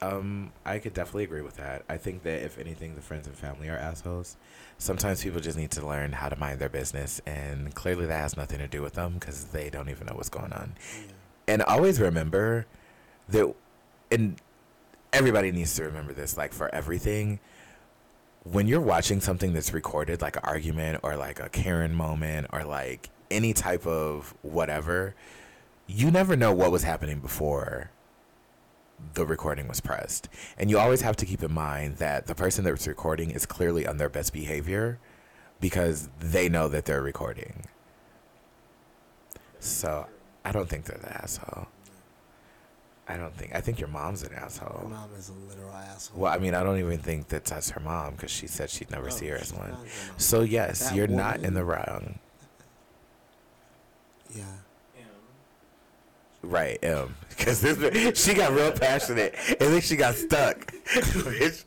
Um, 0.00 0.52
I 0.64 0.78
could 0.78 0.94
definitely 0.94 1.24
agree 1.24 1.42
with 1.42 1.56
that. 1.56 1.84
I 1.88 1.96
think 1.96 2.22
that 2.22 2.42
if 2.44 2.58
anything, 2.58 2.94
the 2.94 3.00
friends 3.00 3.26
and 3.26 3.36
family 3.36 3.68
are 3.68 3.76
assholes. 3.76 4.36
Sometimes 4.78 5.22
people 5.22 5.40
just 5.40 5.58
need 5.58 5.72
to 5.72 5.86
learn 5.86 6.12
how 6.12 6.28
to 6.28 6.36
mind 6.36 6.60
their 6.60 6.68
business, 6.68 7.20
and 7.26 7.74
clearly 7.74 8.06
that 8.06 8.20
has 8.20 8.36
nothing 8.36 8.58
to 8.58 8.68
do 8.68 8.80
with 8.80 8.94
them 8.94 9.14
because 9.14 9.46
they 9.46 9.70
don't 9.70 9.88
even 9.88 10.06
know 10.06 10.14
what's 10.14 10.28
going 10.28 10.52
on. 10.52 10.74
Yeah. 10.76 11.12
And 11.48 11.62
always 11.62 12.00
remember 12.00 12.66
that, 13.28 13.52
and 14.10 14.40
everybody 15.12 15.50
needs 15.50 15.74
to 15.76 15.84
remember 15.84 16.12
this. 16.12 16.36
Like 16.36 16.52
for 16.52 16.72
everything, 16.72 17.40
when 18.44 18.68
you're 18.68 18.80
watching 18.80 19.20
something 19.20 19.52
that's 19.52 19.72
recorded, 19.72 20.22
like 20.22 20.36
an 20.36 20.42
argument 20.44 21.00
or 21.02 21.16
like 21.16 21.40
a 21.40 21.48
Karen 21.48 21.94
moment 21.94 22.46
or 22.52 22.64
like 22.64 23.10
any 23.30 23.52
type 23.52 23.86
of 23.86 24.34
whatever, 24.42 25.14
you 25.86 26.10
never 26.10 26.36
know 26.36 26.52
what 26.52 26.70
was 26.70 26.84
happening 26.84 27.18
before 27.18 27.90
the 29.14 29.24
recording 29.26 29.68
was 29.68 29.80
pressed. 29.80 30.28
And 30.58 30.70
you 30.70 30.78
always 30.78 31.02
have 31.02 31.16
to 31.16 31.26
keep 31.26 31.42
in 31.42 31.52
mind 31.52 31.96
that 31.96 32.26
the 32.26 32.34
person 32.34 32.64
that's 32.64 32.86
recording 32.86 33.30
is 33.30 33.46
clearly 33.46 33.86
on 33.86 33.96
their 33.98 34.08
best 34.08 34.32
behavior 34.32 34.98
because 35.60 36.08
they 36.20 36.48
know 36.48 36.68
that 36.68 36.84
they're 36.84 37.02
recording. 37.02 37.64
So 39.60 40.06
I 40.44 40.52
don't 40.52 40.68
think 40.68 40.84
they're 40.84 40.98
the 40.98 41.12
asshole. 41.22 41.66
I 43.10 43.16
don't 43.16 43.34
think. 43.34 43.54
I 43.54 43.60
think 43.62 43.80
your 43.80 43.88
mom's 43.88 44.22
an 44.22 44.32
Her 44.34 44.44
asshole. 44.44 44.88
mom 44.90 45.08
is 45.18 45.30
a 45.30 45.32
literal 45.48 45.72
asshole. 45.72 46.20
Well, 46.20 46.32
I 46.32 46.38
mean, 46.38 46.54
I 46.54 46.62
don't 46.62 46.78
even 46.78 46.98
think 46.98 47.28
that 47.28 47.46
that's 47.46 47.70
her 47.70 47.80
mom 47.80 48.14
because 48.14 48.30
she 48.30 48.46
said 48.46 48.68
she'd 48.68 48.90
never 48.90 49.08
No, 49.08 49.14
see 49.14 49.26
her 49.28 49.36
as 49.36 49.52
one. 49.52 49.70
not 49.70 49.78
your 49.78 49.86
mom. 50.08 50.18
So 50.18 50.40
yes, 50.42 50.80
That 50.80 50.94
you're 50.94 51.06
not 51.06 51.40
in 51.40 51.54
the 51.54 51.64
wrong. 51.64 52.18
Yeah. 54.34 54.44
Right, 56.42 56.82
um, 56.84 56.90
M. 56.90 57.14
Because 57.30 57.60
this 57.60 58.18
she 58.24 58.34
got 58.34 58.52
real 58.52 58.72
passionate, 58.72 59.34
and 59.48 59.58
then 59.72 59.80
she 59.80 59.96
got 59.96 60.14
stuck. 60.14 60.72
Which- 61.24 61.64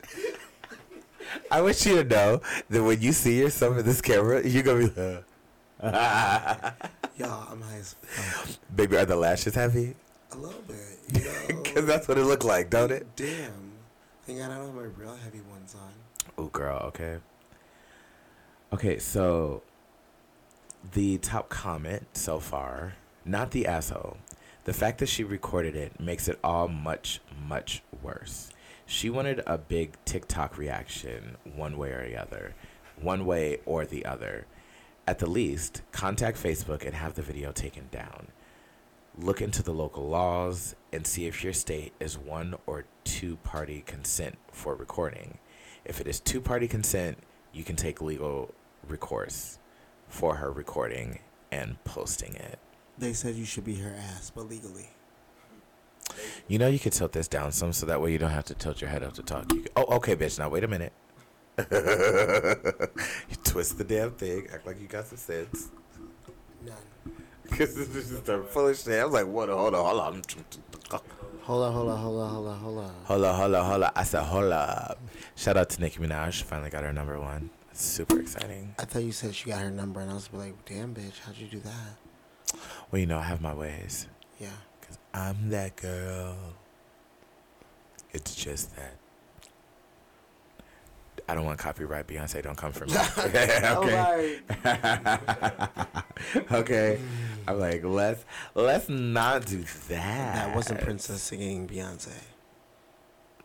I 1.50 1.62
want 1.62 1.84
you 1.86 1.96
to 2.02 2.04
know 2.04 2.40
that 2.68 2.82
when 2.82 3.00
you 3.00 3.12
see 3.12 3.38
yourself 3.38 3.78
in 3.78 3.84
this 3.86 4.00
camera, 4.02 4.46
you're 4.46 4.62
gonna 4.62 4.88
be 4.88 5.00
like, 5.00 5.24
Y'all, 7.16 7.48
I'm 7.50 7.60
high 7.60 7.76
as 7.78 7.94
fuck. 8.02 8.56
"Baby, 8.74 8.96
are 8.98 9.04
the 9.06 9.16
lashes 9.16 9.54
heavy?" 9.54 9.94
A 10.32 10.36
little 10.36 10.62
bit. 10.62 10.76
You 11.12 11.24
know? 11.24 11.62
Because 11.62 11.84
that's 11.86 12.08
what 12.08 12.16
it 12.16 12.24
looked 12.24 12.44
like, 12.44 12.70
don't 12.70 12.90
it? 12.90 13.06
Damn. 13.16 13.72
Thank 14.26 14.38
God 14.38 14.50
I 14.50 14.56
don't 14.56 14.66
have 14.66 14.74
my 14.74 14.82
real 14.96 15.14
heavy 15.16 15.40
ones 15.50 15.74
on. 15.74 15.90
Oh, 16.38 16.46
girl. 16.46 16.78
Okay. 16.86 17.18
Okay, 18.72 18.98
so 18.98 19.62
the 20.94 21.18
top 21.18 21.48
comment 21.50 22.06
so 22.14 22.38
far, 22.40 22.94
not 23.26 23.50
the 23.50 23.66
asshole. 23.66 24.16
The 24.64 24.72
fact 24.72 24.98
that 24.98 25.08
she 25.08 25.24
recorded 25.24 25.74
it 25.74 25.98
makes 25.98 26.28
it 26.28 26.38
all 26.44 26.68
much, 26.68 27.20
much 27.48 27.82
worse. 28.00 28.50
She 28.86 29.10
wanted 29.10 29.42
a 29.44 29.58
big 29.58 29.96
TikTok 30.04 30.56
reaction, 30.56 31.36
one 31.56 31.76
way 31.76 31.90
or 31.90 32.06
the 32.06 32.16
other, 32.16 32.54
one 33.00 33.26
way 33.26 33.58
or 33.66 33.84
the 33.84 34.04
other. 34.04 34.46
At 35.04 35.18
the 35.18 35.28
least, 35.28 35.82
contact 35.90 36.40
Facebook 36.40 36.84
and 36.86 36.94
have 36.94 37.14
the 37.14 37.22
video 37.22 37.50
taken 37.50 37.88
down. 37.90 38.28
Look 39.18 39.42
into 39.42 39.64
the 39.64 39.74
local 39.74 40.08
laws 40.08 40.76
and 40.92 41.06
see 41.08 41.26
if 41.26 41.42
your 41.42 41.52
state 41.52 41.92
is 41.98 42.16
one 42.16 42.54
or 42.66 42.84
two 43.02 43.36
party 43.38 43.82
consent 43.84 44.38
for 44.52 44.76
recording. 44.76 45.38
If 45.84 46.00
it 46.00 46.06
is 46.06 46.20
two 46.20 46.40
party 46.40 46.68
consent, 46.68 47.18
you 47.52 47.64
can 47.64 47.74
take 47.74 48.00
legal 48.00 48.54
recourse 48.86 49.58
for 50.08 50.36
her 50.36 50.52
recording 50.52 51.18
and 51.50 51.82
posting 51.82 52.36
it. 52.36 52.60
They 52.98 53.12
said 53.12 53.34
you 53.34 53.44
should 53.44 53.64
be 53.64 53.76
her 53.76 53.94
ass, 53.96 54.30
but 54.34 54.48
legally. 54.48 54.90
You 56.48 56.58
know, 56.58 56.68
you 56.68 56.78
could 56.78 56.92
tilt 56.92 57.12
this 57.12 57.28
down 57.28 57.52
some 57.52 57.72
so 57.72 57.86
that 57.86 58.00
way 58.00 58.12
you 58.12 58.18
don't 58.18 58.30
have 58.30 58.44
to 58.46 58.54
tilt 58.54 58.80
your 58.80 58.90
head 58.90 59.02
up 59.02 59.14
to 59.14 59.22
talk. 59.22 59.50
Oh, 59.76 59.96
okay, 59.96 60.14
bitch. 60.14 60.38
Now, 60.38 60.48
wait 60.48 60.64
a 60.64 60.68
minute. 60.68 60.92
you 61.58 63.36
twist 63.44 63.78
the 63.78 63.84
damn 63.84 64.10
thing, 64.12 64.46
act 64.52 64.66
like 64.66 64.80
you 64.80 64.86
got 64.86 65.06
some 65.06 65.18
sense. 65.18 65.70
None. 66.64 66.74
Because 67.42 67.74
this 67.76 67.94
is 67.94 68.10
just 68.10 68.28
a 68.28 68.42
full 68.42 68.68
of 68.68 68.78
shit. 68.78 69.00
I 69.00 69.04
was 69.04 69.14
like, 69.14 69.26
what? 69.26 69.48
Hold 69.48 69.74
on, 69.74 69.84
hold 69.84 70.00
on. 70.00 70.22
Hold 71.42 71.64
up, 71.64 71.74
hold 71.74 71.88
up, 71.90 71.98
hold 71.98 72.20
up, 72.20 72.30
hold 72.30 72.48
up, 72.48 72.58
hold 72.58 72.78
up. 72.78 72.94
Hola, 73.04 73.32
hola, 73.32 73.64
hola. 73.64 73.92
I 73.94 74.04
said 74.04 74.22
hola. 74.22 74.56
up. 74.90 74.98
Shout 75.36 75.56
out 75.56 75.68
to 75.70 75.80
Nicki 75.80 75.98
Minaj. 75.98 76.42
Finally 76.42 76.70
got 76.70 76.84
her 76.84 76.92
number 76.92 77.18
one. 77.20 77.50
Super 77.72 78.20
exciting. 78.20 78.74
I 78.78 78.84
thought 78.84 79.02
you 79.02 79.12
said 79.12 79.34
she 79.34 79.50
got 79.50 79.60
her 79.60 79.70
number, 79.70 80.00
and 80.00 80.10
I 80.10 80.14
was 80.14 80.28
like, 80.32 80.64
damn, 80.64 80.94
bitch, 80.94 81.18
how'd 81.24 81.36
you 81.36 81.46
do 81.46 81.60
that? 81.60 82.01
Well, 82.90 83.00
you 83.00 83.06
know, 83.06 83.18
I 83.18 83.22
have 83.22 83.40
my 83.40 83.54
ways. 83.54 84.08
Yeah. 84.40 84.48
Because 84.80 84.98
I'm 85.14 85.50
that 85.50 85.76
girl. 85.76 86.36
It's 88.12 88.34
just 88.34 88.74
that. 88.76 88.96
I 91.28 91.34
don't 91.34 91.44
want 91.44 91.58
copyright. 91.58 92.06
Beyonce, 92.06 92.42
don't 92.42 92.56
come 92.56 92.72
for 92.72 92.86
me. 92.86 92.92
okay. 93.72 94.40
okay. 96.52 97.00
I'm 97.46 97.58
like, 97.58 97.84
let's 97.84 98.24
let's 98.54 98.88
not 98.88 99.46
do 99.46 99.64
that. 99.88 100.34
That 100.34 100.54
wasn't 100.54 100.80
Princess 100.80 101.22
singing 101.22 101.66
Beyonce. 101.66 102.12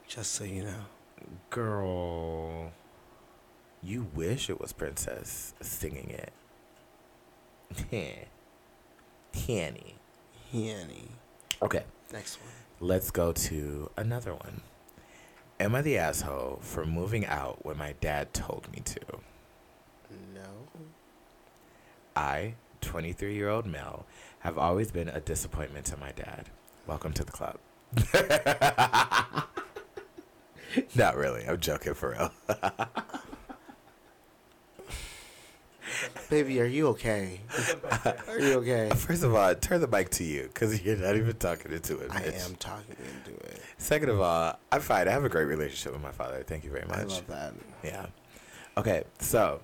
Just 0.07 0.33
so 0.33 0.43
you 0.43 0.63
know. 0.63 0.85
Girl, 1.49 2.71
you 3.81 4.07
wish 4.13 4.49
it 4.49 4.59
was 4.59 4.73
Princess 4.73 5.53
singing 5.61 6.09
it. 6.09 6.33
Tanny. 9.45 9.95
Henny. 10.51 11.09
Okay, 11.61 11.83
Next 12.11 12.39
one. 12.41 12.49
let's 12.79 13.11
go 13.11 13.31
to 13.31 13.89
another 13.97 14.33
one. 14.33 14.61
Am 15.59 15.73
I 15.75 15.81
the 15.81 15.97
asshole 15.97 16.59
for 16.61 16.85
moving 16.85 17.25
out 17.25 17.65
when 17.65 17.77
my 17.77 17.93
dad 17.99 18.33
told 18.33 18.67
me 18.71 18.81
to? 18.85 18.99
No. 20.33 20.67
I, 22.15 22.53
23 22.81 23.33
year 23.35 23.49
old 23.49 23.65
male, 23.65 24.05
have 24.39 24.57
always 24.57 24.91
been 24.91 25.09
a 25.09 25.19
disappointment 25.19 25.85
to 25.87 25.97
my 25.97 26.11
dad. 26.11 26.49
Welcome 26.85 27.13
to 27.13 27.23
the 27.23 27.31
club. 27.31 27.57
Not 30.95 31.15
really. 31.15 31.45
I'm 31.47 31.59
joking 31.59 31.93
for 31.95 32.11
real. 32.11 32.31
Baby, 36.29 36.61
are 36.61 36.65
you 36.65 36.87
okay? 36.89 37.41
are 38.27 38.39
you 38.39 38.53
okay? 38.55 38.89
First 38.95 39.23
of 39.23 39.33
all, 39.33 39.53
turn 39.55 39.81
the 39.81 39.87
mic 39.87 40.09
to 40.11 40.23
you 40.23 40.43
because 40.43 40.81
you're 40.83 40.97
not 40.97 41.15
even 41.15 41.35
talking 41.35 41.71
into 41.71 41.99
it. 41.99 42.11
I 42.11 42.23
am 42.23 42.55
talking 42.55 42.95
into 42.97 43.39
it. 43.39 43.61
Second 43.77 44.09
of 44.09 44.19
all, 44.19 44.57
I'm 44.71 44.81
fine. 44.81 45.07
I 45.07 45.11
have 45.11 45.23
a 45.23 45.29
great 45.29 45.45
relationship 45.45 45.93
with 45.93 46.01
my 46.01 46.11
father. 46.11 46.43
Thank 46.43 46.63
you 46.63 46.71
very 46.71 46.85
much. 46.87 46.99
I 46.99 47.03
love 47.03 47.27
that. 47.27 47.53
Yeah. 47.83 48.05
Okay, 48.77 49.03
so 49.19 49.61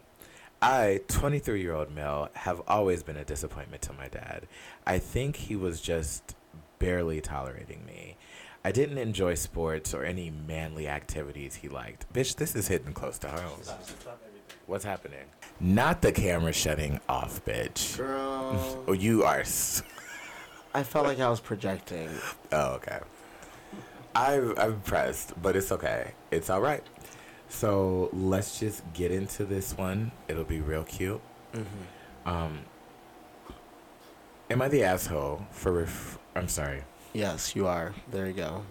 I, 0.62 1.02
23 1.10 1.62
year 1.62 1.74
old 1.74 1.94
male, 1.94 2.30
have 2.34 2.62
always 2.68 3.04
been 3.04 3.18
a 3.18 3.26
disappointment 3.26 3.82
to 3.84 3.94
my 3.94 4.08
dad. 4.08 4.48
I 4.88 4.98
think 4.98 5.36
he 5.36 5.56
was 5.56 5.82
just 5.82 6.36
barely 6.80 7.22
tolerating 7.22 7.86
me. 7.86 8.18
I 8.66 8.72
didn't 8.72 8.98
enjoy 8.98 9.34
sports 9.36 9.94
or 9.94 10.06
any 10.06 10.30
manly 10.30 10.88
activities 10.88 11.56
he 11.56 11.68
liked. 11.68 12.12
Bitch, 12.14 12.38
this 12.38 12.56
is 12.56 12.70
hitting 12.70 12.94
close 12.94 13.18
to 13.20 13.28
home. 13.28 13.60
Stop 13.62 13.82
everything. 13.82 14.23
What's 14.66 14.86
happening? 14.86 15.26
Not 15.60 16.02
the 16.02 16.12
camera 16.12 16.54
shutting 16.54 17.00
off, 17.10 17.44
bitch. 17.46 17.98
Girl. 17.98 18.84
Oh, 18.88 18.94
you 18.94 19.24
are. 19.24 19.40
S- 19.42 19.82
I 20.74 20.84
felt 20.84 21.06
like 21.08 21.20
I 21.20 21.30
was 21.30 21.40
projecting. 21.40 22.10
oh, 22.52 22.74
okay. 22.76 23.00
I'm, 24.16 24.54
I'm 24.58 24.74
impressed, 24.74 25.34
but 25.42 25.56
it's 25.56 25.72
okay. 25.72 26.12
It's 26.32 26.50
all 26.50 26.62
right. 26.62 26.84
So 27.50 28.10
let's 28.14 28.60
just 28.60 28.82
get 28.94 29.12
into 29.12 29.46
this 29.46 29.78
one. 29.78 30.12
It'll 30.28 30.44
be 30.44 30.62
real 30.62 30.84
cute. 30.84 31.22
Mm-hmm. 31.54 32.30
Um, 32.30 32.60
am 34.50 34.62
I 34.62 34.68
the 34.68 34.84
asshole 34.84 35.46
for? 35.52 35.72
Ref- 35.72 36.18
I'm 36.36 36.48
sorry. 36.48 36.84
Yes, 37.14 37.56
you 37.56 37.68
are. 37.68 37.94
There 38.12 38.26
you 38.28 38.34
go. 38.34 38.64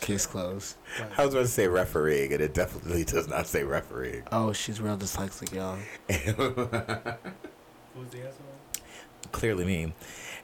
Case 0.00 0.26
closed. 0.26 0.76
I 1.16 1.24
was 1.24 1.34
going 1.34 1.46
to 1.46 1.50
say 1.50 1.68
refereeing, 1.68 2.32
and 2.32 2.40
it 2.40 2.54
definitely 2.54 3.04
does 3.04 3.28
not 3.28 3.46
say 3.46 3.62
refereeing. 3.62 4.22
Oh, 4.32 4.52
she's 4.52 4.80
real 4.80 4.96
dyslexic, 4.96 5.52
y'all. 5.54 5.76
Who's 6.08 8.10
the 8.10 8.26
asshole? 8.26 8.46
Clearly 9.32 9.64
me. 9.64 9.92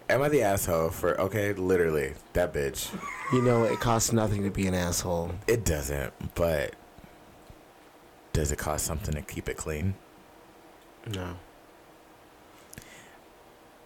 Am 0.09 0.23
I 0.23 0.29
the 0.29 0.43
asshole 0.43 0.91
for? 0.91 1.19
Okay, 1.21 1.53
literally 1.55 2.15
that 2.35 2.53
bitch. 2.53 2.91
You 3.33 3.43
know, 3.43 3.65
it 3.65 3.81
costs 3.81 4.13
nothing 4.13 4.43
to 4.45 4.51
be 4.51 4.67
an 4.67 4.75
asshole. 4.75 5.33
It 5.47 5.65
doesn't, 5.65 6.13
but 6.35 6.75
does 8.33 8.53
it 8.53 8.59
cost 8.59 8.85
something 8.85 9.15
to 9.15 9.23
keep 9.23 9.49
it 9.49 9.57
clean? 9.57 9.95
No. 11.15 11.37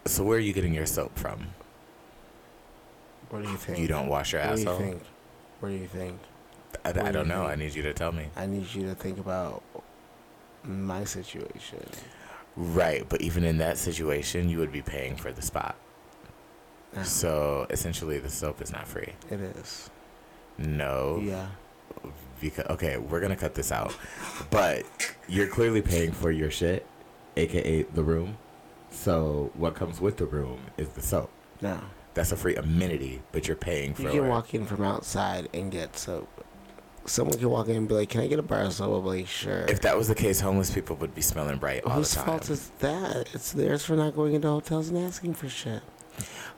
So 0.06 0.24
where 0.24 0.38
are 0.38 0.40
you 0.40 0.52
getting 0.52 0.74
your 0.74 0.86
soap 0.86 1.16
from? 1.18 1.48
What 3.30 3.42
do 3.42 3.50
you 3.50 3.56
think? 3.56 3.78
You 3.78 3.88
don't 3.88 4.08
wash 4.08 4.32
your 4.32 4.42
What 4.46 4.56
do 4.56 4.62
you 4.62 4.68
asshole. 4.68 4.78
think? 4.86 5.02
What 5.60 5.70
do 5.70 5.74
you 5.74 5.86
think? 5.86 6.18
I, 6.84 6.90
I 6.90 6.92
do 6.92 7.00
don't 7.12 7.26
you 7.28 7.32
know. 7.34 7.40
think? 7.46 7.50
I 7.50 7.54
need 7.56 7.74
you 7.74 7.82
to 7.82 7.92
tell 7.94 8.12
me. 8.12 8.26
I 8.36 8.46
need 8.46 8.72
you 8.74 8.82
to 8.86 8.94
think 8.94 9.18
about 9.18 9.62
my 10.64 11.04
situation. 11.04 11.84
Right, 12.56 13.06
but 13.08 13.20
even 13.20 13.44
in 13.44 13.58
that 13.58 13.78
situation, 13.78 14.48
you 14.48 14.58
would 14.58 14.72
be 14.72 14.82
paying 14.82 15.16
for 15.16 15.30
the 15.32 15.42
spot. 15.42 15.76
No, 16.94 17.02
So 17.02 17.66
essentially, 17.70 18.18
the 18.18 18.30
soap 18.30 18.62
is 18.62 18.72
not 18.72 18.86
free. 18.88 19.12
it 19.30 19.40
is. 19.40 19.90
No. 20.58 21.20
Yeah. 21.22 21.48
Because 22.40 22.66
okay, 22.66 22.96
we're 22.98 23.20
gonna 23.20 23.36
cut 23.36 23.54
this 23.54 23.72
out, 23.72 23.94
but 24.50 24.84
you're 25.28 25.46
clearly 25.48 25.80
paying 25.82 26.12
for 26.12 26.30
your 26.30 26.50
shit, 26.50 26.86
aka 27.36 27.82
the 27.82 28.02
room. 28.02 28.36
So 28.90 29.50
what 29.54 29.74
comes 29.74 30.00
with 30.00 30.16
the 30.18 30.26
room 30.26 30.60
is 30.76 30.88
the 30.90 31.00
soap. 31.02 31.30
No. 31.62 31.80
That's 32.16 32.32
a 32.32 32.36
free 32.36 32.56
amenity, 32.56 33.20
but 33.30 33.46
you're 33.46 33.58
paying 33.58 33.92
for 33.92 34.08
it. 34.08 34.14
You 34.14 34.22
can 34.22 34.30
walk 34.30 34.54
in 34.54 34.64
from 34.64 34.82
outside 34.82 35.50
and 35.52 35.70
get 35.70 35.98
soap. 35.98 36.28
Someone 37.04 37.38
can 37.38 37.50
walk 37.50 37.68
in 37.68 37.76
and 37.76 37.86
be 37.86 37.94
like, 37.94 38.08
"Can 38.08 38.22
I 38.22 38.26
get 38.26 38.38
a 38.38 38.42
bar 38.42 38.62
of 38.62 38.72
soap?" 38.72 39.00
I'm 39.00 39.06
like, 39.06 39.26
"Sure." 39.28 39.66
If 39.68 39.82
that 39.82 39.98
was 39.98 40.08
the 40.08 40.14
case, 40.14 40.40
homeless 40.40 40.70
people 40.70 40.96
would 40.96 41.14
be 41.14 41.20
smelling 41.20 41.58
bright 41.58 41.84
all 41.84 41.92
Whose 41.92 42.14
the 42.14 42.16
time. 42.16 42.24
Whose 42.24 42.48
fault 42.48 42.50
is 42.50 42.70
that? 42.78 43.28
It's 43.34 43.52
theirs 43.52 43.84
for 43.84 43.96
not 43.96 44.16
going 44.16 44.32
into 44.32 44.48
hotels 44.48 44.88
and 44.88 44.96
asking 44.96 45.34
for 45.34 45.48
shit. 45.48 45.82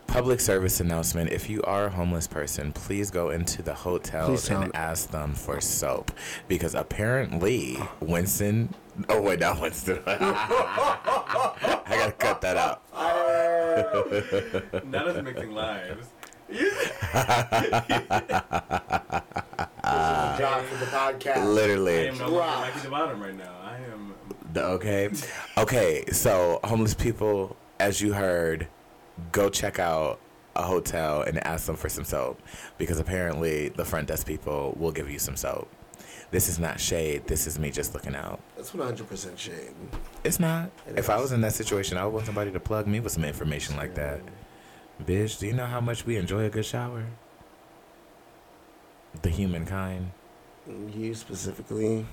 Public 0.07 0.39
service 0.39 0.79
announcement: 0.79 1.31
If 1.31 1.51
you 1.51 1.61
are 1.63 1.87
a 1.87 1.91
homeless 1.91 2.29
person, 2.29 2.73
please 2.73 3.11
go 3.11 3.31
into 3.31 3.61
the 3.61 3.75
hotels 3.75 4.49
and 4.49 4.75
ask 4.77 5.11
them 5.11 5.35
for 5.35 5.61
soap, 5.61 6.13
because 6.47 6.75
apparently 6.77 7.77
Winston. 8.01 8.75
Oh 9.09 9.21
wait, 9.23 9.39
not 9.41 9.61
Winston. 9.61 10.01
I 10.07 11.85
gotta 11.89 12.13
cut 12.13 12.41
that 12.41 12.57
out. 12.57 12.83
None 14.87 15.09
of 15.09 15.25
mixing 15.25 15.53
lives. 15.53 16.09
This 16.49 16.61
is 16.61 16.89
the 17.01 18.43
job 20.39 20.65
for 20.65 20.77
the 20.77 20.87
podcast. 20.91 21.45
Literally. 21.55 22.09
I 22.09 22.09
Literally. 22.09 22.09
am 22.09 22.19
no 22.19 22.29
longer 22.29 22.61
Mikey 22.61 22.81
the 22.81 22.91
bottom 22.91 23.23
right 23.23 23.37
now. 23.37 23.55
I 23.63 23.77
am. 23.93 24.15
The- 24.53 24.65
Okay. 24.65 25.11
Okay. 25.57 26.05
So, 26.11 26.59
homeless 26.65 26.95
people, 26.95 27.57
as 27.79 28.01
you 28.01 28.13
heard, 28.15 28.67
go 29.33 29.49
check 29.51 29.79
out 29.79 30.19
a 30.57 30.63
hotel 30.63 31.23
and 31.23 31.39
ask 31.47 31.67
them 31.67 31.77
for 31.77 31.89
some 31.89 32.05
soap 32.05 32.41
because 32.79 32.99
apparently 32.99 33.69
the 33.69 33.85
front 33.85 34.09
desk 34.09 34.27
people 34.27 34.75
will 34.79 34.91
give 34.91 35.09
you 35.11 35.19
some 35.21 35.37
soap. 35.37 35.69
This 36.31 36.49
is 36.49 36.59
not 36.59 36.79
shade. 36.79 37.27
This 37.27 37.47
is 37.47 37.59
me 37.59 37.71
just 37.71 37.95
looking 37.95 38.15
out. 38.15 38.41
That's 38.57 38.71
100% 38.73 39.39
shade. 39.39 39.73
It's 40.25 40.39
not. 40.39 40.71
It 40.87 40.99
if 40.99 41.09
I 41.09 41.19
was 41.19 41.33
in 41.33 41.41
that 41.41 41.55
situation, 41.55 41.97
I 41.97 42.05
would 42.05 42.13
want 42.13 42.27
somebody 42.27 42.51
to 42.51 42.61
plug 42.61 42.87
me 42.87 43.01
with 43.01 43.13
some 43.13 43.25
information 43.25 43.77
like 43.77 43.95
that. 43.95 44.21
Bitch, 45.03 45.39
do 45.39 45.47
you 45.47 45.55
know 45.55 45.67
how 45.67 45.81
much 45.81 46.05
we 46.05 46.17
enjoy 46.17 46.45
a 46.45 46.51
good 46.51 46.67
shower? 46.67 47.07
The 49.23 49.31
humankind. 49.31 50.11
Mm, 50.69 50.95
you 50.95 51.15
specifically. 51.15 52.05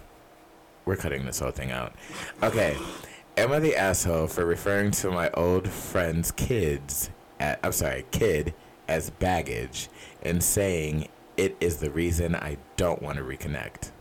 We're 0.85 0.95
cutting 0.95 1.25
this 1.25 1.39
whole 1.39 1.51
thing 1.51 1.71
out. 1.71 1.93
Okay. 2.41 2.77
Am 3.37 3.51
I 3.51 3.59
the 3.59 3.75
asshole 3.75 4.27
for 4.27 4.45
referring 4.45 4.91
to 4.91 5.11
my 5.11 5.29
old 5.31 5.67
friend's 5.67 6.31
kids, 6.31 7.09
at, 7.39 7.59
I'm 7.63 7.73
sorry, 7.73 8.05
kid, 8.11 8.53
as 8.87 9.09
baggage 9.09 9.89
and 10.21 10.41
saying 10.41 11.09
it 11.35 11.57
is 11.59 11.77
the 11.77 11.89
reason 11.89 12.33
I 12.33 12.57
don't 12.77 13.01
want 13.01 13.17
to 13.17 13.23
reconnect? 13.23 13.91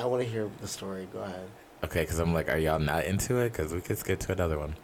I 0.00 0.06
want 0.06 0.22
to 0.22 0.28
hear 0.28 0.50
the 0.62 0.66
story. 0.66 1.06
Go 1.12 1.18
ahead. 1.18 1.46
Okay, 1.84 2.00
because 2.00 2.18
I'm 2.18 2.32
like, 2.32 2.48
are 2.48 2.56
y'all 2.56 2.78
not 2.78 3.04
into 3.04 3.36
it? 3.36 3.52
Because 3.52 3.74
we 3.74 3.82
could 3.82 3.98
skip 3.98 4.18
to 4.20 4.32
another 4.32 4.58
one. 4.58 4.76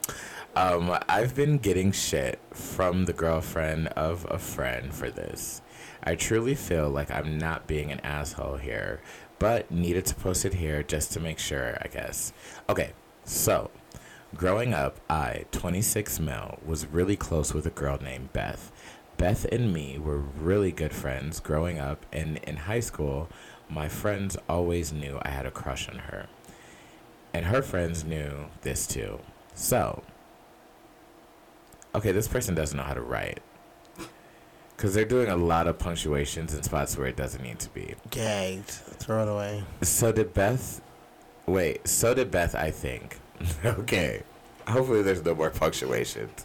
Um, 0.55 0.95
I've 1.09 1.35
been 1.35 1.57
getting 1.57 1.91
shit 1.91 2.39
from 2.53 3.07
the 3.07 3.15
girlfriend 3.15 3.89
of 3.89 4.27
a 4.31 4.39
friend 4.39 4.93
for 4.93 5.11
this. 5.11 5.63
I 6.03 6.17
truly 6.17 6.55
feel 6.55 6.91
like 6.91 7.11
I'm 7.11 7.39
not 7.39 7.67
being 7.67 7.91
an 7.91 8.01
asshole 8.01 8.57
here, 8.57 9.01
but 9.39 9.71
needed 9.71 10.05
to 10.07 10.15
post 10.15 10.45
it 10.45 10.55
here 10.55 10.83
just 10.83 11.13
to 11.13 11.21
make 11.21 11.39
sure, 11.39 11.79
I 11.83 11.89
guess. 11.89 12.35
Okay, 12.69 12.93
so 13.25 13.71
growing 14.35 14.75
up, 14.75 15.01
I, 15.09 15.47
26 15.51 16.21
Mel, 16.21 16.59
was 16.65 16.87
really 16.87 17.17
close 17.17 17.55
with 17.55 17.65
a 17.65 17.71
girl 17.71 17.99
named 18.03 18.35
Beth. 18.35 18.71
Beth 19.17 19.47
and 19.47 19.73
me 19.73 19.99
were 19.99 20.19
really 20.19 20.73
good 20.73 20.93
friends 20.93 21.41
growing 21.41 21.79
up, 21.79 22.05
and 22.13 22.37
in 22.39 22.57
high 22.57 22.81
school, 22.81 23.31
my 23.69 23.89
friends 23.89 24.37
always 24.49 24.93
knew 24.93 25.19
I 25.23 25.31
had 25.31 25.47
a 25.47 25.51
crush 25.51 25.89
on 25.89 25.99
her 25.99 26.29
and 27.37 27.45
her 27.45 27.61
friends 27.61 28.03
knew 28.03 28.47
this 28.63 28.87
too. 28.87 29.19
So, 29.55 30.03
okay, 31.95 32.11
this 32.11 32.27
person 32.27 32.55
doesn't 32.55 32.75
know 32.75 32.83
how 32.83 32.95
to 32.95 33.03
write. 33.03 33.43
Because 34.75 34.95
they're 34.95 35.05
doing 35.05 35.29
a 35.29 35.37
lot 35.37 35.67
of 35.67 35.79
punctuations 35.79 36.55
in 36.55 36.63
spots 36.63 36.97
where 36.97 37.07
it 37.07 37.17
doesn't 37.17 37.43
need 37.43 37.59
to 37.59 37.69
be. 37.71 37.95
Gagged. 38.09 38.69
Throw 38.69 39.23
it 39.23 39.29
away. 39.29 39.65
So 39.83 40.13
did 40.13 40.33
Beth. 40.33 40.81
Wait, 41.45 41.87
so 41.87 42.15
did 42.15 42.31
Beth, 42.31 42.55
I 42.55 42.71
think. 42.71 43.19
okay. 43.67 44.23
Hopefully 44.67 45.03
there's 45.03 45.23
no 45.23 45.35
more 45.35 45.51
punctuations. 45.51 46.43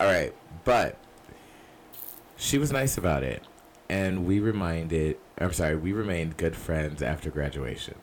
All 0.00 0.08
right. 0.08 0.34
But 0.64 0.96
she 2.36 2.58
was 2.58 2.72
nice 2.72 2.98
about 2.98 3.22
it. 3.22 3.44
And 3.88 4.26
we 4.26 4.40
reminded, 4.40 5.18
I'm 5.40 5.54
sorry, 5.54 5.76
we 5.76 5.92
remained 5.92 6.36
good 6.36 6.54
friends 6.54 7.02
after 7.02 7.30
graduation. 7.30 7.94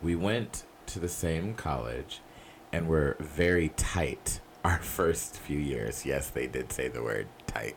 We 0.00 0.16
went 0.16 0.64
to 0.86 0.98
the 0.98 1.08
same 1.10 1.52
college 1.54 2.20
and 2.72 2.88
were 2.88 3.16
very 3.20 3.68
tight 3.76 4.40
our 4.64 4.78
first 4.78 5.36
few 5.36 5.58
years. 5.58 6.06
Yes, 6.06 6.30
they 6.30 6.46
did 6.46 6.72
say 6.72 6.88
the 6.88 7.02
word 7.02 7.28
tight. 7.46 7.76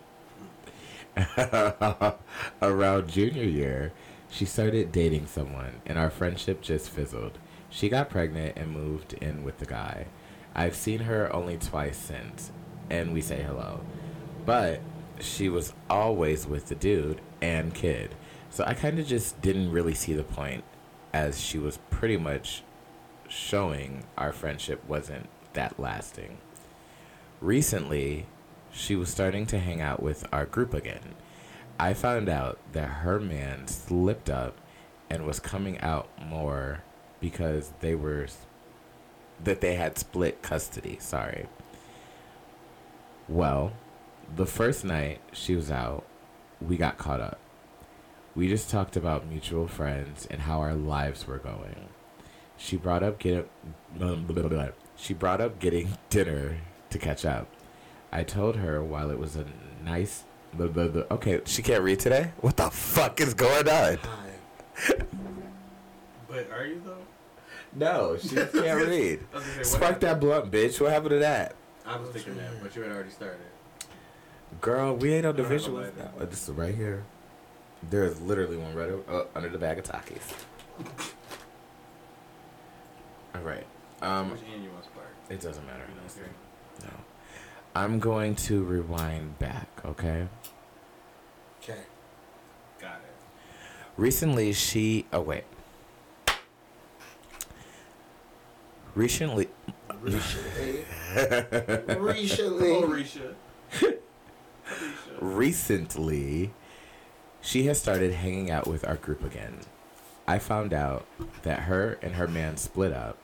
Around 2.61 3.09
junior 3.09 3.43
year, 3.43 3.91
she 4.29 4.45
started 4.45 4.93
dating 4.93 5.27
someone, 5.27 5.81
and 5.85 5.97
our 5.97 6.09
friendship 6.09 6.61
just 6.61 6.89
fizzled. 6.89 7.37
She 7.69 7.89
got 7.89 8.09
pregnant 8.09 8.57
and 8.57 8.71
moved 8.71 9.13
in 9.13 9.43
with 9.43 9.59
the 9.59 9.65
guy. 9.65 10.07
I've 10.55 10.75
seen 10.75 10.99
her 10.99 11.33
only 11.33 11.57
twice 11.57 11.97
since, 11.97 12.51
and 12.89 13.13
we 13.13 13.21
say 13.21 13.41
hello. 13.41 13.81
But 14.45 14.81
she 15.23 15.49
was 15.49 15.73
always 15.89 16.47
with 16.47 16.67
the 16.67 16.75
dude 16.75 17.21
and 17.41 17.73
kid. 17.73 18.15
So 18.49 18.63
I 18.65 18.73
kind 18.73 18.99
of 18.99 19.07
just 19.07 19.41
didn't 19.41 19.71
really 19.71 19.93
see 19.93 20.13
the 20.13 20.23
point, 20.23 20.63
as 21.13 21.39
she 21.39 21.57
was 21.57 21.79
pretty 21.89 22.17
much 22.17 22.63
showing 23.27 24.03
our 24.17 24.31
friendship 24.31 24.83
wasn't 24.87 25.29
that 25.53 25.79
lasting. 25.79 26.37
Recently, 27.39 28.27
she 28.71 28.95
was 28.95 29.09
starting 29.09 29.45
to 29.47 29.59
hang 29.59 29.81
out 29.81 30.03
with 30.03 30.27
our 30.31 30.45
group 30.45 30.73
again. 30.73 31.15
I 31.79 31.93
found 31.93 32.29
out 32.29 32.59
that 32.73 32.87
her 32.87 33.19
man 33.19 33.67
slipped 33.67 34.29
up 34.29 34.57
and 35.09 35.25
was 35.25 35.39
coming 35.39 35.79
out 35.79 36.09
more 36.21 36.83
because 37.19 37.71
they 37.79 37.95
were 37.95 38.27
that 39.43 39.61
they 39.61 39.75
had 39.75 39.97
split 39.97 40.41
custody, 40.41 40.97
sorry. 40.99 41.47
Well, 43.27 43.71
the 44.35 44.45
first 44.45 44.83
night 44.85 45.19
she 45.31 45.55
was 45.55 45.71
out, 45.71 46.05
we 46.61 46.77
got 46.77 46.97
caught 46.97 47.19
up. 47.19 47.39
We 48.35 48.47
just 48.47 48.69
talked 48.69 48.95
about 48.95 49.27
mutual 49.27 49.67
friends 49.67 50.27
and 50.29 50.41
how 50.41 50.61
our 50.61 50.73
lives 50.73 51.27
were 51.27 51.37
going. 51.37 51.89
She 52.57 52.77
brought 52.77 53.03
up 53.03 53.19
get 53.19 53.49
she 54.95 55.13
brought 55.13 55.41
up 55.41 55.59
getting 55.59 55.97
dinner 56.09 56.57
to 56.91 56.97
catch 56.97 57.25
up. 57.25 57.47
I 58.11 58.23
told 58.23 58.57
her 58.57 58.83
while 58.83 59.09
it 59.09 59.19
was 59.19 59.35
a 59.35 59.45
nice 59.83 60.23
okay, 60.59 61.41
she 61.45 61.61
can't 61.61 61.81
read 61.83 61.99
today? 61.99 62.31
What 62.41 62.57
the 62.57 62.69
fuck 62.69 63.19
is 63.21 63.33
going 63.33 63.67
on? 63.69 63.97
But 66.27 66.49
are 66.49 66.65
you 66.65 66.81
though? 66.85 66.95
No, 67.73 68.17
she 68.17 68.35
can't 68.35 68.53
read. 68.87 69.19
Say, 69.57 69.63
Spark 69.63 69.83
happened? 69.83 70.01
that 70.01 70.19
blunt, 70.21 70.49
bitch. 70.49 70.79
What 70.79 70.91
happened 70.93 71.09
to 71.09 71.19
that? 71.19 71.55
I 71.85 71.97
was 71.97 72.09
thinking 72.09 72.37
that, 72.37 72.51
but 72.63 72.73
you 72.73 72.83
had 72.83 72.91
already 72.93 73.09
started. 73.09 73.41
Girl, 74.59 74.95
we 74.95 75.13
ain't 75.13 75.25
on 75.25 75.35
the 75.35 75.45
I 75.45 75.49
visuals 75.49 75.95
now. 75.97 76.11
that. 76.17 76.29
This 76.29 76.47
is 76.49 76.53
right 76.55 76.75
here. 76.75 77.03
There's 77.89 78.19
literally 78.21 78.57
one 78.57 78.75
right 78.75 78.89
o- 78.91 79.03
uh, 79.09 79.25
under 79.35 79.49
the 79.49 79.57
bag 79.57 79.79
of 79.79 79.85
Takis. 79.85 80.33
All 83.33 83.41
right. 83.41 83.65
Um, 84.01 84.31
Which 84.31 84.41
end 84.53 84.63
you 84.63 84.69
want 84.71 84.83
to 84.83 84.89
spark? 84.89 85.07
it 85.29 85.39
doesn't 85.41 85.65
matter. 85.65 85.83
You 85.87 86.01
I'm? 86.01 86.29
No. 86.83 86.89
I'm 87.75 87.99
going 87.99 88.35
to 88.35 88.63
rewind 88.63 89.39
back, 89.39 89.67
okay? 89.85 90.27
Okay. 91.63 91.79
Got 92.79 92.95
it. 92.97 93.15
Recently, 93.97 94.51
she. 94.53 95.05
Oh, 95.13 95.21
wait. 95.21 95.45
Recently. 98.95 99.47
Recently. 100.01 100.85
Oh, 101.13 101.97
Recently. 101.99 103.35
Recently 105.21 106.51
she 107.41 107.67
has 107.67 107.79
started 107.79 108.11
hanging 108.11 108.49
out 108.49 108.65
with 108.65 108.83
our 108.87 108.95
group 108.95 109.23
again. 109.23 109.59
I 110.27 110.39
found 110.39 110.73
out 110.73 111.05
that 111.43 111.61
her 111.61 111.99
and 112.01 112.15
her 112.15 112.27
man 112.27 112.57
split 112.57 112.91
up 112.91 113.19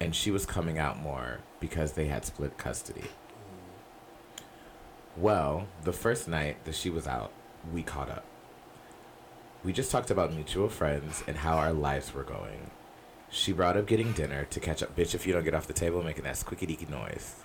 and 0.00 0.16
she 0.16 0.30
was 0.30 0.46
coming 0.46 0.78
out 0.78 0.98
more 0.98 1.40
because 1.60 1.92
they 1.92 2.06
had 2.06 2.24
split 2.24 2.56
custody. 2.56 3.04
Well, 5.18 5.66
the 5.82 5.92
first 5.92 6.28
night 6.28 6.64
that 6.64 6.74
she 6.74 6.88
was 6.88 7.06
out, 7.06 7.30
we 7.72 7.82
caught 7.82 8.08
up. 8.08 8.24
We 9.62 9.74
just 9.74 9.90
talked 9.90 10.10
about 10.10 10.32
mutual 10.32 10.70
friends 10.70 11.22
and 11.26 11.36
how 11.36 11.58
our 11.58 11.74
lives 11.74 12.14
were 12.14 12.24
going. 12.24 12.70
She 13.28 13.52
brought 13.52 13.76
up 13.76 13.86
getting 13.86 14.12
dinner 14.12 14.46
to 14.46 14.60
catch 14.60 14.82
up. 14.82 14.96
Bitch, 14.96 15.14
if 15.14 15.26
you 15.26 15.34
don't 15.34 15.44
get 15.44 15.54
off 15.54 15.66
the 15.66 15.74
table 15.74 16.02
making 16.02 16.24
that 16.24 16.38
squeaky 16.38 16.66
deaky 16.66 16.88
noise. 16.88 17.36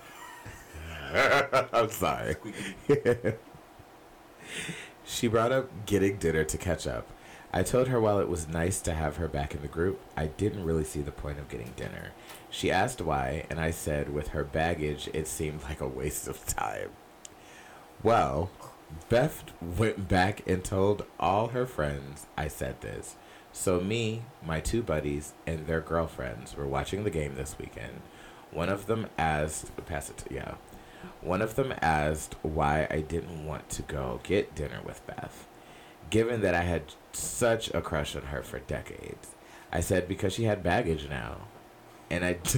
I'm 1.72 1.90
sorry. 1.90 2.36
She 5.04 5.28
brought 5.28 5.52
up 5.52 5.86
getting 5.86 6.18
dinner 6.18 6.44
to 6.44 6.58
catch 6.58 6.86
up. 6.86 7.08
I 7.52 7.64
told 7.64 7.88
her 7.88 8.00
while 8.00 8.20
it 8.20 8.28
was 8.28 8.46
nice 8.46 8.80
to 8.82 8.94
have 8.94 9.16
her 9.16 9.26
back 9.26 9.54
in 9.54 9.62
the 9.62 9.68
group, 9.68 10.00
I 10.16 10.26
didn't 10.26 10.64
really 10.64 10.84
see 10.84 11.02
the 11.02 11.10
point 11.10 11.40
of 11.40 11.48
getting 11.48 11.72
dinner. 11.74 12.12
She 12.48 12.70
asked 12.70 13.00
why, 13.00 13.44
and 13.50 13.58
I 13.58 13.72
said 13.72 14.14
with 14.14 14.28
her 14.28 14.44
baggage, 14.44 15.08
it 15.12 15.26
seemed 15.26 15.64
like 15.64 15.80
a 15.80 15.88
waste 15.88 16.28
of 16.28 16.46
time. 16.46 16.90
Well, 18.04 18.50
Beth 19.08 19.44
went 19.60 20.08
back 20.08 20.46
and 20.46 20.62
told 20.62 21.04
all 21.18 21.48
her 21.48 21.66
friends 21.66 22.26
I 22.36 22.46
said 22.48 22.80
this. 22.80 23.16
So 23.52 23.80
me, 23.80 24.22
my 24.46 24.60
two 24.60 24.82
buddies, 24.82 25.32
and 25.44 25.66
their 25.66 25.80
girlfriends 25.80 26.56
were 26.56 26.66
watching 26.68 27.02
the 27.02 27.10
game 27.10 27.34
this 27.34 27.56
weekend. 27.58 28.00
One 28.52 28.68
of 28.68 28.86
them 28.86 29.08
asked, 29.18 29.74
pass 29.86 30.08
it 30.08 30.18
to, 30.18 30.34
yeah. 30.34 30.54
One 31.22 31.42
of 31.42 31.54
them 31.54 31.74
asked 31.82 32.34
why 32.42 32.86
I 32.90 33.00
didn't 33.00 33.46
want 33.46 33.68
to 33.70 33.82
go 33.82 34.20
get 34.22 34.54
dinner 34.54 34.80
with 34.84 35.06
Beth, 35.06 35.46
given 36.08 36.40
that 36.40 36.54
I 36.54 36.62
had 36.62 36.82
such 37.12 37.68
a 37.74 37.80
crush 37.82 38.16
on 38.16 38.22
her 38.22 38.42
for 38.42 38.58
decades. 38.60 39.28
I 39.72 39.80
said 39.80 40.08
because 40.08 40.32
she 40.32 40.44
had 40.44 40.62
baggage 40.62 41.08
now. 41.08 41.42
And 42.10 42.24
I. 42.24 42.38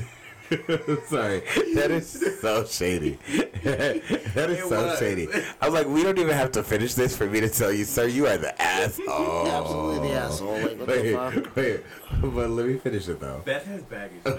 Sorry, 1.07 1.41
that 1.75 1.89
is 1.91 2.41
so 2.41 2.65
shady. 2.65 3.19
that 3.65 4.51
is 4.51 4.59
It 4.61 4.69
so 4.69 4.87
was. 4.87 4.99
shady. 4.99 5.27
I 5.61 5.69
was 5.69 5.73
like, 5.75 5.87
we 5.87 6.03
don't 6.03 6.19
even 6.19 6.35
have 6.37 6.53
to 6.53 6.63
finish 6.63 6.93
this 6.95 7.17
for 7.17 7.27
me 7.27 7.41
to 7.41 7.49
tell 7.49 7.73
you, 7.73 7.85
sir, 7.85 8.07
you 8.07 8.27
are 8.27 8.37
the 8.37 8.61
asshole. 8.61 9.47
Absolutely 9.49 10.09
the 10.09 10.15
asshole. 10.15 10.61
Like? 10.61 10.87
Wait, 10.87 11.57
wait, 11.57 11.81
but 12.21 12.51
let 12.51 12.67
me 12.67 12.77
finish 12.79 13.09
it 13.09 13.19
though. 13.21 13.41
Beth 13.45 13.65
has 13.67 13.83
baggage 13.83 14.21
now. 14.27 14.39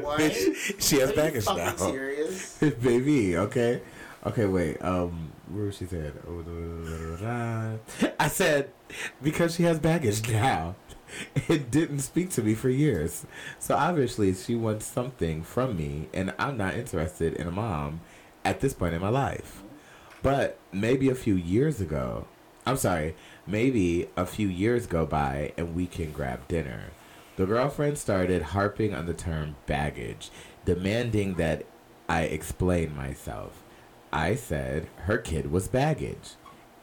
What? 0.00 0.20
Bitch, 0.20 0.80
she 0.80 0.98
has 1.00 1.10
Are 1.10 1.14
baggage 1.14 1.46
now. 1.46 1.76
serious? 1.76 2.58
Baby, 2.82 3.36
okay. 3.36 3.82
Okay, 4.26 4.46
wait. 4.46 4.82
Um, 4.82 5.32
where 5.48 5.66
was 5.66 5.76
she 5.76 5.84
said? 5.84 6.14
I 8.18 8.28
said 8.28 8.70
because 9.22 9.54
she 9.54 9.64
has 9.64 9.78
baggage 9.78 10.28
now. 10.30 10.76
It 11.48 11.70
didn't 11.70 12.00
speak 12.00 12.30
to 12.30 12.42
me 12.42 12.54
for 12.54 12.68
years. 12.70 13.24
So 13.58 13.76
obviously 13.76 14.34
she 14.34 14.56
wants 14.56 14.86
something 14.86 15.42
from 15.42 15.76
me 15.76 16.08
and 16.12 16.34
I'm 16.38 16.56
not 16.56 16.74
interested 16.74 17.34
in 17.34 17.46
a 17.46 17.52
mom 17.52 18.00
at 18.44 18.60
this 18.60 18.72
point 18.74 18.94
in 18.94 19.00
my 19.00 19.10
life. 19.10 19.62
But 20.22 20.58
maybe 20.72 21.08
a 21.10 21.14
few 21.14 21.36
years 21.36 21.80
ago, 21.80 22.26
I'm 22.66 22.78
sorry, 22.78 23.14
maybe 23.46 24.08
a 24.16 24.26
few 24.26 24.48
years 24.48 24.86
go 24.86 25.04
by 25.06 25.52
and 25.56 25.74
we 25.76 25.86
can 25.86 26.10
grab 26.12 26.48
dinner. 26.48 26.90
The 27.36 27.46
girlfriend 27.46 27.98
started 27.98 28.42
harping 28.42 28.94
on 28.94 29.06
the 29.06 29.14
term 29.14 29.56
baggage, 29.66 30.30
demanding 30.64 31.34
that 31.34 31.64
I 32.08 32.22
explain 32.22 32.94
myself. 32.94 33.62
I 34.12 34.36
said 34.36 34.86
her 34.98 35.18
kid 35.18 35.50
was 35.50 35.66
baggage, 35.66 36.34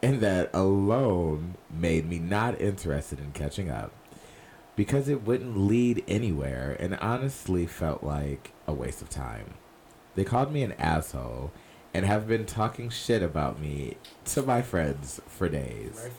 and 0.02 0.20
that 0.20 0.50
alone 0.54 1.56
made 1.70 2.10
me 2.10 2.20
not 2.20 2.60
interested 2.60 3.20
in 3.20 3.32
catching 3.32 3.70
up 3.70 3.94
because 4.76 5.08
it 5.08 5.24
wouldn't 5.24 5.58
lead 5.58 6.04
anywhere 6.08 6.76
and 6.80 6.98
honestly 6.98 7.66
felt 7.66 8.04
like 8.04 8.52
a 8.68 8.74
waste 8.74 9.02
of 9.02 9.10
time. 9.10 9.54
They 10.16 10.26
called 10.26 10.52
me 10.52 10.64
an 10.64 10.74
asshole 10.74 11.52
and 11.94 12.06
have 12.06 12.28
been 12.28 12.46
talking 12.46 12.90
shit 12.90 13.24
about 13.24 13.62
me 13.62 13.96
to 14.26 14.42
my 14.42 14.62
friends 14.62 15.22
for 15.28 15.48
days. 15.48 16.10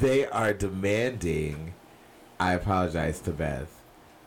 They 0.00 0.26
are 0.26 0.54
demanding 0.54 1.74
I 2.44 2.52
apologize 2.54 3.20
to 3.20 3.30
Beth, 3.30 3.72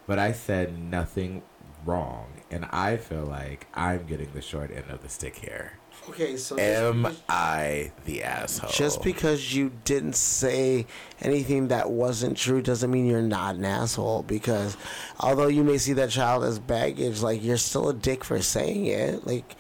but 0.08 0.18
I 0.18 0.32
said 0.32 0.78
nothing 0.80 1.44
wrong, 1.86 2.26
and 2.50 2.66
I 2.72 2.98
feel 2.98 3.24
like 3.26 3.68
I'm 3.74 4.06
getting 4.08 4.32
the 4.34 4.42
short 4.42 4.72
end 4.72 4.86
of 4.90 5.02
the 5.04 5.10
stick 5.10 5.36
here. 5.36 5.74
Okay, 6.10 6.38
so 6.38 6.58
Am 6.58 7.08
I 7.30 7.92
the 8.06 8.24
asshole? 8.24 8.70
just 8.72 9.04
because 9.04 9.54
you 9.54 9.72
didn't 9.84 10.16
say 10.16 10.86
anything 11.22 11.68
that 11.68 11.90
wasn't 11.92 12.38
true 12.38 12.62
doesn't 12.62 12.90
mean 12.90 13.06
you're 13.08 13.22
not 13.22 13.56
an 13.56 13.66
asshole. 13.66 14.24
Because 14.24 14.78
although 15.20 15.48
you 15.48 15.64
may 15.64 15.78
see 15.78 15.94
that 15.94 16.10
child 16.10 16.44
as 16.46 16.60
baggage, 16.60 17.22
like 17.22 17.44
you're 17.44 17.58
still 17.58 17.90
a 17.90 17.94
dick 17.94 18.24
for 18.24 18.42
saying 18.42 18.86
it. 18.86 19.28
Like, 19.28 19.54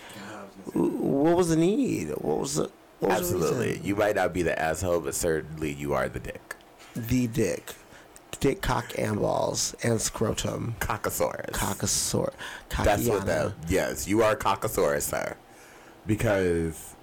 what 0.73 1.35
was 1.35 1.49
the 1.49 1.57
need? 1.57 2.09
What 2.11 2.37
was 2.39 2.55
the 2.55 2.71
what 2.99 3.09
was 3.11 3.19
Absolutely. 3.33 3.67
reason? 3.71 3.85
You 3.85 3.95
might 3.95 4.15
not 4.15 4.33
be 4.33 4.41
the 4.41 4.57
asshole, 4.59 5.01
but 5.01 5.15
certainly 5.15 5.73
you 5.73 5.93
are 5.93 6.07
the 6.07 6.19
dick. 6.19 6.55
the 6.95 7.27
dick, 7.27 7.73
dick, 8.39 8.61
cock, 8.61 8.93
and 8.97 9.19
balls, 9.19 9.75
and 9.83 9.99
scrotum, 10.01 10.75
Cockosaurus. 10.79 11.51
cockasaur, 11.51 12.31
That's 12.83 13.07
what 13.07 13.25
that. 13.25 13.53
Yes, 13.67 14.07
you 14.07 14.21
are 14.23 14.35
Cockosaurus, 14.35 15.03
sir. 15.03 15.35
Because 16.05 16.95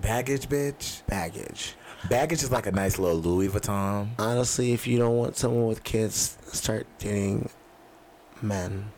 baggage, 0.00 0.48
bitch. 0.48 1.04
baggage. 1.06 1.74
Baggage 2.08 2.42
is 2.42 2.52
like 2.52 2.66
a 2.66 2.72
nice 2.72 2.98
little 2.98 3.18
Louis 3.18 3.48
Vuitton. 3.48 4.08
Honestly, 4.18 4.72
if 4.72 4.86
you 4.86 4.98
don't 4.98 5.16
want 5.16 5.36
someone 5.36 5.66
with 5.66 5.82
kids, 5.84 6.38
start 6.46 6.86
dating 6.98 7.50
men. 8.40 8.90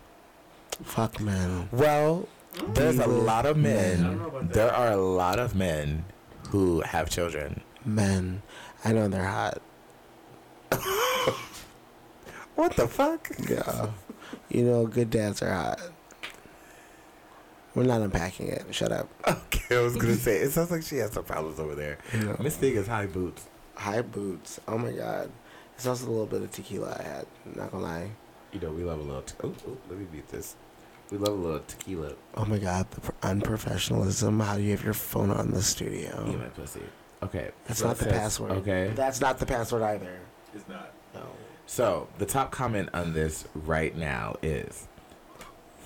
Fuck 0.82 1.20
men. 1.20 1.68
Well, 1.72 2.28
there's 2.74 2.98
a 2.98 3.06
lot 3.06 3.46
of 3.46 3.56
I 3.56 3.60
men. 3.60 4.02
don't 4.02 4.18
know 4.18 4.26
about 4.28 4.40
that. 4.48 4.52
There 4.54 4.72
are 4.72 4.90
a 4.92 4.96
lot 4.96 5.38
of 5.38 5.54
men 5.54 6.04
who 6.50 6.80
have 6.82 7.08
children. 7.08 7.62
Men. 7.84 8.42
I 8.84 8.92
know 8.92 9.08
they're 9.08 9.24
hot. 9.26 9.62
What 12.60 12.76
the 12.76 12.86
fuck? 12.88 13.30
Yeah. 13.48 13.88
You 14.50 14.64
know, 14.64 14.86
good 14.86 15.08
dads 15.08 15.40
are 15.42 15.50
hot. 15.50 15.80
We're 17.74 17.84
not 17.84 18.02
unpacking 18.02 18.48
it. 18.48 18.66
Shut 18.70 18.92
up. 18.92 19.08
Okay, 19.70 19.78
I 19.78 19.82
was 19.82 19.94
gonna 19.96 20.16
say 20.16 20.38
it 20.38 20.50
sounds 20.50 20.70
like 20.72 20.82
she 20.82 20.96
has 20.96 21.12
some 21.12 21.22
problems 21.24 21.60
over 21.60 21.74
there. 21.76 21.98
Yeah. 22.12 22.34
Miss 22.40 22.56
Thing 22.56 22.74
is 22.74 22.86
high 22.88 23.06
boots. 23.06 23.46
High 23.76 24.02
boots. 24.02 24.58
Oh 24.66 24.76
my 24.76 24.90
god. 24.90 25.30
It's 25.76 25.86
also 25.86 26.06
a 26.06 26.10
little 26.10 26.26
bit 26.26 26.42
of 26.42 26.50
tequila 26.50 26.96
I 26.98 27.02
had. 27.02 27.26
Not 27.54 27.70
gonna 27.70 27.84
lie. 27.84 28.10
You 28.52 28.58
know 28.60 28.72
we 28.72 28.82
love 28.82 28.98
a 28.98 29.02
little. 29.02 29.22
Te- 29.22 29.34
oh, 29.44 29.54
oh, 29.68 29.76
let 29.88 29.98
me 29.98 30.06
beat 30.12 30.28
this. 30.28 30.56
We 31.12 31.18
love 31.18 31.38
a 31.38 31.40
little 31.40 31.60
tequila. 31.68 32.12
Oh 32.34 32.44
my 32.46 32.58
god, 32.58 32.90
the 32.90 33.00
pr- 33.00 33.12
unprofessionalism. 33.22 34.42
How 34.44 34.56
do 34.56 34.62
you 34.62 34.72
have 34.72 34.82
your 34.84 34.92
phone 34.94 35.30
on 35.30 35.50
the 35.52 35.62
studio? 35.62 36.26
Eat 36.28 36.36
my 36.38 36.46
pussy. 36.46 36.82
Okay, 37.22 37.50
That's 37.66 37.78
so 37.80 37.86
not 37.86 37.98
the 37.98 38.04
says- 38.04 38.12
password. 38.12 38.50
Okay, 38.52 38.92
That's 38.96 39.20
not 39.20 39.38
the 39.38 39.46
password 39.46 39.82
either. 39.82 40.18
It's 40.54 40.68
not. 40.68 40.90
No. 41.14 41.22
So 41.70 42.08
the 42.18 42.26
top 42.26 42.50
comment 42.50 42.88
on 42.92 43.12
this 43.12 43.46
right 43.54 43.96
now 43.96 44.34
is, 44.42 44.88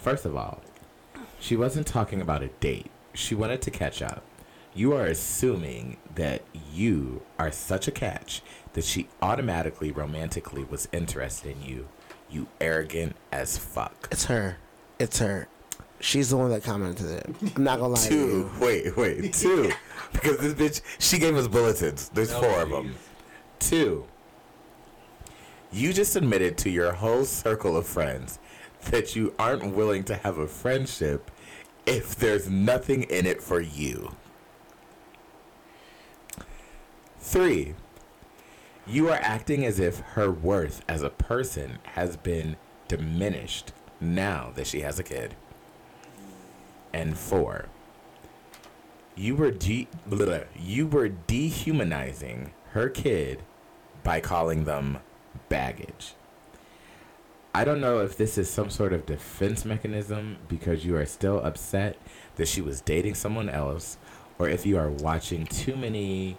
first 0.01 0.25
of 0.25 0.35
all, 0.35 0.63
she 1.39 1.57
wasn't 1.57 1.87
talking 1.87 2.23
about 2.23 2.43
a 2.43 2.49
date. 2.49 2.91
She 3.13 3.35
wanted 3.35 3.61
to 3.61 3.71
catch 3.71 4.01
up. 4.01 4.23
You 4.73 4.95
are 4.95 5.05
assuming 5.05 5.99
that 6.15 6.41
you 6.73 7.21
are 7.39 7.53
such 7.53 7.87
a 7.87 7.91
catch 7.91 8.41
that 8.73 8.83
she 8.85 9.09
automatically 9.21 9.93
romantically 9.93 10.65
was 10.65 10.89
interested 10.91 11.55
in 11.55 11.63
you. 11.63 11.87
You 12.31 12.47
arrogant 12.63 13.15
as 13.31 13.59
fuck. 13.59 14.09
It's 14.11 14.25
her. 14.25 14.57
It's 14.99 15.19
her. 15.19 15.49
She's 16.01 16.31
the 16.31 16.39
one 16.39 16.49
that 16.51 16.65
commented 16.65 17.11
it. 17.11 17.27
I'm 17.57 17.63
not 17.63 17.79
gonna 17.79 17.93
lie 17.93 18.01
to 18.01 18.09
Two. 18.09 18.17
you. 18.17 18.51
Wait, 18.59 18.97
wait. 18.97 19.35
Two. 19.35 19.71
because 20.15 20.39
this 20.39 20.55
bitch, 20.55 20.81
she 20.99 21.19
gave 21.19 21.37
us 21.37 21.47
bulletins. 21.47 22.09
There's 22.09 22.31
No, 22.31 22.41
four 22.41 22.63
of 22.63 22.71
them. 22.71 22.95
Two. 23.59 24.07
You 25.75 25.93
just 25.93 26.15
admitted 26.15 26.57
to 26.59 26.71
your 26.71 26.93
whole 26.93 27.25
circle 27.25 27.77
of 27.77 27.85
friends 27.85 28.39
that 28.93 29.17
you 29.17 29.35
aren't 29.41 29.75
willing 29.75 30.05
to 30.05 30.15
have 30.15 30.39
a 30.39 30.47
friendship 30.47 31.33
if 31.85 32.15
there's 32.15 32.49
nothing 32.49 33.03
in 33.03 33.27
it 33.27 33.43
for 33.43 33.61
you. 33.61 34.15
Three. 37.19 37.75
You 38.87 39.09
are 39.09 39.19
acting 39.21 39.67
as 39.67 39.81
if 39.81 39.99
her 39.99 40.31
worth 40.31 40.85
as 40.89 41.03
a 41.03 41.11
person 41.11 41.81
has 41.95 42.17
been 42.17 42.55
diminished 42.87 43.73
now 44.01 44.53
that 44.55 44.69
she 44.69 44.83
has 44.83 45.01
a 45.01 45.03
kid. 45.03 45.35
And 46.93 47.19
four. 47.19 47.67
You 49.17 49.35
were 49.35 49.51
de- 49.51 49.89
you 50.57 50.87
were 50.87 51.09
dehumanizing 51.09 52.53
her 52.71 52.89
kid 52.89 53.43
by 54.05 54.21
calling 54.21 54.67
them 54.67 54.99
baggage. 55.49 56.15
I 57.55 57.65
don't 57.65 57.81
know 57.81 58.01
if 58.01 58.17
this 58.17 58.37
is 58.37 58.51
some 58.51 58.69
sort 58.69 58.93
of 58.93 59.07
defense 59.07 59.65
mechanism 59.65 60.39
because 60.49 60.85
you 60.85 60.97
are 60.97 61.07
still 61.07 61.39
upset 61.39 61.97
that 62.37 62.49
she 62.49 62.61
was 62.61 62.81
dating 62.81 63.15
someone 63.15 63.49
else, 63.49 63.97
or 64.39 64.49
if 64.49 64.67
you 64.67 64.77
are 64.77 64.91
watching 64.91 65.47
too 65.47 65.77
many 65.77 66.37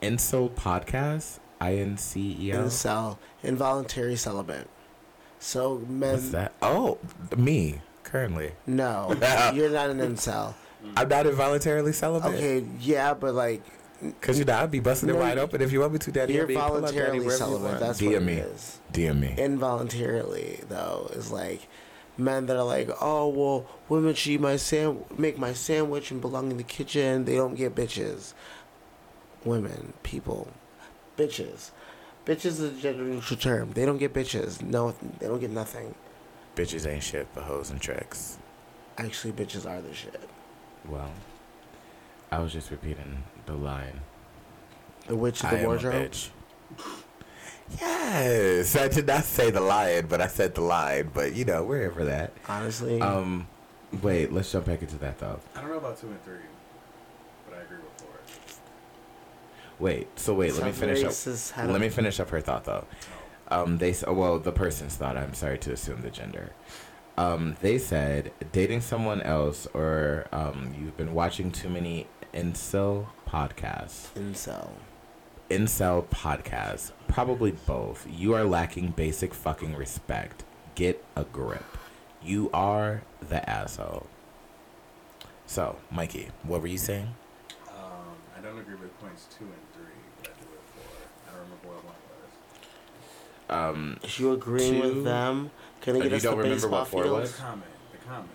incel 0.00 0.50
podcasts. 0.50 1.38
I 1.60 1.74
N 1.76 1.96
C 1.96 2.36
E 2.40 2.52
L. 2.52 2.64
Incel. 2.64 3.18
Involuntary 3.42 4.16
celibate. 4.16 4.68
So 5.38 5.78
men. 5.88 6.12
What's 6.14 6.30
that? 6.30 6.52
Oh, 6.60 6.98
me 7.36 7.80
currently. 8.02 8.52
No, 8.66 9.14
you're 9.54 9.70
not 9.70 9.90
an 9.90 9.98
incel. 9.98 10.54
I'm 10.96 11.08
not 11.08 11.26
involuntarily 11.26 11.92
celibate. 11.92 12.34
Okay, 12.34 12.64
yeah, 12.80 13.14
but 13.14 13.34
like 13.34 13.62
Cause 14.20 14.38
you 14.38 14.44
know 14.44 14.54
I'd 14.58 14.70
be 14.70 14.80
busting 14.80 15.08
it 15.08 15.16
wide 15.16 15.38
open 15.38 15.60
if 15.62 15.72
you 15.72 15.80
want 15.80 15.92
me 15.94 15.98
to, 16.00 16.12
Daddy. 16.12 16.34
you're 16.34 16.46
be- 16.46 16.54
pull 16.54 16.62
up, 16.84 16.92
Daddy, 16.94 17.18
voluntarily 17.18 17.30
celibate. 17.30 17.80
That's 17.80 18.00
DM 18.00 18.12
what 18.12 18.22
me. 18.22 18.32
it 18.34 18.46
is. 18.46 18.78
DM 18.92 19.20
me. 19.20 19.34
Involuntarily 19.38 20.60
though 20.68 21.10
is 21.14 21.30
like 21.30 21.68
men 22.18 22.46
that 22.46 22.56
are 22.56 22.64
like, 22.64 22.88
oh 23.00 23.28
well, 23.28 23.66
women 23.88 24.14
should 24.14 24.32
eat 24.32 24.40
my 24.40 24.56
sam- 24.56 25.04
make 25.16 25.38
my 25.38 25.52
sandwich 25.52 26.10
and 26.10 26.20
belong 26.20 26.50
in 26.50 26.56
the 26.56 26.62
kitchen. 26.64 27.24
They 27.24 27.36
don't 27.36 27.54
get 27.54 27.74
bitches. 27.74 28.34
Women, 29.44 29.92
people, 30.02 30.48
bitches. 31.18 31.70
Bitches 32.24 32.46
is 32.46 32.60
a 32.60 32.70
gender 32.72 33.02
neutral 33.04 33.38
term. 33.38 33.72
They 33.72 33.84
don't 33.84 33.98
get 33.98 34.14
bitches. 34.14 34.62
No, 34.62 34.94
they 35.18 35.26
don't 35.26 35.40
get 35.40 35.50
nothing. 35.50 35.94
Bitches 36.56 36.86
ain't 36.90 37.02
shit 37.02 37.26
but 37.34 37.44
hoes 37.44 37.70
and 37.70 37.80
tricks. 37.80 38.38
Actually, 38.96 39.32
bitches 39.32 39.68
are 39.68 39.82
the 39.82 39.92
shit. 39.92 40.20
Well, 40.88 41.10
I 42.30 42.38
was 42.40 42.52
just 42.52 42.70
repeating 42.70 43.22
the 43.46 43.54
line. 43.54 44.00
The 45.06 45.16
witch 45.16 45.40
of 45.42 45.46
I 45.46 45.50
the 45.50 45.58
am 45.58 45.64
a 45.64 45.68
wardrobe. 45.68 46.10
bitch. 46.10 46.30
Yes, 47.80 48.76
I 48.76 48.88
did 48.88 49.06
not 49.06 49.24
say 49.24 49.50
the 49.50 49.60
lion, 49.60 50.06
but 50.08 50.20
I 50.20 50.26
said 50.26 50.54
the 50.54 50.60
line. 50.60 51.10
But 51.14 51.34
you 51.34 51.44
know, 51.44 51.64
we're 51.64 51.80
here 51.80 51.90
for 51.92 52.04
that. 52.04 52.32
Honestly, 52.48 53.00
Um, 53.00 53.46
wait, 54.02 54.32
let's 54.32 54.50
jump 54.52 54.66
back 54.66 54.82
into 54.82 54.96
that 54.98 55.18
though. 55.18 55.40
I 55.54 55.60
don't 55.60 55.70
know 55.70 55.78
about 55.78 55.98
two 55.98 56.08
and 56.08 56.22
three, 56.24 56.36
but 57.48 57.58
I 57.58 57.62
agree 57.62 57.78
with 57.78 58.02
four. 58.02 58.60
Wait, 59.78 60.18
so 60.18 60.34
wait, 60.34 60.54
let 60.54 60.66
me 60.66 60.72
finish 60.72 61.02
up. 61.04 61.66
Let 61.68 61.80
me 61.80 61.88
finish 61.88 62.20
up 62.20 62.30
her 62.30 62.40
thought 62.40 62.64
though. 62.64 62.86
Um, 63.48 63.78
they 63.78 63.94
well, 64.06 64.38
the 64.38 64.52
person's 64.52 64.96
thought. 64.96 65.16
I'm 65.16 65.34
sorry 65.34 65.58
to 65.58 65.72
assume 65.72 66.02
the 66.02 66.10
gender. 66.10 66.52
Um, 67.16 67.56
they 67.60 67.78
said 67.78 68.32
dating 68.52 68.80
someone 68.80 69.22
else, 69.22 69.68
or 69.72 70.26
um, 70.32 70.74
you've 70.78 70.96
been 70.96 71.14
watching 71.14 71.52
too 71.52 71.68
many 71.68 72.08
incel 72.34 73.06
Podcast. 73.28 74.08
incel. 74.14 74.70
Incel 75.50 76.06
Podcast. 76.08 76.92
probably 77.08 77.52
both. 77.52 78.06
You 78.10 78.34
are 78.34 78.44
lacking 78.44 78.88
basic 78.90 79.32
fucking 79.34 79.74
respect. 79.76 80.42
Get 80.74 81.04
a 81.16 81.24
grip. 81.24 81.64
You 82.22 82.50
are 82.52 83.02
the 83.28 83.48
asshole. 83.48 84.06
So, 85.46 85.76
Mikey, 85.90 86.28
what 86.42 86.60
were 86.62 86.66
you 86.66 86.78
saying? 86.78 87.14
Um, 87.68 87.74
I 88.36 88.40
don't 88.40 88.58
agree 88.58 88.74
with 88.76 88.98
points 89.00 89.26
two 89.38 89.44
and 89.44 89.54
three, 89.74 89.84
but 90.22 90.30
I 90.30 90.40
do 90.40 90.46
with 90.50 90.60
four. 90.74 90.96
I 91.28 91.32
don't 91.32 91.42
remember 91.42 91.68
what 91.68 91.84
one 91.84 91.94
was. 93.68 93.70
Um, 93.76 93.98
Is 94.02 94.18
you 94.18 94.32
agreeing 94.32 94.80
Two- 94.80 94.94
with 94.94 95.04
them? 95.04 95.50
Can 95.82 95.94
they 95.94 96.00
Uh, 96.00 96.02
get 96.04 96.10
you 96.12 96.16
us 96.16 96.22
don't 96.22 96.32
the 96.38 96.42
remember 96.44 96.54
baseball 96.62 96.78
what 96.80 96.88
four 96.88 97.02
field? 97.04 97.20
was? 97.20 97.32
The 97.36 97.42
comment. 97.42 97.70
The 97.92 97.98
comment. 98.08 98.30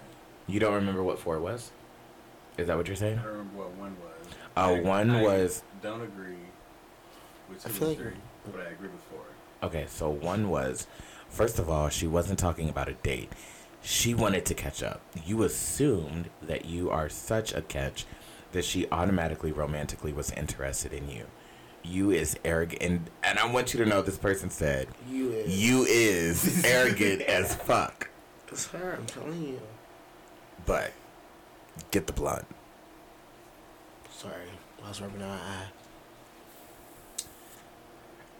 you 0.48 0.60
don't 0.60 0.74
remember 0.76 1.02
what 1.04 1.18
four 1.20 1.40
was? 1.40 1.72
Is 2.60 2.68
that 2.68 2.78
what 2.78 2.88
you're 2.88 2.96
saying? 2.96 3.20
I 3.20 3.24
don't 3.24 3.32
remember 3.32 3.58
what 3.58 3.72
one 3.72 3.96
was. 4.02 4.34
Oh, 4.58 4.76
I- 4.76 4.82
one 4.82 5.10
I 5.12 5.22
was- 5.24 5.64
Don't 5.82 6.02
agree 6.02 6.36
with 7.50 7.66
I 7.66 7.70
two 7.70 7.74
feel 7.76 7.88
and 7.90 7.98
like- 7.98 8.08
three, 8.14 8.22
but 8.52 8.62
I 8.62 8.70
agree 8.72 8.90
with 8.90 9.02
four. 9.10 9.22
Okay, 9.64 9.86
so 9.88 10.10
one 10.10 10.50
was, 10.50 10.88
first 11.30 11.60
of 11.60 11.70
all, 11.70 11.90
she 11.90 12.08
wasn't 12.08 12.40
talking 12.40 12.70
about 12.70 12.90
a 12.90 12.94
date. 12.94 13.32
She 13.82 14.14
wanted 14.14 14.46
to 14.46 14.54
catch 14.54 14.84
up. 14.84 15.02
You 15.26 15.44
assumed 15.44 16.30
that 16.42 16.66
you 16.66 16.90
are 16.90 17.08
such 17.10 17.54
a 17.54 17.62
catch 17.62 18.06
that 18.52 18.66
she 18.66 18.88
automatically 18.92 19.52
romantically 19.52 20.12
was 20.12 20.32
interested 20.32 20.92
in 20.92 21.10
you. 21.10 21.26
You 21.82 22.12
is 22.12 22.38
arrogant, 22.44 22.82
and, 22.82 23.10
and 23.24 23.40
I 23.40 23.50
want 23.52 23.74
you 23.74 23.82
to 23.84 23.90
know 23.90 24.02
this 24.02 24.18
person 24.18 24.50
said, 24.50 24.90
You 25.10 25.32
is. 25.32 25.62
you 25.64 25.84
is 25.86 26.66
arrogant 26.66 27.22
as 27.22 27.56
fuck. 27.56 28.10
It's 28.52 28.68
her. 28.68 28.96
I'm 29.00 29.06
telling 29.06 29.42
you. 29.42 29.62
But 30.66 30.92
get 31.92 32.08
the 32.08 32.14
blood. 32.14 32.46
Sorry, 34.12 34.50
I 34.84 34.88
was 34.90 35.02
rubbing 35.02 35.20
my 35.22 35.28
eye. 35.28 35.66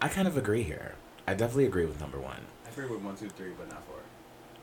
I 0.00 0.08
kind 0.08 0.26
of 0.26 0.36
agree 0.36 0.62
here. 0.62 0.94
I 1.26 1.34
definitely 1.34 1.66
agree 1.66 1.84
with 1.86 2.00
number 2.00 2.18
one. 2.18 2.40
I 2.66 2.70
agree 2.70 2.86
with 2.86 3.02
one, 3.02 3.16
two, 3.16 3.28
three, 3.28 3.50
but 3.58 3.68
not 3.68 3.82
four. 3.84 3.96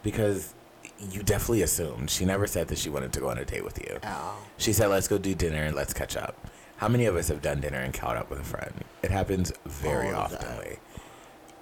because 0.03 0.53
you 0.99 1.21
definitely 1.21 1.61
assumed. 1.61 2.09
She 2.09 2.25
never 2.25 2.47
said 2.47 2.67
that 2.69 2.77
she 2.77 2.89
wanted 2.89 3.13
to 3.13 3.19
go 3.19 3.29
on 3.29 3.37
a 3.37 3.45
date 3.45 3.63
with 3.63 3.77
you. 3.79 3.99
Ow. 4.03 4.37
She 4.57 4.73
said, 4.73 4.87
"Let's 4.87 5.07
go 5.07 5.17
do 5.17 5.35
dinner 5.35 5.63
and 5.63 5.75
let's 5.75 5.93
catch 5.93 6.15
up." 6.17 6.35
How 6.77 6.87
many 6.87 7.05
of 7.05 7.15
us 7.15 7.27
have 7.27 7.41
done 7.41 7.59
dinner 7.61 7.79
and 7.79 7.93
caught 7.93 8.17
up 8.17 8.29
with 8.29 8.39
a 8.39 8.43
friend? 8.43 8.83
It 9.01 9.11
happens 9.11 9.51
very 9.65 10.11
All 10.11 10.25
oftenly. 10.27 10.77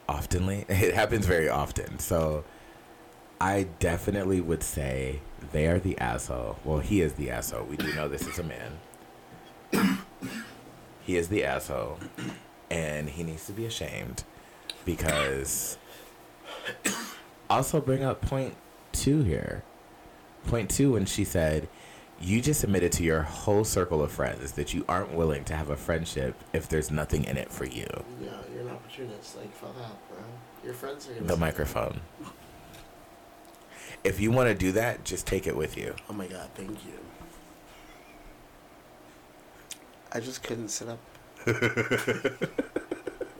Oftenly, 0.07 0.65
it 0.69 0.93
happens 0.93 1.25
very 1.25 1.49
often. 1.49 1.99
So, 1.99 2.43
I 3.39 3.67
definitely 3.79 4.41
would 4.41 4.63
say 4.63 5.19
they 5.51 5.67
are 5.67 5.79
the 5.79 5.97
asshole. 5.99 6.57
Well, 6.63 6.79
he 6.79 7.01
is 7.01 7.13
the 7.13 7.29
asshole. 7.31 7.65
We 7.65 7.77
do 7.77 7.93
know 7.93 8.07
this 8.07 8.27
is 8.27 8.39
a 8.39 8.43
man. 8.43 9.99
he 11.03 11.17
is 11.17 11.27
the 11.27 11.43
asshole, 11.43 11.99
and 12.69 13.09
he 13.09 13.23
needs 13.23 13.45
to 13.47 13.51
be 13.51 13.65
ashamed 13.65 14.23
because. 14.85 15.77
Also, 17.49 17.79
bring 17.79 18.03
up 18.03 18.21
point 18.21 18.55
two 18.91 19.21
here. 19.21 19.63
Point 20.47 20.69
two, 20.69 20.93
when 20.93 21.05
she 21.05 21.23
said, 21.23 21.67
You 22.19 22.41
just 22.41 22.63
admitted 22.63 22.91
to 22.93 23.03
your 23.03 23.21
whole 23.21 23.63
circle 23.63 24.01
of 24.01 24.11
friends 24.11 24.53
that 24.53 24.73
you 24.73 24.85
aren't 24.87 25.13
willing 25.13 25.43
to 25.45 25.55
have 25.55 25.69
a 25.69 25.75
friendship 25.75 26.35
if 26.53 26.67
there's 26.69 26.89
nothing 26.89 27.25
in 27.25 27.37
it 27.37 27.51
for 27.51 27.65
you. 27.65 27.87
Yeah, 28.21 28.29
you're 28.53 28.63
an 28.63 28.69
opportunist. 28.69 29.37
Like, 29.37 29.53
fuck 29.53 29.75
out, 29.83 30.09
bro. 30.09 30.17
Your 30.63 30.73
friends 30.73 31.07
are 31.07 31.13
gonna 31.13 31.27
The 31.27 31.37
microphone. 31.37 32.01
If 34.05 34.19
you 34.19 34.29
want 34.29 34.49
to 34.49 34.53
do 34.55 34.71
that, 34.73 35.03
just 35.03 35.25
take 35.25 35.47
it 35.47 35.57
with 35.57 35.75
you. 35.75 35.95
Oh 36.07 36.13
my 36.13 36.27
god, 36.27 36.47
thank 36.53 36.69
you. 36.69 36.93
I 40.11 40.19
just 40.19 40.43
couldn't 40.43 40.69
sit 40.69 40.87
up. 40.87 40.99
I'm 41.47 41.53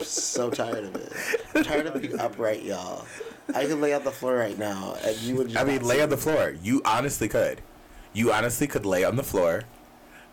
so 0.00 0.50
tired 0.50 0.84
of 0.84 0.96
it. 0.96 1.12
I'm 1.54 1.62
tired 1.62 1.86
of 1.86 2.02
being 2.02 2.18
upright, 2.18 2.64
y'all. 2.64 3.06
I 3.54 3.64
could 3.66 3.78
lay 3.78 3.94
on 3.94 4.02
the 4.02 4.10
floor 4.10 4.34
right 4.34 4.58
now, 4.58 4.96
and 5.04 5.16
you 5.18 5.36
would. 5.36 5.56
I 5.56 5.62
mean, 5.62 5.84
lay 5.84 6.02
on 6.02 6.08
the 6.08 6.16
floor. 6.16 6.56
You 6.60 6.82
honestly 6.84 7.28
could. 7.28 7.62
You 8.12 8.32
honestly 8.32 8.66
could 8.66 8.84
lay 8.84 9.04
on 9.04 9.14
the 9.14 9.22
floor. 9.22 9.62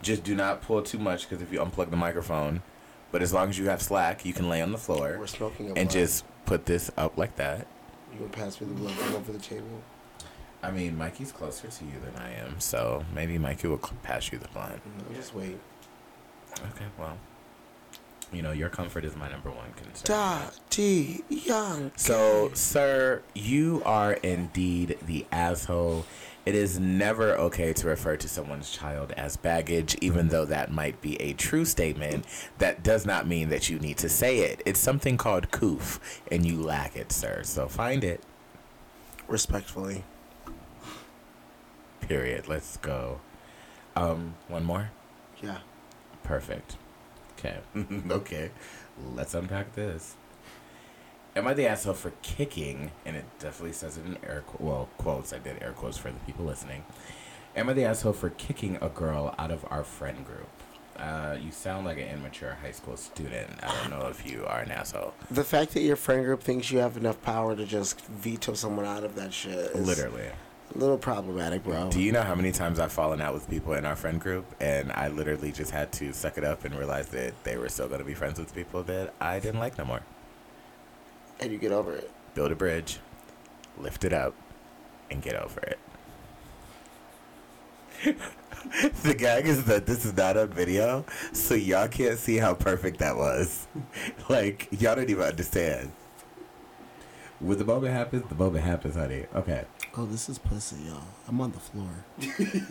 Just 0.02 0.24
do 0.24 0.34
not 0.34 0.64
pull 0.64 0.82
too 0.82 0.98
much 0.98 1.30
because 1.30 1.44
if 1.44 1.54
you 1.54 1.60
unplug 1.60 1.92
the 1.92 1.96
microphone, 1.96 2.64
but 3.12 3.22
as 3.22 3.32
long 3.34 3.50
as 3.50 3.60
you 3.60 3.66
have 3.70 3.84
slack, 3.84 4.26
you 4.26 4.34
can 4.34 4.50
lay 4.50 4.64
on 4.64 4.72
the 4.72 4.78
floor 4.80 5.18
We're 5.20 5.28
smoking 5.28 5.68
and 5.68 5.76
blunt. 5.76 5.92
just 5.92 6.26
put 6.46 6.66
this 6.66 6.90
up 6.98 7.20
like 7.20 7.36
that. 7.36 7.68
You 8.14 8.22
would 8.22 8.32
pass 8.32 8.60
me 8.60 8.68
the 8.68 8.90
from 8.90 9.16
over 9.16 9.32
the 9.32 9.38
table. 9.38 9.84
I 10.64 10.72
mean, 10.72 10.98
Mikey's 10.98 11.34
closer 11.34 11.68
to 11.68 11.86
you 11.86 12.00
than 12.04 12.16
I 12.24 12.34
am, 12.36 12.60
so 12.60 13.04
maybe 13.14 13.38
Mikey 13.38 13.68
will 13.68 13.80
pass 14.02 14.32
you 14.32 14.40
the 14.40 14.48
blunt. 14.48 14.76
Mm-hmm. 14.76 15.12
No, 15.12 15.16
just 15.16 15.36
wait. 15.36 15.60
Okay, 16.54 16.86
well, 16.98 17.18
you 18.32 18.42
know, 18.42 18.52
your 18.52 18.70
comfort 18.70 19.04
is 19.04 19.16
my 19.16 19.30
number 19.30 19.52
one 19.52 19.74
concern. 19.74 20.06
Da 20.06 20.42
T 20.70 21.22
Young. 21.28 21.92
So, 21.98 22.50
sir, 22.54 23.22
you 23.36 23.84
are 23.86 24.14
indeed 24.14 24.98
the 25.06 25.26
asshole. 25.34 26.06
It 26.46 26.56
is 26.56 26.80
never 26.80 27.38
okay 27.38 27.74
to 27.74 27.88
refer 27.88 28.18
to 28.18 28.30
someone's 28.30 28.72
child 28.72 29.12
as 29.18 29.38
baggage, 29.38 29.98
even 30.02 30.30
though 30.30 30.46
that 30.46 30.72
might 30.72 31.02
be 31.02 31.22
a 31.22 31.34
true 31.34 31.66
statement. 31.66 32.26
That 32.58 32.84
does 32.84 33.06
not 33.06 33.28
mean 33.28 33.50
that 33.50 33.70
you 33.70 33.80
need 33.80 33.98
to 33.98 34.10
say 34.10 34.40
it. 34.40 34.62
It's 34.66 34.80
something 34.80 35.18
called 35.18 35.52
coof, 35.52 36.22
and 36.32 36.46
you 36.46 36.62
lack 36.62 36.96
it, 36.96 37.12
sir. 37.12 37.44
So 37.44 37.68
find 37.68 38.04
it. 38.04 38.22
Respectfully. 39.28 40.04
Period. 42.08 42.48
Let's 42.48 42.78
go. 42.78 43.20
Um, 43.96 44.36
one 44.48 44.64
more. 44.64 44.92
Yeah. 45.42 45.60
Perfect. 46.24 46.78
Okay. 47.38 47.58
okay. 48.10 48.52
Let's 49.16 49.34
unpack 49.34 49.74
this. 49.74 50.16
Am 51.36 51.48
I 51.48 51.54
the 51.54 51.68
asshole 51.68 51.96
for 51.96 52.12
kicking? 52.22 52.92
And 53.06 53.16
it 53.16 53.26
definitely 53.40 53.74
says 53.74 53.98
it 53.98 54.06
in 54.06 54.18
air 54.24 54.44
qu- 54.48 54.64
well 54.64 54.90
quotes. 54.98 55.34
I 55.34 55.40
did 55.40 55.62
air 55.62 55.72
quotes 55.72 55.98
for 55.98 56.12
the 56.12 56.20
people 56.22 56.46
listening. 56.46 56.84
Am 57.56 57.70
I 57.70 57.74
the 57.74 57.86
asshole 57.86 58.14
for 58.14 58.30
kicking 58.32 58.78
a 58.82 58.90
girl 58.90 59.34
out 59.38 59.52
of 59.52 59.66
our 59.70 59.84
friend 59.84 60.26
group? 60.26 60.50
Uh, 60.98 61.36
you 61.42 61.52
sound 61.52 61.86
like 61.86 61.98
an 61.98 62.08
immature 62.08 62.56
high 62.62 62.72
school 62.72 62.96
student. 62.98 63.50
I 63.64 63.76
don't 63.82 63.90
know 63.90 64.08
if 64.08 64.30
you 64.30 64.46
are 64.46 64.60
an 64.60 64.72
asshole. 64.72 65.14
The 65.32 65.44
fact 65.44 65.74
that 65.74 65.82
your 65.82 65.96
friend 65.96 66.24
group 66.24 66.42
thinks 66.44 66.72
you 66.72 66.80
have 66.80 66.98
enough 66.98 67.20
power 67.24 67.56
to 67.56 67.66
just 67.66 68.00
veto 68.02 68.54
someone 68.54 68.86
out 68.86 69.04
of 69.04 69.16
that 69.16 69.34
shit 69.34 69.72
is 69.72 69.88
Literally. 69.88 70.30
A 70.76 70.78
little 70.78 70.98
problematic, 70.98 71.64
bro. 71.64 71.90
Do 71.90 72.02
you 72.02 72.12
know 72.12 72.24
how 72.24 72.36
many 72.36 72.52
times 72.52 72.80
I've 72.80 72.92
fallen 72.92 73.22
out 73.22 73.34
with 73.34 73.50
people 73.50 73.74
in 73.74 73.86
our 73.86 73.96
friend 73.96 74.20
group, 74.20 74.46
and 74.60 74.92
I 74.92 75.08
literally 75.08 75.52
just 75.52 75.72
had 75.72 75.92
to 75.94 76.14
suck 76.14 76.38
it 76.38 76.44
up 76.44 76.66
and 76.66 76.76
realize 76.76 77.08
that 77.10 77.34
they 77.44 77.58
were 77.58 77.70
still 77.70 77.88
going 77.88 78.00
to 78.00 78.06
be 78.06 78.14
friends 78.14 78.40
with 78.40 78.54
people 78.56 78.84
that 78.84 79.14
I 79.22 79.40
didn't 79.40 79.60
like 79.60 79.78
no 79.78 79.86
more. 79.86 80.02
and 81.40 81.52
you 81.52 81.58
get 81.58 81.72
over 81.72 81.94
it. 81.96 82.12
build 82.36 82.52
a 82.52 82.56
bridge, 82.56 83.00
lift 83.78 84.04
it 84.04 84.14
up, 84.14 84.34
and 85.12 85.22
get 85.22 85.36
over 85.36 85.60
it. 85.62 85.80
the 89.04 89.14
gag 89.14 89.46
is 89.48 89.66
that 89.66 89.86
this 89.86 90.06
is 90.06 90.16
not 90.16 90.38
on 90.38 90.50
video, 90.50 91.06
so 91.32 91.54
y'all 91.54 91.88
can't 91.88 92.18
see 92.18 92.38
how 92.38 92.54
perfect 92.54 93.00
that 93.00 93.16
was. 93.16 93.68
like, 94.30 94.68
y'all 94.72 94.96
don't 94.96 95.10
even 95.10 95.24
understand. 95.24 95.92
When 97.44 97.58
the 97.58 97.66
moment 97.66 97.94
happens, 97.94 98.24
the 98.30 98.36
moment 98.36 98.64
happens, 98.64 98.96
honey. 98.96 99.26
Okay. 99.36 99.66
Oh, 99.98 100.06
this 100.06 100.30
is 100.30 100.40
pussy, 100.40 100.78
y'all. 100.88 101.02
I'm 101.28 101.42
on 101.42 101.52
the 101.52 101.60
floor. 101.60 101.90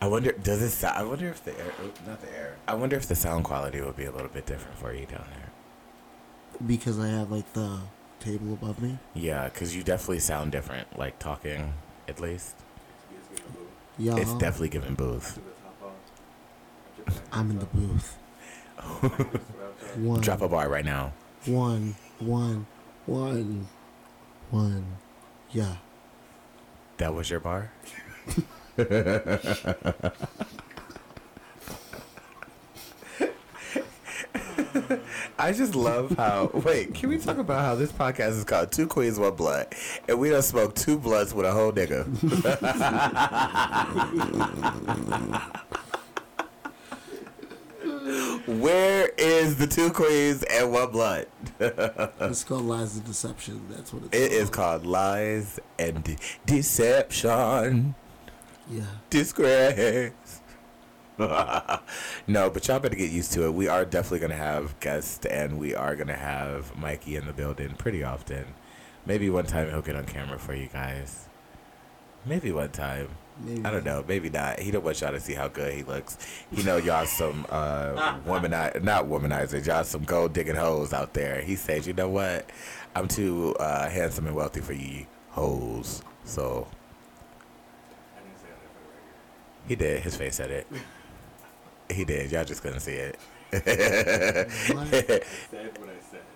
I 0.00 0.06
wonder, 0.06 0.32
does 0.32 0.62
it 0.62 0.70
sound, 0.70 0.96
I 0.96 1.02
wonder 1.02 1.28
if 1.28 1.44
the 1.44 1.52
air, 1.58 1.70
not 2.06 2.22
the 2.22 2.32
air, 2.34 2.56
I 2.66 2.72
wonder 2.74 2.96
if 2.96 3.06
the 3.06 3.14
sound 3.14 3.44
quality 3.44 3.82
will 3.82 3.92
be 3.92 4.06
a 4.06 4.10
little 4.10 4.28
bit 4.28 4.46
different 4.46 4.78
for 4.78 4.94
you 4.94 5.04
down 5.04 5.26
there. 5.36 5.50
Because 6.66 6.98
I 6.98 7.08
have 7.08 7.30
like 7.30 7.52
the 7.52 7.80
table 8.20 8.54
above 8.54 8.80
me. 8.80 8.98
Yeah, 9.12 9.50
because 9.50 9.76
you 9.76 9.82
definitely 9.82 10.20
sound 10.20 10.52
different, 10.52 10.98
like 10.98 11.18
talking, 11.18 11.74
at 12.08 12.18
least. 12.20 12.54
Y'all, 13.98 14.16
It's 14.16 14.32
definitely 14.32 14.70
giving 14.70 14.94
booth. 14.94 15.38
I'm 17.30 17.50
in 17.50 17.58
the 17.58 17.66
booth. 17.66 18.16
One, 19.96 20.20
Drop 20.22 20.40
a 20.40 20.48
bar 20.48 20.70
right 20.70 20.84
now. 20.86 21.12
one, 21.44 21.96
one, 22.20 22.64
one, 23.10 23.66
one. 24.50 24.86
Yeah. 25.50 25.76
That 26.98 27.12
was 27.12 27.28
your 27.28 27.40
bar? 27.40 27.72
I 35.38 35.52
just 35.52 35.74
love 35.74 36.12
how. 36.16 36.50
Wait, 36.64 36.94
can 36.94 37.08
we 37.08 37.18
talk 37.18 37.38
about 37.38 37.64
how 37.64 37.74
this 37.74 37.90
podcast 37.90 38.38
is 38.38 38.44
called 38.44 38.70
Two 38.70 38.86
Queens, 38.86 39.18
One 39.18 39.34
Blunt? 39.34 39.74
And 40.08 40.20
we 40.20 40.30
don't 40.30 40.42
smoke 40.42 40.76
two 40.76 40.96
bloods 40.98 41.34
with 41.34 41.46
a 41.46 41.50
whole 41.50 41.72
nigga. 41.72 42.06
Where 48.46 49.08
is 49.18 49.56
the 49.56 49.66
two 49.66 49.90
queens 49.92 50.42
and 50.44 50.72
one 50.72 50.90
blunt? 50.90 51.28
It's 51.60 52.44
called 52.44 52.64
Lies 52.64 52.96
and 52.96 53.04
Deception. 53.04 53.66
That's 53.70 53.92
what 53.92 54.04
it's 54.04 54.16
It 54.16 54.32
is 54.32 54.50
called. 54.50 54.82
called 54.82 54.86
Lies 54.86 55.60
and 55.78 56.02
De- 56.04 56.16
Deception. 56.46 57.94
Yeah. 58.70 58.82
Disgrace. 59.10 60.40
no, 61.18 62.48
but 62.50 62.66
y'all 62.66 62.78
better 62.78 62.94
get 62.96 63.10
used 63.10 63.32
to 63.32 63.44
it. 63.44 63.52
We 63.54 63.68
are 63.68 63.84
definitely 63.84 64.20
gonna 64.20 64.36
have 64.36 64.78
guests, 64.80 65.26
and 65.26 65.58
we 65.58 65.74
are 65.74 65.94
gonna 65.96 66.16
have 66.16 66.74
Mikey 66.76 67.16
in 67.16 67.26
the 67.26 67.32
building 67.32 67.74
pretty 67.76 68.02
often. 68.02 68.46
Maybe 69.06 69.28
one 69.28 69.44
time 69.46 69.68
he'll 69.68 69.82
get 69.82 69.96
on 69.96 70.04
camera 70.06 70.38
for 70.38 70.54
you 70.54 70.68
guys. 70.68 71.28
Maybe 72.24 72.52
one 72.52 72.70
time. 72.70 73.08
Maybe. 73.44 73.64
I 73.64 73.70
don't 73.70 73.84
know. 73.84 74.04
Maybe 74.06 74.28
not. 74.30 74.58
He 74.60 74.70
don't 74.70 74.84
want 74.84 75.00
y'all 75.00 75.12
to 75.12 75.20
see 75.20 75.34
how 75.34 75.48
good 75.48 75.72
he 75.74 75.82
looks. 75.82 76.18
He 76.54 76.62
know 76.62 76.76
y'all 76.76 77.06
some 77.06 77.46
uh, 77.48 78.18
womanizer, 78.26 78.82
not 78.82 79.06
womanizers. 79.06 79.66
Y'all 79.66 79.84
some 79.84 80.04
gold 80.04 80.32
digging 80.32 80.56
hoes 80.56 80.92
out 80.92 81.14
there. 81.14 81.40
He 81.40 81.56
says, 81.56 81.86
you 81.86 81.92
know 81.92 82.08
what? 82.08 82.48
I'm 82.94 83.08
too 83.08 83.54
uh, 83.58 83.88
handsome 83.88 84.26
and 84.26 84.36
wealthy 84.36 84.60
for 84.60 84.72
you 84.72 85.06
hoes. 85.30 86.02
So 86.24 86.66
I 88.16 88.20
didn't 88.22 88.38
say 88.38 88.48
that 88.48 88.58
for 88.58 88.82
the 88.82 88.88
record. 88.88 89.68
he 89.68 89.76
did. 89.76 90.02
His 90.02 90.16
face 90.16 90.36
said 90.36 90.50
it. 90.50 90.66
He 91.92 92.04
did. 92.04 92.30
Y'all 92.30 92.44
just 92.44 92.62
couldn't 92.62 92.78
see 92.78 92.92
it. 92.92 93.18
Said 93.50 94.50
said. 94.88 95.24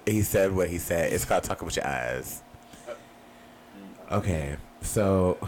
he 0.04 0.22
said 0.22 0.52
what 0.52 0.68
he 0.68 0.78
said. 0.78 1.12
It's 1.12 1.24
called 1.24 1.44
talking 1.44 1.64
with 1.64 1.76
your 1.76 1.86
eyes. 1.86 2.42
Okay, 4.10 4.56
so 4.82 5.38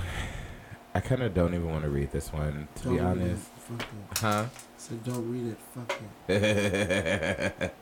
I 0.97 1.01
kind 1.01 1.23
of 1.23 1.35
don't 1.35 1.53
even 1.53 1.69
want 1.69 1.85
to 1.85 1.91
read 1.91 2.11
this 2.11 2.33
one, 2.33 2.69
to 2.77 2.83
Don't 2.85 2.93
be 2.95 2.99
read 3.01 3.07
honest. 3.07 3.43
it. 3.47 3.61
Fuck 3.61 3.81
it. 3.83 4.19
Huh? 4.19 4.47
So 4.79 4.95
don't 5.05 5.31
read 5.31 5.53
it. 5.53 5.59
Fuck 5.75 6.01
it. 6.29 7.75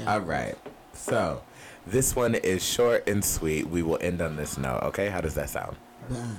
All 0.06 0.20
right. 0.20 0.56
So 0.94 1.42
this 1.86 2.16
one 2.16 2.34
is 2.34 2.64
short 2.64 3.06
and 3.06 3.22
sweet. 3.22 3.68
We 3.68 3.82
will 3.82 3.98
end 4.00 4.22
on 4.22 4.36
this 4.36 4.56
note. 4.56 4.80
Okay, 4.84 5.10
how 5.10 5.20
does 5.20 5.34
that 5.34 5.50
sound? 5.50 5.76
Bad. 6.08 6.36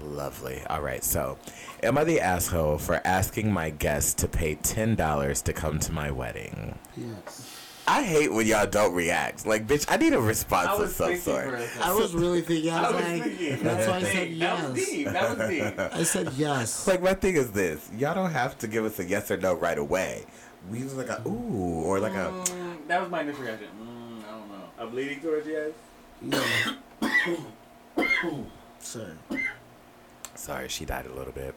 Lovely. 0.00 0.62
All 0.70 0.80
right. 0.80 1.02
So, 1.02 1.38
am 1.82 1.98
I 1.98 2.04
the 2.04 2.20
asshole 2.20 2.78
for 2.78 3.00
asking 3.04 3.52
my 3.52 3.70
guests 3.70 4.14
to 4.14 4.28
pay 4.28 4.54
ten 4.54 4.94
dollars 4.94 5.42
to 5.42 5.52
come 5.52 5.80
to 5.80 5.92
my 5.92 6.12
wedding? 6.12 6.78
Yes. 6.96 7.59
I 7.90 8.02
hate 8.04 8.32
when 8.32 8.46
y'all 8.46 8.66
don't 8.68 8.94
react. 8.94 9.46
Like, 9.46 9.66
bitch, 9.66 9.84
I 9.88 9.96
need 9.96 10.12
a 10.12 10.20
response 10.20 10.68
I 10.68 10.72
of 10.74 10.78
was 10.80 10.94
some 10.94 11.16
sort. 11.16 11.44
for 11.44 11.54
a 11.56 11.66
second. 11.66 11.82
I 11.82 11.92
was 11.92 12.14
really 12.14 12.40
thinking. 12.40 12.70
I 12.70 12.78
I 12.78 12.82
was, 12.82 12.92
was 12.94 13.02
like, 13.04 13.22
thinking. 13.24 13.62
that's 13.64 13.88
why 13.88 13.96
I 13.96 14.00
That 14.00 14.12
said 14.12 14.28
was 14.28 14.38
yes. 14.38 14.74
deep. 14.90 15.06
That 15.08 15.38
was 15.38 15.48
deep. 15.48 15.78
I 15.92 16.02
said 16.04 16.32
yes. 16.34 16.86
Like 16.86 17.02
my 17.02 17.14
thing 17.14 17.34
is 17.34 17.50
this: 17.50 17.90
y'all 17.96 18.14
don't 18.14 18.30
have 18.30 18.56
to 18.58 18.68
give 18.68 18.84
us 18.84 18.98
a 19.00 19.04
yes 19.04 19.28
or 19.30 19.38
no 19.38 19.54
right 19.54 19.76
away. 19.76 20.24
We 20.70 20.78
just 20.80 20.96
like 20.96 21.08
a 21.08 21.20
ooh 21.26 21.82
or 21.84 21.98
like 21.98 22.12
a. 22.14 22.30
Mm, 22.30 22.86
that 22.86 23.00
was 23.00 23.10
my 23.10 23.22
initial 23.22 23.42
reaction. 23.42 23.66
Mm, 23.82 24.24
I 24.28 24.30
don't 24.38 24.48
know. 24.48 24.64
I'm 24.78 24.94
leaning 24.94 25.20
towards 25.20 25.46
yes. 25.48 25.72
No. 26.20 26.42
Sir. 28.78 29.16
Sorry, 30.36 30.68
she 30.68 30.84
died 30.84 31.06
a 31.06 31.12
little 31.14 31.32
bit. 31.32 31.54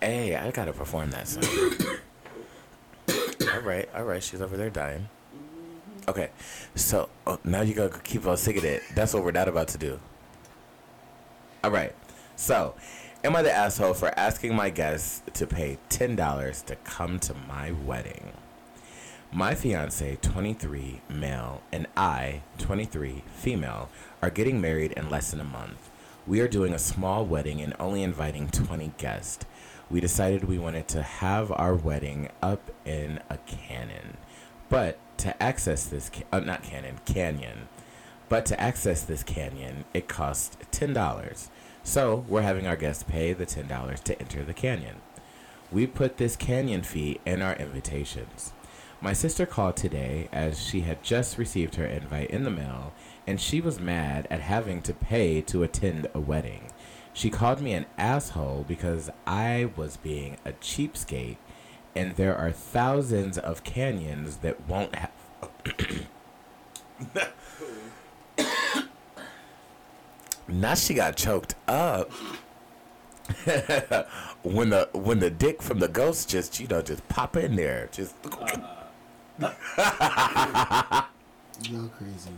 Hey, 0.00 0.34
I 0.36 0.50
gotta 0.50 0.72
perform 0.72 1.10
that 1.12 1.28
song. 1.28 1.42
all 3.56 3.62
right, 3.62 3.88
all 3.94 4.04
right. 4.04 4.22
She's 4.22 4.40
over 4.42 4.56
there 4.56 4.70
dying. 4.70 5.08
Okay, 6.08 6.30
so 6.74 7.08
oh, 7.26 7.38
now 7.42 7.62
you 7.62 7.74
gotta 7.74 7.98
keep 8.00 8.26
on 8.26 8.36
singing 8.36 8.64
it. 8.64 8.82
That's 8.94 9.14
what 9.14 9.24
we're 9.24 9.32
not 9.32 9.48
about 9.48 9.68
to 9.68 9.78
do. 9.78 9.98
All 11.64 11.70
right. 11.70 11.94
So, 12.36 12.74
am 13.24 13.34
I 13.34 13.42
the 13.42 13.50
asshole 13.50 13.94
for 13.94 14.16
asking 14.18 14.54
my 14.54 14.70
guests 14.70 15.22
to 15.32 15.46
pay 15.46 15.78
ten 15.88 16.14
dollars 16.14 16.62
to 16.62 16.76
come 16.76 17.18
to 17.20 17.34
my 17.48 17.72
wedding? 17.72 18.32
My 19.32 19.54
fiance, 19.54 20.16
23, 20.22 21.00
male, 21.10 21.60
and 21.72 21.88
I, 21.96 22.42
23, 22.58 23.24
female, 23.34 23.88
are 24.22 24.30
getting 24.30 24.60
married 24.60 24.92
in 24.92 25.10
less 25.10 25.32
than 25.32 25.40
a 25.40 25.44
month. 25.44 25.90
We 26.26 26.40
are 26.40 26.48
doing 26.48 26.72
a 26.72 26.78
small 26.78 27.24
wedding 27.26 27.60
and 27.60 27.74
only 27.80 28.02
inviting 28.02 28.48
20 28.48 28.92
guests. 28.96 29.44
We 29.90 30.00
decided 30.00 30.44
we 30.44 30.58
wanted 30.58 30.88
to 30.88 31.02
have 31.02 31.52
our 31.52 31.74
wedding 31.74 32.28
up 32.42 32.70
in 32.84 33.20
a 33.30 33.38
canyon. 33.38 34.16
But 34.68 34.98
to 35.18 35.40
access 35.42 35.86
this, 35.86 36.10
ca- 36.10 36.24
uh, 36.32 36.40
not 36.40 36.62
canyon, 36.62 36.98
canyon. 37.04 37.68
But 38.28 38.46
to 38.46 38.60
access 38.60 39.02
this 39.02 39.22
canyon, 39.22 39.84
it 39.94 40.08
cost 40.08 40.58
$10. 40.72 41.48
So 41.84 42.24
we're 42.28 42.42
having 42.42 42.66
our 42.66 42.76
guests 42.76 43.04
pay 43.04 43.32
the 43.32 43.46
$10 43.46 44.02
to 44.02 44.18
enter 44.20 44.42
the 44.42 44.54
canyon. 44.54 44.96
We 45.70 45.86
put 45.86 46.16
this 46.16 46.34
canyon 46.34 46.82
fee 46.82 47.20
in 47.24 47.40
our 47.42 47.54
invitations. 47.54 48.52
My 49.00 49.12
sister 49.12 49.46
called 49.46 49.76
today 49.76 50.28
as 50.32 50.60
she 50.60 50.80
had 50.80 51.02
just 51.04 51.38
received 51.38 51.76
her 51.76 51.86
invite 51.86 52.30
in 52.30 52.44
the 52.44 52.50
mail 52.50 52.92
and 53.26 53.40
she 53.40 53.60
was 53.60 53.78
mad 53.78 54.26
at 54.30 54.40
having 54.40 54.82
to 54.82 54.94
pay 54.94 55.40
to 55.42 55.62
attend 55.62 56.08
a 56.14 56.20
wedding. 56.20 56.70
She 57.16 57.30
called 57.30 57.60
me 57.62 57.72
an 57.72 57.86
asshole 57.96 58.66
because 58.68 59.08
I 59.26 59.70
was 59.74 59.96
being 59.96 60.36
a 60.44 60.52
cheapskate 60.52 61.38
and 61.94 62.14
there 62.16 62.36
are 62.36 62.52
thousands 62.52 63.38
of 63.38 63.64
canyons 63.64 64.36
that 64.38 64.68
won't 64.68 64.94
have 64.94 65.12
Now 70.48 70.74
she 70.74 70.92
got 70.92 71.16
choked 71.16 71.54
up. 71.66 72.12
when 74.42 74.68
the 74.70 74.88
when 74.92 75.18
the 75.18 75.30
dick 75.30 75.62
from 75.62 75.78
the 75.78 75.88
ghost 75.88 76.28
just 76.28 76.60
you 76.60 76.66
know 76.68 76.82
just 76.82 77.08
pop 77.08 77.36
in 77.36 77.56
there 77.56 77.88
just 77.90 78.14
Y'all 79.40 79.54
crazy. 81.88 82.30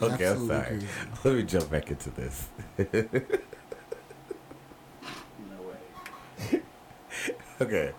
okay 0.00 0.28
I'm 0.28 0.46
sorry 0.46 0.66
crazy. 0.66 0.86
let 1.24 1.34
me 1.34 1.42
jump 1.42 1.68
back 1.70 1.90
into 1.90 2.10
this 2.10 2.48
No 2.78 2.84
way. 5.62 5.72
Okay 7.60 7.92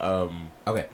um 0.00 0.50
okay 0.66 0.86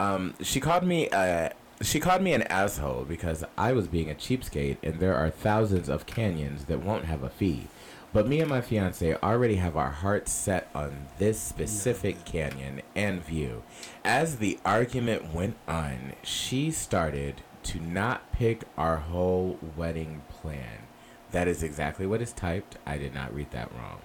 um 0.00 0.34
she 0.42 0.60
called 0.60 0.84
me 0.84 1.08
uh 1.10 1.48
she 1.82 2.00
called 2.00 2.22
me 2.22 2.32
an 2.32 2.42
asshole 2.42 3.04
because 3.04 3.44
I 3.58 3.72
was 3.72 3.88
being 3.88 4.10
a 4.10 4.14
cheapskate 4.14 4.78
and 4.82 5.00
there 5.00 5.16
are 5.16 5.30
thousands 5.30 5.88
of 5.88 6.06
canyons 6.06 6.66
that 6.66 6.82
won't 6.82 7.06
have 7.06 7.22
a 7.22 7.28
fee. 7.28 7.66
But 8.12 8.28
me 8.28 8.38
and 8.38 8.48
my 8.48 8.60
fiance 8.60 9.16
already 9.16 9.56
have 9.56 9.76
our 9.76 9.90
hearts 9.90 10.32
set 10.32 10.70
on 10.72 11.08
this 11.18 11.38
specific 11.40 12.24
canyon 12.24 12.82
and 12.94 13.24
view. 13.24 13.64
As 14.04 14.36
the 14.36 14.58
argument 14.64 15.34
went 15.34 15.56
on, 15.66 16.12
she 16.22 16.70
started 16.70 17.42
to 17.64 17.80
not 17.80 18.30
pick 18.30 18.62
our 18.78 18.98
whole 18.98 19.58
wedding 19.76 20.22
plan. 20.28 20.86
That 21.32 21.48
is 21.48 21.64
exactly 21.64 22.06
what 22.06 22.22
is 22.22 22.32
typed. 22.32 22.78
I 22.86 22.98
did 22.98 23.14
not 23.14 23.34
read 23.34 23.50
that 23.50 23.72
wrong. 23.72 23.98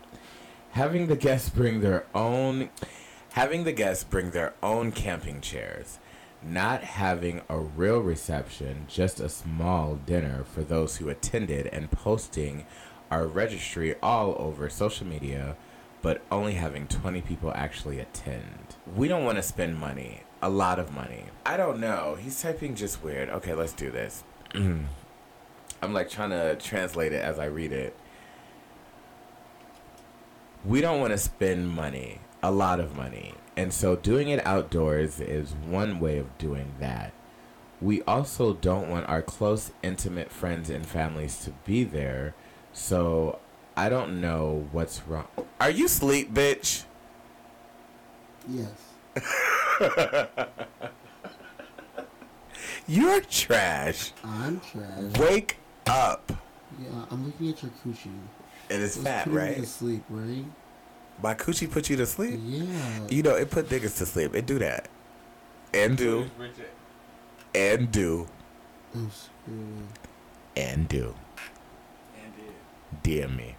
Having 0.71 1.07
the 1.07 1.15
guests 1.15 1.49
bring 1.49 1.81
their 1.81 2.05
own 2.15 2.69
having 3.39 3.63
the 3.63 3.71
guests 3.71 4.03
bring 4.03 4.31
their 4.31 4.53
own 4.61 4.91
camping 4.91 5.39
chairs, 5.39 5.97
not 6.43 6.83
having 6.83 7.39
a 7.47 7.57
real 7.57 7.99
reception, 7.99 8.85
just 8.89 9.21
a 9.21 9.29
small 9.29 9.95
dinner 9.95 10.43
for 10.43 10.61
those 10.61 10.97
who 10.97 11.07
attended 11.07 11.65
and 11.67 11.89
posting 11.89 12.65
our 13.09 13.25
registry 13.25 13.95
all 14.03 14.35
over 14.37 14.69
social 14.69 15.07
media, 15.07 15.55
but 16.01 16.21
only 16.29 16.55
having 16.55 16.85
20 16.85 17.21
people 17.21 17.49
actually 17.55 17.97
attend. 18.01 18.75
We 18.93 19.07
don't 19.07 19.23
want 19.23 19.37
to 19.37 19.41
spend 19.41 19.79
money, 19.79 20.23
a 20.41 20.49
lot 20.49 20.77
of 20.77 20.93
money. 20.93 21.23
I 21.45 21.55
don't 21.55 21.79
know. 21.79 22.17
He's 22.19 22.41
typing 22.41 22.75
just 22.75 23.01
weird. 23.01 23.29
Okay, 23.29 23.53
let's 23.53 23.71
do 23.71 23.89
this. 23.89 24.21
I'm 24.53 24.83
like 25.81 26.09
trying 26.09 26.31
to 26.31 26.57
translate 26.57 27.13
it 27.13 27.23
as 27.23 27.39
I 27.39 27.45
read 27.45 27.71
it. 27.71 27.95
We 30.65 30.81
don't 30.81 30.99
want 30.99 31.13
to 31.13 31.17
spend 31.17 31.69
money, 31.69 32.19
a 32.41 32.51
lot 32.51 32.79
of 32.79 32.95
money. 32.95 33.33
And 33.57 33.73
so 33.73 33.95
doing 33.95 34.29
it 34.29 34.45
outdoors 34.45 35.19
is 35.19 35.51
one 35.51 35.99
way 35.99 36.17
of 36.17 36.37
doing 36.37 36.73
that. 36.79 37.13
We 37.81 38.01
also 38.03 38.53
don't 38.53 38.89
want 38.89 39.07
our 39.07 39.21
close, 39.21 39.71
intimate 39.83 40.31
friends 40.31 40.69
and 40.69 40.85
families 40.85 41.43
to 41.45 41.51
be 41.65 41.83
there. 41.83 42.35
So 42.73 43.39
I 43.75 43.89
don't 43.89 44.21
know 44.21 44.67
what's 44.71 45.01
wrong. 45.07 45.27
Are 45.59 45.69
you 45.69 45.87
sleep, 45.87 46.33
bitch? 46.33 46.83
Yes. 48.47 48.71
You're 52.87 53.21
trash. 53.21 54.11
I'm 54.23 54.59
trash. 54.61 55.19
Wake 55.19 55.57
up. 55.87 56.31
Yeah, 56.81 57.05
I'm 57.11 57.25
looking 57.25 57.49
at 57.49 57.61
your 57.61 57.71
coochie. 57.85 58.09
Is 58.69 58.95
It's 58.95 59.03
fat, 59.03 59.27
right? 59.27 59.65
sleep, 59.65 60.03
right? 60.09 60.45
My 61.21 61.35
coochie 61.35 61.69
put 61.69 61.89
you 61.89 61.97
to 61.97 62.05
sleep? 62.05 62.39
Yeah. 62.41 63.07
You 63.09 63.23
know, 63.23 63.35
it 63.35 63.49
put 63.49 63.67
niggas 63.69 63.97
to 63.97 64.05
sleep. 64.05 64.33
It 64.35 64.45
do 64.45 64.59
that. 64.59 64.87
And 65.73 65.97
do. 65.97 66.29
And 67.53 67.91
do. 67.91 68.27
And 70.55 70.87
do. 70.87 71.15
And 72.15 72.33
do. 72.33 72.47
DM 73.03 73.35
me. 73.35 73.55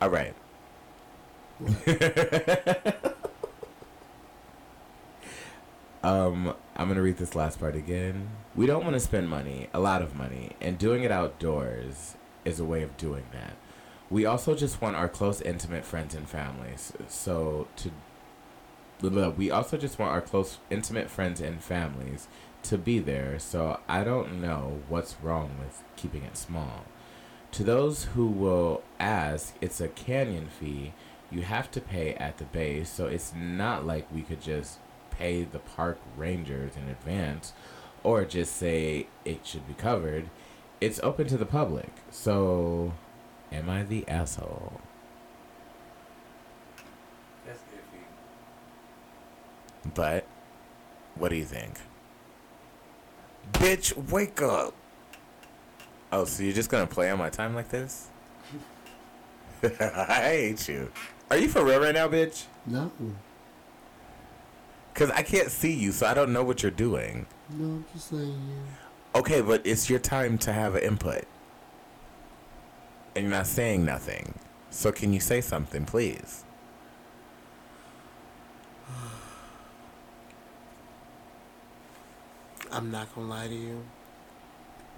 All 0.00 0.10
right. 0.10 0.34
um, 6.04 6.54
I'm 6.76 6.88
gonna 6.88 7.02
read 7.02 7.16
this 7.16 7.34
last 7.34 7.58
part 7.58 7.74
again. 7.74 8.28
We 8.54 8.66
don't 8.66 8.84
want 8.84 8.94
to 8.94 9.00
spend 9.00 9.28
money, 9.28 9.68
a 9.74 9.80
lot 9.80 10.00
of 10.02 10.14
money, 10.14 10.52
and 10.60 10.78
doing 10.78 11.02
it 11.02 11.10
outdoors 11.10 12.14
is 12.44 12.60
a 12.60 12.64
way 12.64 12.82
of 12.82 12.96
doing 12.96 13.24
that. 13.32 13.56
We 14.10 14.24
also 14.24 14.54
just 14.54 14.80
want 14.80 14.96
our 14.96 15.08
close, 15.08 15.40
intimate 15.40 15.84
friends 15.84 16.14
and 16.14 16.28
families. 16.28 16.92
So 17.08 17.68
to 17.76 17.90
we 19.00 19.50
also 19.50 19.76
just 19.76 19.98
want 19.98 20.12
our 20.12 20.20
close, 20.20 20.58
intimate 20.70 21.08
friends 21.08 21.40
and 21.40 21.62
families 21.62 22.26
to 22.64 22.76
be 22.76 22.98
there. 22.98 23.38
So 23.38 23.80
I 23.88 24.02
don't 24.02 24.40
know 24.40 24.80
what's 24.88 25.16
wrong 25.22 25.52
with 25.58 25.82
keeping 25.96 26.24
it 26.24 26.36
small. 26.36 26.84
To 27.52 27.64
those 27.64 28.04
who 28.04 28.26
will 28.26 28.82
ask, 28.98 29.54
it's 29.60 29.80
a 29.80 29.88
canyon 29.88 30.48
fee. 30.48 30.92
You 31.30 31.42
have 31.42 31.70
to 31.72 31.80
pay 31.80 32.14
at 32.14 32.38
the 32.38 32.44
base, 32.44 32.90
so 32.90 33.06
it's 33.06 33.32
not 33.34 33.86
like 33.86 34.12
we 34.12 34.22
could 34.22 34.40
just 34.40 34.78
pay 35.10 35.44
the 35.44 35.58
park 35.58 35.98
rangers 36.16 36.72
in 36.76 36.88
advance 36.88 37.52
or 38.02 38.24
just 38.24 38.56
say 38.56 39.06
it 39.24 39.46
should 39.46 39.66
be 39.66 39.74
covered. 39.74 40.30
It's 40.80 41.00
open 41.02 41.26
to 41.28 41.36
the 41.36 41.46
public. 41.46 41.90
So, 42.10 42.92
am 43.52 43.70
I 43.70 43.82
the 43.82 44.06
asshole? 44.08 44.80
That's 47.46 47.60
iffy. 47.60 48.02
But, 49.94 50.26
what 51.14 51.30
do 51.30 51.36
you 51.36 51.44
think? 51.44 51.78
Bitch, 53.52 53.96
wake 54.10 54.42
up! 54.42 54.74
Oh, 56.12 56.24
so 56.24 56.42
you're 56.42 56.52
just 56.54 56.70
gonna 56.70 56.86
play 56.86 57.10
on 57.10 57.18
my 57.18 57.30
time 57.30 57.54
like 57.54 57.68
this? 57.68 58.08
I 59.62 60.20
hate 60.22 60.68
you. 60.68 60.90
Are 61.30 61.36
you 61.36 61.48
for 61.48 61.64
real 61.64 61.80
right 61.80 61.94
now, 61.94 62.08
bitch? 62.08 62.44
No. 62.66 62.90
Because 64.92 65.10
I 65.10 65.22
can't 65.22 65.50
see 65.50 65.72
you, 65.72 65.92
so 65.92 66.06
I 66.06 66.14
don't 66.14 66.32
know 66.32 66.42
what 66.42 66.62
you're 66.62 66.72
doing. 66.72 67.26
No, 67.50 67.64
I'm 67.66 67.84
just 67.92 68.10
saying, 68.10 68.22
yeah. 68.48 69.20
Okay, 69.20 69.40
but 69.40 69.66
it's 69.66 69.88
your 69.88 69.98
time 69.98 70.38
to 70.38 70.52
have 70.52 70.74
an 70.74 70.82
input. 70.82 71.24
And 73.18 73.26
you're 73.26 73.36
not 73.36 73.48
saying 73.48 73.84
nothing. 73.84 74.32
So 74.70 74.92
can 74.92 75.12
you 75.12 75.18
say 75.18 75.40
something, 75.40 75.84
please? 75.84 76.44
I'm 82.70 82.92
not 82.92 83.12
gonna 83.12 83.26
lie 83.26 83.48
to 83.48 83.54
you. 83.56 83.82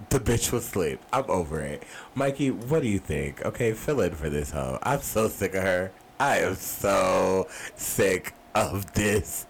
The 0.09 0.19
bitch 0.19 0.51
was 0.51 0.67
asleep. 0.67 0.99
I'm 1.11 1.23
over 1.29 1.61
it. 1.61 1.81
Mikey, 2.13 2.51
what 2.51 2.83
do 2.83 2.89
you 2.89 2.99
think? 2.99 3.43
Okay, 3.43 3.73
fill 3.73 4.01
in 4.01 4.13
for 4.13 4.29
this 4.29 4.51
hoe. 4.51 4.77
I'm 4.83 5.01
so 5.01 5.27
sick 5.27 5.55
of 5.55 5.63
her. 5.63 5.91
I 6.19 6.41
am 6.41 6.53
so 6.53 7.47
sick 7.75 8.35
of 8.53 8.93
this 8.93 9.47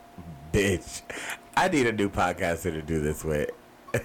bitch. 0.54 1.02
I 1.58 1.68
need 1.68 1.88
a 1.88 1.92
new 1.92 2.08
podcaster 2.10 2.72
to 2.72 2.82
do 2.82 3.02
this 3.02 3.26
with. 3.26 3.50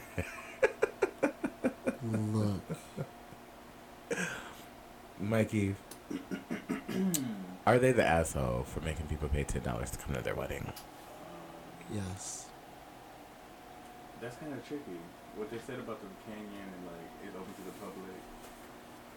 Look, 2.03 2.63
Mikey, 5.21 5.75
are 7.67 7.79
they 7.79 7.93
the 7.93 8.05
asshole 8.07 8.65
for 8.65 8.81
making 8.81 9.07
people 9.07 9.29
pay 9.29 9.45
ten 9.45 9.63
dollars 9.63 9.91
to 9.91 9.99
come 9.99 10.15
to 10.15 10.23
their 10.23 10.35
wedding? 10.35 10.73
yes. 11.93 12.47
That's 14.21 14.37
kind 14.37 14.53
of 14.53 14.67
tricky. 14.67 14.83
What 15.37 15.51
they 15.51 15.59
said 15.59 15.79
about 15.79 16.01
the 16.01 16.07
canyon 16.25 16.49
and 16.51 16.87
like 16.87 17.11
it's 17.27 17.37
open 17.37 17.53
to 17.55 17.63
the 17.67 17.73
public. 17.73 18.17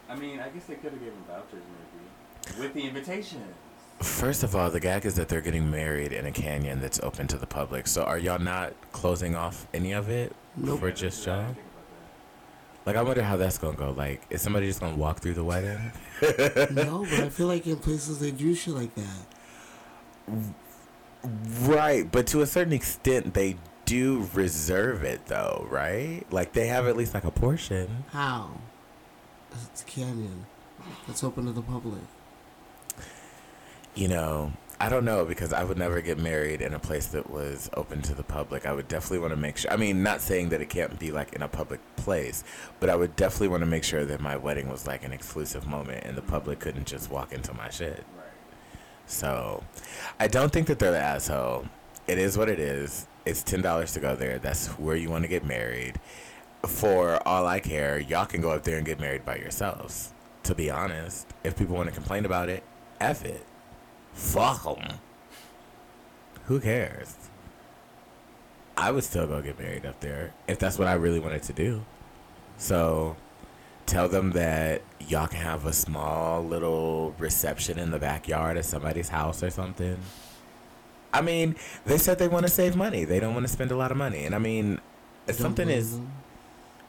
I 0.09 0.15
mean, 0.15 0.39
I 0.39 0.49
guess 0.49 0.65
they 0.65 0.75
could 0.75 0.91
have 0.91 0.99
given 0.99 1.19
vouchers 1.27 1.63
maybe 2.43 2.59
with 2.61 2.73
the 2.73 2.81
invitations. 2.81 3.53
First 4.01 4.43
of 4.43 4.55
all, 4.55 4.69
the 4.69 4.79
gag 4.79 5.05
is 5.05 5.15
that 5.15 5.27
they're 5.29 5.41
getting 5.41 5.69
married 5.69 6.13
in 6.13 6.25
a 6.25 6.31
canyon 6.31 6.79
that's 6.81 6.99
open 7.01 7.27
to 7.27 7.37
the 7.37 7.45
public. 7.47 7.85
So 7.87 8.03
are 8.03 8.17
y'all 8.17 8.39
not 8.39 8.73
closing 8.91 9.35
off 9.35 9.67
any 9.73 9.91
of 9.93 10.09
it 10.09 10.33
Nope. 10.55 10.79
for 10.79 10.91
just 10.91 11.27
I 11.27 11.35
y'all? 11.43 11.55
Didn't 12.85 12.87
think 12.87 12.87
about 12.87 12.87
Like, 12.87 12.95
I 12.95 13.01
wonder 13.01 13.23
how 13.23 13.37
that's 13.37 13.57
gonna 13.57 13.77
go. 13.77 13.91
Like, 13.91 14.21
is 14.29 14.41
somebody 14.41 14.67
just 14.67 14.79
gonna 14.79 14.95
walk 14.95 15.19
through 15.19 15.33
the 15.33 15.43
wedding? 15.43 15.91
no, 16.75 17.05
but 17.09 17.19
I 17.19 17.29
feel 17.29 17.47
like 17.47 17.67
in 17.67 17.77
places 17.77 18.19
they 18.19 18.31
do 18.31 18.55
shit 18.55 18.73
like 18.73 18.95
that. 18.95 19.25
Right, 21.61 22.09
but 22.11 22.27
to 22.27 22.41
a 22.41 22.47
certain 22.47 22.73
extent, 22.73 23.33
they 23.33 23.57
do 23.85 24.27
reserve 24.33 25.03
it, 25.03 25.25
though, 25.27 25.67
right? 25.69 26.23
Like, 26.31 26.53
they 26.53 26.67
have 26.67 26.87
at 26.87 26.95
least 26.95 27.13
like 27.13 27.23
a 27.25 27.31
portion. 27.31 28.05
How? 28.11 28.51
It's 29.71 29.81
a 29.81 29.85
canyon. 29.85 30.45
It's 31.07 31.23
open 31.23 31.45
to 31.45 31.51
the 31.51 31.61
public. 31.61 32.01
You 33.95 34.07
know, 34.07 34.53
I 34.81 34.87
don't 34.87 35.03
know 35.03 35.25
because 35.25 35.51
I 35.51 35.65
would 35.65 35.77
never 35.77 35.99
get 35.99 36.17
married 36.17 36.61
in 36.61 36.73
a 36.73 36.79
place 36.79 37.07
that 37.07 37.29
was 37.29 37.69
open 37.73 38.01
to 38.03 38.15
the 38.15 38.23
public. 38.23 38.65
I 38.65 38.71
would 38.71 38.87
definitely 38.87 39.19
want 39.19 39.31
to 39.31 39.37
make 39.37 39.57
sure. 39.57 39.71
I 39.71 39.75
mean, 39.75 40.03
not 40.03 40.21
saying 40.21 40.49
that 40.49 40.61
it 40.61 40.69
can't 40.69 40.97
be 40.97 41.11
like 41.11 41.33
in 41.33 41.41
a 41.41 41.49
public 41.49 41.81
place, 41.97 42.45
but 42.79 42.89
I 42.89 42.95
would 42.95 43.17
definitely 43.17 43.49
want 43.49 43.61
to 43.61 43.67
make 43.67 43.83
sure 43.83 44.05
that 44.05 44.21
my 44.21 44.37
wedding 44.37 44.69
was 44.69 44.87
like 44.87 45.03
an 45.03 45.11
exclusive 45.11 45.67
moment 45.67 46.05
and 46.05 46.17
the 46.17 46.21
public 46.21 46.59
couldn't 46.59 46.87
just 46.87 47.11
walk 47.11 47.33
into 47.33 47.53
my 47.53 47.69
shit. 47.69 48.05
So, 49.05 49.63
I 50.17 50.27
don't 50.27 50.51
think 50.51 50.67
that 50.67 50.79
they're 50.79 50.91
the 50.91 50.99
asshole. 50.99 51.65
It 52.07 52.17
is 52.17 52.37
what 52.37 52.47
it 52.47 52.59
is. 52.59 53.05
It's 53.25 53.43
ten 53.43 53.61
dollars 53.61 53.91
to 53.93 53.99
go 53.99 54.15
there. 54.15 54.39
That's 54.39 54.67
where 54.79 54.95
you 54.95 55.09
want 55.09 55.23
to 55.23 55.27
get 55.27 55.45
married. 55.45 55.99
For 56.65 57.25
all 57.27 57.45
I 57.47 57.59
care, 57.59 57.99
y'all 57.99 58.25
can 58.25 58.39
go 58.39 58.51
up 58.51 58.63
there 58.63 58.77
and 58.77 58.85
get 58.85 58.99
married 58.99 59.25
by 59.25 59.35
yourselves. 59.35 60.13
To 60.43 60.55
be 60.55 60.71
honest, 60.71 61.27
if 61.43 61.57
people 61.57 61.75
want 61.75 61.89
to 61.89 61.95
complain 61.95 62.23
about 62.23 62.47
it, 62.47 62.63
f 63.01 63.25
it. 63.25 63.45
Fuck 64.13 64.63
them. 64.63 64.99
Who 66.45 66.59
cares? 66.59 67.15
I 68.77 68.91
would 68.91 69.03
still 69.03 69.27
go 69.27 69.41
get 69.41 69.59
married 69.59 69.85
up 69.85 69.99
there 69.99 70.33
if 70.47 70.57
that's 70.57 70.79
what 70.79 70.87
I 70.87 70.93
really 70.93 71.19
wanted 71.19 71.43
to 71.43 71.53
do. 71.53 71.83
So, 72.57 73.17
tell 73.85 74.07
them 74.07 74.31
that 74.31 74.81
y'all 74.99 75.27
can 75.27 75.39
have 75.41 75.65
a 75.65 75.73
small 75.73 76.43
little 76.43 77.13
reception 77.17 77.77
in 77.77 77.91
the 77.91 77.99
backyard 77.99 78.57
at 78.57 78.65
somebody's 78.65 79.09
house 79.09 79.43
or 79.43 79.49
something. 79.49 79.97
I 81.11 81.21
mean, 81.21 81.55
they 81.85 81.97
said 81.97 82.19
they 82.19 82.27
want 82.27 82.45
to 82.45 82.51
save 82.51 82.75
money. 82.75 83.03
They 83.03 83.19
don't 83.19 83.33
want 83.33 83.45
to 83.45 83.51
spend 83.51 83.71
a 83.71 83.75
lot 83.75 83.91
of 83.91 83.97
money. 83.97 84.25
And 84.25 84.35
I 84.35 84.39
mean, 84.39 84.79
if 85.27 85.35
something 85.35 85.69
is. 85.69 85.99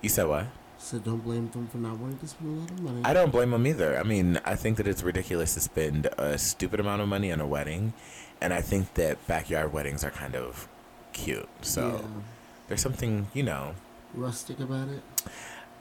You 0.02 0.08
said 0.08 0.26
what? 0.26 0.46
So 0.82 0.98
don't 0.98 1.18
blame 1.22 1.48
them 1.50 1.68
for 1.68 1.76
not 1.78 1.98
wanting 1.98 2.18
to 2.18 2.26
spend 2.26 2.56
a 2.56 2.60
lot 2.60 2.70
of 2.70 2.80
money. 2.80 3.02
I 3.04 3.12
don't 3.12 3.30
blame 3.30 3.50
them 3.50 3.66
either. 3.66 3.98
I 3.98 4.02
mean, 4.02 4.40
I 4.44 4.56
think 4.56 4.78
that 4.78 4.86
it's 4.88 5.02
ridiculous 5.02 5.54
to 5.54 5.60
spend 5.60 6.06
a 6.18 6.38
stupid 6.38 6.80
amount 6.80 7.02
of 7.02 7.08
money 7.08 7.30
on 7.30 7.38
a 7.40 7.46
wedding. 7.46 7.92
And 8.40 8.54
I 8.54 8.62
think 8.62 8.94
that 8.94 9.24
backyard 9.26 9.72
weddings 9.74 10.02
are 10.02 10.10
kind 10.10 10.34
of 10.34 10.66
cute. 11.12 11.48
So 11.60 12.00
Yeah. 12.02 12.22
there's 12.68 12.80
something, 12.80 13.28
you 13.34 13.42
know, 13.42 13.74
Rustic 14.14 14.58
about 14.58 14.88
it. 14.88 15.02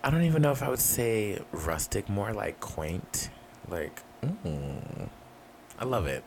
I 0.04 0.12
don't 0.12 0.24
even 0.24 0.42
know 0.44 0.52
if 0.52 0.62
I 0.62 0.70
would 0.70 0.80
say 0.80 1.40
rustic, 1.52 2.08
more 2.10 2.32
like 2.34 2.60
quaint. 2.60 3.30
Like, 3.68 4.04
mm, 4.22 5.10
I 5.80 5.86
love 5.86 6.06
it. 6.08 6.24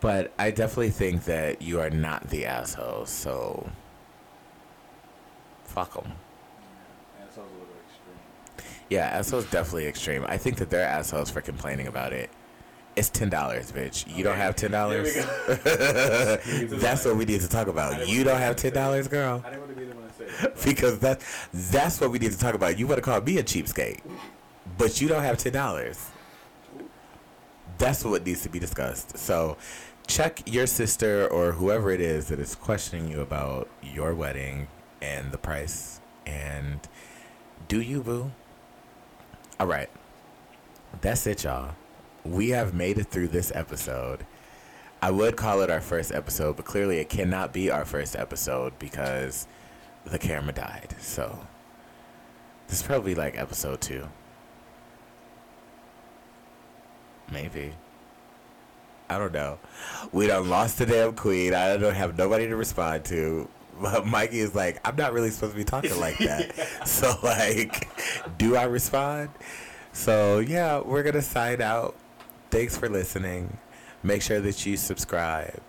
But 0.00 0.32
I 0.38 0.50
definitely 0.52 0.90
think 0.90 1.24
that 1.24 1.60
you 1.62 1.80
are 1.80 1.90
not 1.90 2.28
the 2.30 2.46
asshole, 2.46 3.06
so 3.06 3.70
fuck 5.64 5.94
them. 5.94 6.12
Yeah, 6.12 7.26
assholes 7.26 7.48
a 7.48 7.52
little 7.58 7.74
extreme. 7.88 8.71
Yeah, 8.90 9.06
assholes 9.06 9.46
definitely 9.50 9.86
extreme. 9.86 10.24
I 10.28 10.36
think 10.36 10.56
that 10.56 10.68
they're 10.70 10.86
assholes 10.86 11.30
for 11.30 11.40
complaining 11.40 11.86
about 11.86 12.12
it. 12.12 12.30
It's 12.94 13.08
ten 13.08 13.30
dollars, 13.30 13.72
bitch. 13.72 14.04
You 14.14 14.22
don't 14.22 14.36
have 14.36 14.54
ten 14.54 14.70
dollars. 14.70 15.14
There 15.14 15.26
we 15.48 16.66
go. 16.66 16.76
That's 16.76 17.04
what 17.06 17.16
we 17.16 17.24
need 17.24 17.40
to 17.40 17.48
talk 17.48 17.68
about. 17.68 18.06
You 18.06 18.22
don't 18.22 18.38
have 18.38 18.56
ten 18.56 18.72
dollars, 18.74 19.08
girl. 19.08 19.42
I 19.46 19.48
didn't 19.50 19.62
want 19.62 19.74
to 19.74 19.80
be 19.80 19.86
the 19.86 19.94
one 19.96 20.08
to 20.08 20.14
say 20.14 20.26
but- 20.42 20.62
because 20.64 20.98
that 20.98 21.22
that's 21.54 22.00
what 22.00 22.10
we 22.10 22.18
need 22.18 22.32
to 22.32 22.38
talk 22.38 22.54
about. 22.54 22.78
You 22.78 22.86
want 22.86 22.98
to 22.98 23.02
call 23.02 23.20
me 23.22 23.38
a 23.38 23.42
cheapskate, 23.42 24.00
but 24.76 25.00
you 25.00 25.08
don't 25.08 25.22
have 25.22 25.38
ten 25.38 25.52
dollars. 25.54 26.10
That's 27.78 28.04
what 28.04 28.26
needs 28.26 28.42
to 28.42 28.48
be 28.50 28.58
discussed. 28.58 29.16
So, 29.16 29.56
check 30.06 30.42
your 30.46 30.66
sister 30.66 31.26
or 31.28 31.52
whoever 31.52 31.90
it 31.90 32.00
is 32.00 32.28
that 32.28 32.38
is 32.38 32.54
questioning 32.54 33.08
you 33.10 33.22
about 33.22 33.68
your 33.82 34.14
wedding 34.14 34.68
and 35.00 35.32
the 35.32 35.38
price, 35.38 36.00
and 36.26 36.78
do 37.68 37.80
you 37.80 38.02
boo? 38.02 38.30
All 39.62 39.68
right, 39.68 39.88
that's 41.02 41.24
it, 41.28 41.44
y'all. 41.44 41.76
We 42.24 42.48
have 42.48 42.74
made 42.74 42.98
it 42.98 43.06
through 43.06 43.28
this 43.28 43.52
episode. 43.54 44.26
I 45.00 45.12
would 45.12 45.36
call 45.36 45.60
it 45.60 45.70
our 45.70 45.80
first 45.80 46.10
episode, 46.10 46.56
but 46.56 46.64
clearly 46.64 46.98
it 46.98 47.08
cannot 47.08 47.52
be 47.52 47.70
our 47.70 47.84
first 47.84 48.16
episode 48.16 48.76
because 48.80 49.46
the 50.04 50.18
camera 50.18 50.52
died. 50.52 50.96
So 50.98 51.46
this 52.66 52.80
is 52.80 52.82
probably 52.82 53.14
like 53.14 53.38
episode 53.38 53.80
two. 53.80 54.08
Maybe. 57.30 57.72
I 59.08 59.16
don't 59.16 59.32
know. 59.32 59.60
We 60.10 60.26
done 60.26 60.50
lost 60.50 60.78
the 60.78 60.86
damn 60.86 61.14
queen. 61.14 61.54
I 61.54 61.76
don't 61.76 61.94
have 61.94 62.18
nobody 62.18 62.48
to 62.48 62.56
respond 62.56 63.04
to. 63.04 63.48
But 63.82 64.06
Mikey 64.16 64.38
is 64.40 64.54
like, 64.54 64.80
I'm 64.86 64.96
not 64.96 65.12
really 65.12 65.30
supposed 65.30 65.52
to 65.52 65.58
be 65.58 65.64
talking 65.64 65.98
like 66.00 66.18
that. 66.18 66.52
So 66.86 67.14
like, 67.22 67.88
do 68.38 68.56
I 68.56 68.64
respond? 68.64 69.30
So 69.92 70.38
yeah, 70.38 70.80
we're 70.80 71.02
gonna 71.02 71.20
sign 71.22 71.60
out. 71.60 71.94
Thanks 72.50 72.76
for 72.76 72.88
listening. 72.88 73.58
Make 74.02 74.22
sure 74.22 74.40
that 74.40 74.64
you 74.66 74.76
subscribe. 74.76 75.62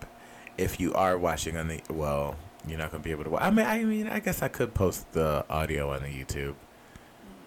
If 0.56 0.78
you 0.80 0.94
are 0.94 1.18
watching 1.18 1.56
on 1.56 1.68
the 1.68 1.80
well, 1.90 2.36
you're 2.66 2.78
not 2.78 2.90
gonna 2.92 3.02
be 3.02 3.10
able 3.10 3.24
to. 3.24 3.30
wa- 3.30 3.40
I 3.40 3.50
mean, 3.50 3.66
I 3.66 3.82
mean, 3.84 4.08
I 4.08 4.20
guess 4.20 4.42
I 4.42 4.48
could 4.48 4.72
post 4.74 5.12
the 5.12 5.44
audio 5.50 5.92
on 5.92 6.02
the 6.02 6.08
YouTube. 6.08 6.54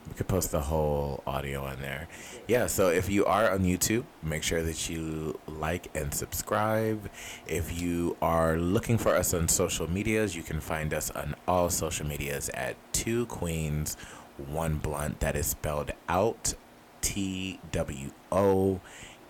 We 0.08 0.14
could 0.16 0.28
post 0.28 0.51
the 0.51 0.62
whole 0.62 1.24
audio 1.28 1.64
on 1.64 1.82
there. 1.82 2.08
Yeah. 2.47 2.68
So 2.68 2.89
if 2.89 3.10
you 3.10 3.26
are 3.26 3.51
on 3.51 3.60
YouTube, 3.60 4.05
make 4.24 4.43
sure 4.43 4.64
that 4.64 4.89
you 4.89 5.39
like 5.47 5.89
and 5.95 6.14
subscribe. 6.14 7.10
If 7.45 7.82
you 7.82 8.18
are 8.22 8.58
looking 8.58 8.97
for 8.97 9.16
us 9.16 9.34
on 9.34 9.47
social 9.47 9.89
medias, 9.89 10.36
you 10.36 10.43
can 10.43 10.60
find 10.60 10.93
us 10.93 11.10
on 11.12 11.36
all 11.47 11.70
social 11.70 12.05
medias 12.05 12.49
at 12.53 12.76
Two 12.93 13.26
Queens 13.28 13.97
One 14.38 14.78
Blunt. 14.78 15.20
That 15.20 15.36
is 15.36 15.47
spelled 15.47 15.91
out 16.08 16.53
T 17.01 17.60
W 17.72 18.12
O, 18.32 18.80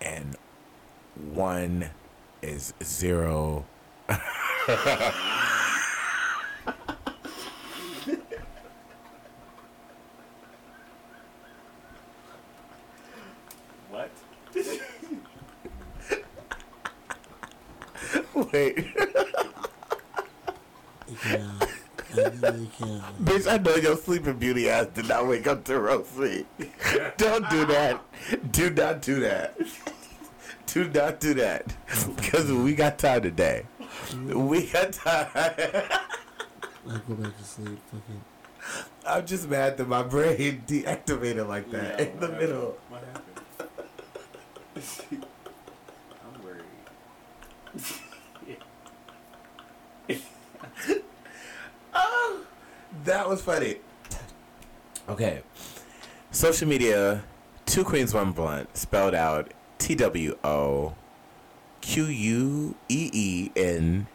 and 0.02 0.36
one 1.34 1.90
is 2.42 2.74
zero. 2.84 3.66
What? 18.34 18.53
Wait, 18.53 18.88
Yeah. 21.26 21.51
I 22.16 22.20
really 22.41 22.70
can. 22.78 23.01
bitch! 23.22 23.51
I 23.51 23.58
know 23.58 23.76
your 23.76 23.97
sleeping 23.97 24.38
beauty 24.38 24.70
ass 24.70 24.88
did 24.93 25.08
not 25.10 25.28
wake 25.28 25.45
up 25.45 25.64
to 25.66 25.80
roast 25.80 26.18
me. 26.18 26.45
Don't 27.18 27.47
do 27.49 27.66
that. 27.66 28.01
Do 28.51 28.70
not 28.70 29.01
do 29.01 29.20
that. 29.20 29.58
Do 30.68 30.89
not 30.89 31.20
do 31.20 31.34
that. 31.36 31.76
Because 32.16 32.51
we 32.51 32.74
got 32.76 32.97
time 32.97 33.22
today. 33.24 33.66
We 34.26 34.68
got 34.68 34.93
time. 34.93 35.28
I 35.36 35.99
go 37.08 37.14
back 37.16 37.38
to 37.38 37.43
sleep. 37.43 37.80
Fucking. 37.91 38.22
I'm 39.05 39.26
just 39.26 39.47
mad 39.49 39.78
that 39.78 39.88
my 39.88 40.03
brain 40.03 40.64
deactivated 40.66 41.47
like 41.47 41.70
that 41.72 41.99
Yeah, 41.99 42.05
in 42.05 42.20
the 42.20 42.28
what 42.30 42.39
middle. 42.39 42.78
happened? 42.89 43.70
What 44.74 44.84
happened? 44.84 45.26
I'm 46.24 46.43
worried. 46.43 46.64
That 53.03 53.28
was 53.30 53.37
funny. 53.48 53.78
Okay. 55.08 55.41
Social 56.32 56.68
media, 56.68 57.24
two 57.66 57.86
queens, 57.86 58.14
one 58.14 58.34
blunt, 58.34 58.76
spelled 58.76 59.16
out 59.16 59.54
T 59.78 59.95
W 59.95 60.38
O 60.43 60.95
Q 61.80 62.08
U 62.08 62.76
E 62.89 63.10
E 63.14 63.52
N 63.56 64.08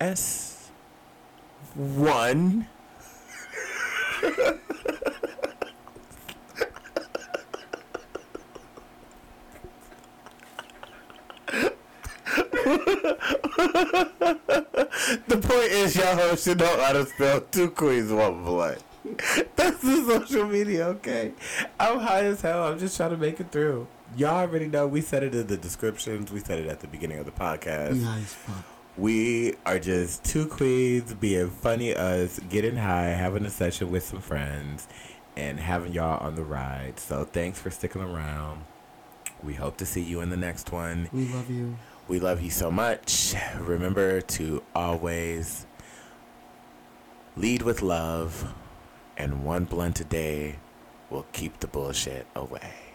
S 0.00 0.72
one. 1.76 2.66
The 15.28 15.36
point 15.36 15.70
is, 15.70 15.94
y'all 15.94 16.16
hoes 16.16 16.42
should 16.42 16.58
know 16.58 16.80
how 16.82 16.92
to 16.92 17.04
spell 17.06 17.42
two 17.42 17.70
queens, 17.70 18.10
one 18.10 18.44
blunt. 18.44 18.82
That's 19.56 19.80
the 19.82 20.04
social 20.06 20.46
media, 20.46 20.86
okay? 20.88 21.32
I'm 21.78 21.98
high 21.98 22.24
as 22.24 22.40
hell. 22.40 22.64
I'm 22.64 22.78
just 22.78 22.96
trying 22.96 23.10
to 23.10 23.16
make 23.16 23.38
it 23.38 23.50
through. 23.52 23.86
Y'all 24.16 24.36
already 24.36 24.68
know 24.68 24.86
we 24.86 25.00
said 25.02 25.22
it 25.22 25.34
in 25.34 25.46
the 25.46 25.56
descriptions. 25.58 26.32
We 26.32 26.40
said 26.40 26.58
it 26.60 26.66
at 26.66 26.80
the 26.80 26.86
beginning 26.88 27.18
of 27.18 27.26
the 27.26 27.32
podcast. 27.32 28.02
Fuck. 28.26 28.64
We 28.96 29.54
are 29.64 29.78
just 29.78 30.24
two 30.24 30.46
queens 30.46 31.14
being 31.14 31.50
funny 31.50 31.94
us, 31.94 32.40
getting 32.48 32.76
high, 32.76 33.08
having 33.10 33.44
a 33.44 33.50
session 33.50 33.90
with 33.90 34.04
some 34.04 34.20
friends, 34.20 34.88
and 35.36 35.60
having 35.60 35.92
y'all 35.92 36.18
on 36.26 36.34
the 36.34 36.42
ride. 36.42 36.98
So 36.98 37.24
thanks 37.24 37.60
for 37.60 37.70
sticking 37.70 38.02
around. 38.02 38.64
We 39.42 39.54
hope 39.54 39.76
to 39.76 39.86
see 39.86 40.02
you 40.02 40.20
in 40.20 40.30
the 40.30 40.36
next 40.36 40.72
one. 40.72 41.08
We 41.12 41.26
love 41.28 41.50
you. 41.50 41.76
We 42.08 42.20
love 42.20 42.40
you 42.40 42.48
so 42.48 42.70
much. 42.70 43.34
Remember 43.60 44.22
to 44.22 44.62
always 44.74 45.66
lead 47.36 47.60
with 47.60 47.82
love, 47.82 48.54
and 49.18 49.44
one 49.44 49.66
blunt 49.66 50.00
a 50.00 50.04
day 50.04 50.56
will 51.10 51.26
keep 51.32 51.60
the 51.60 51.66
bullshit 51.66 52.26
away. 52.34 52.87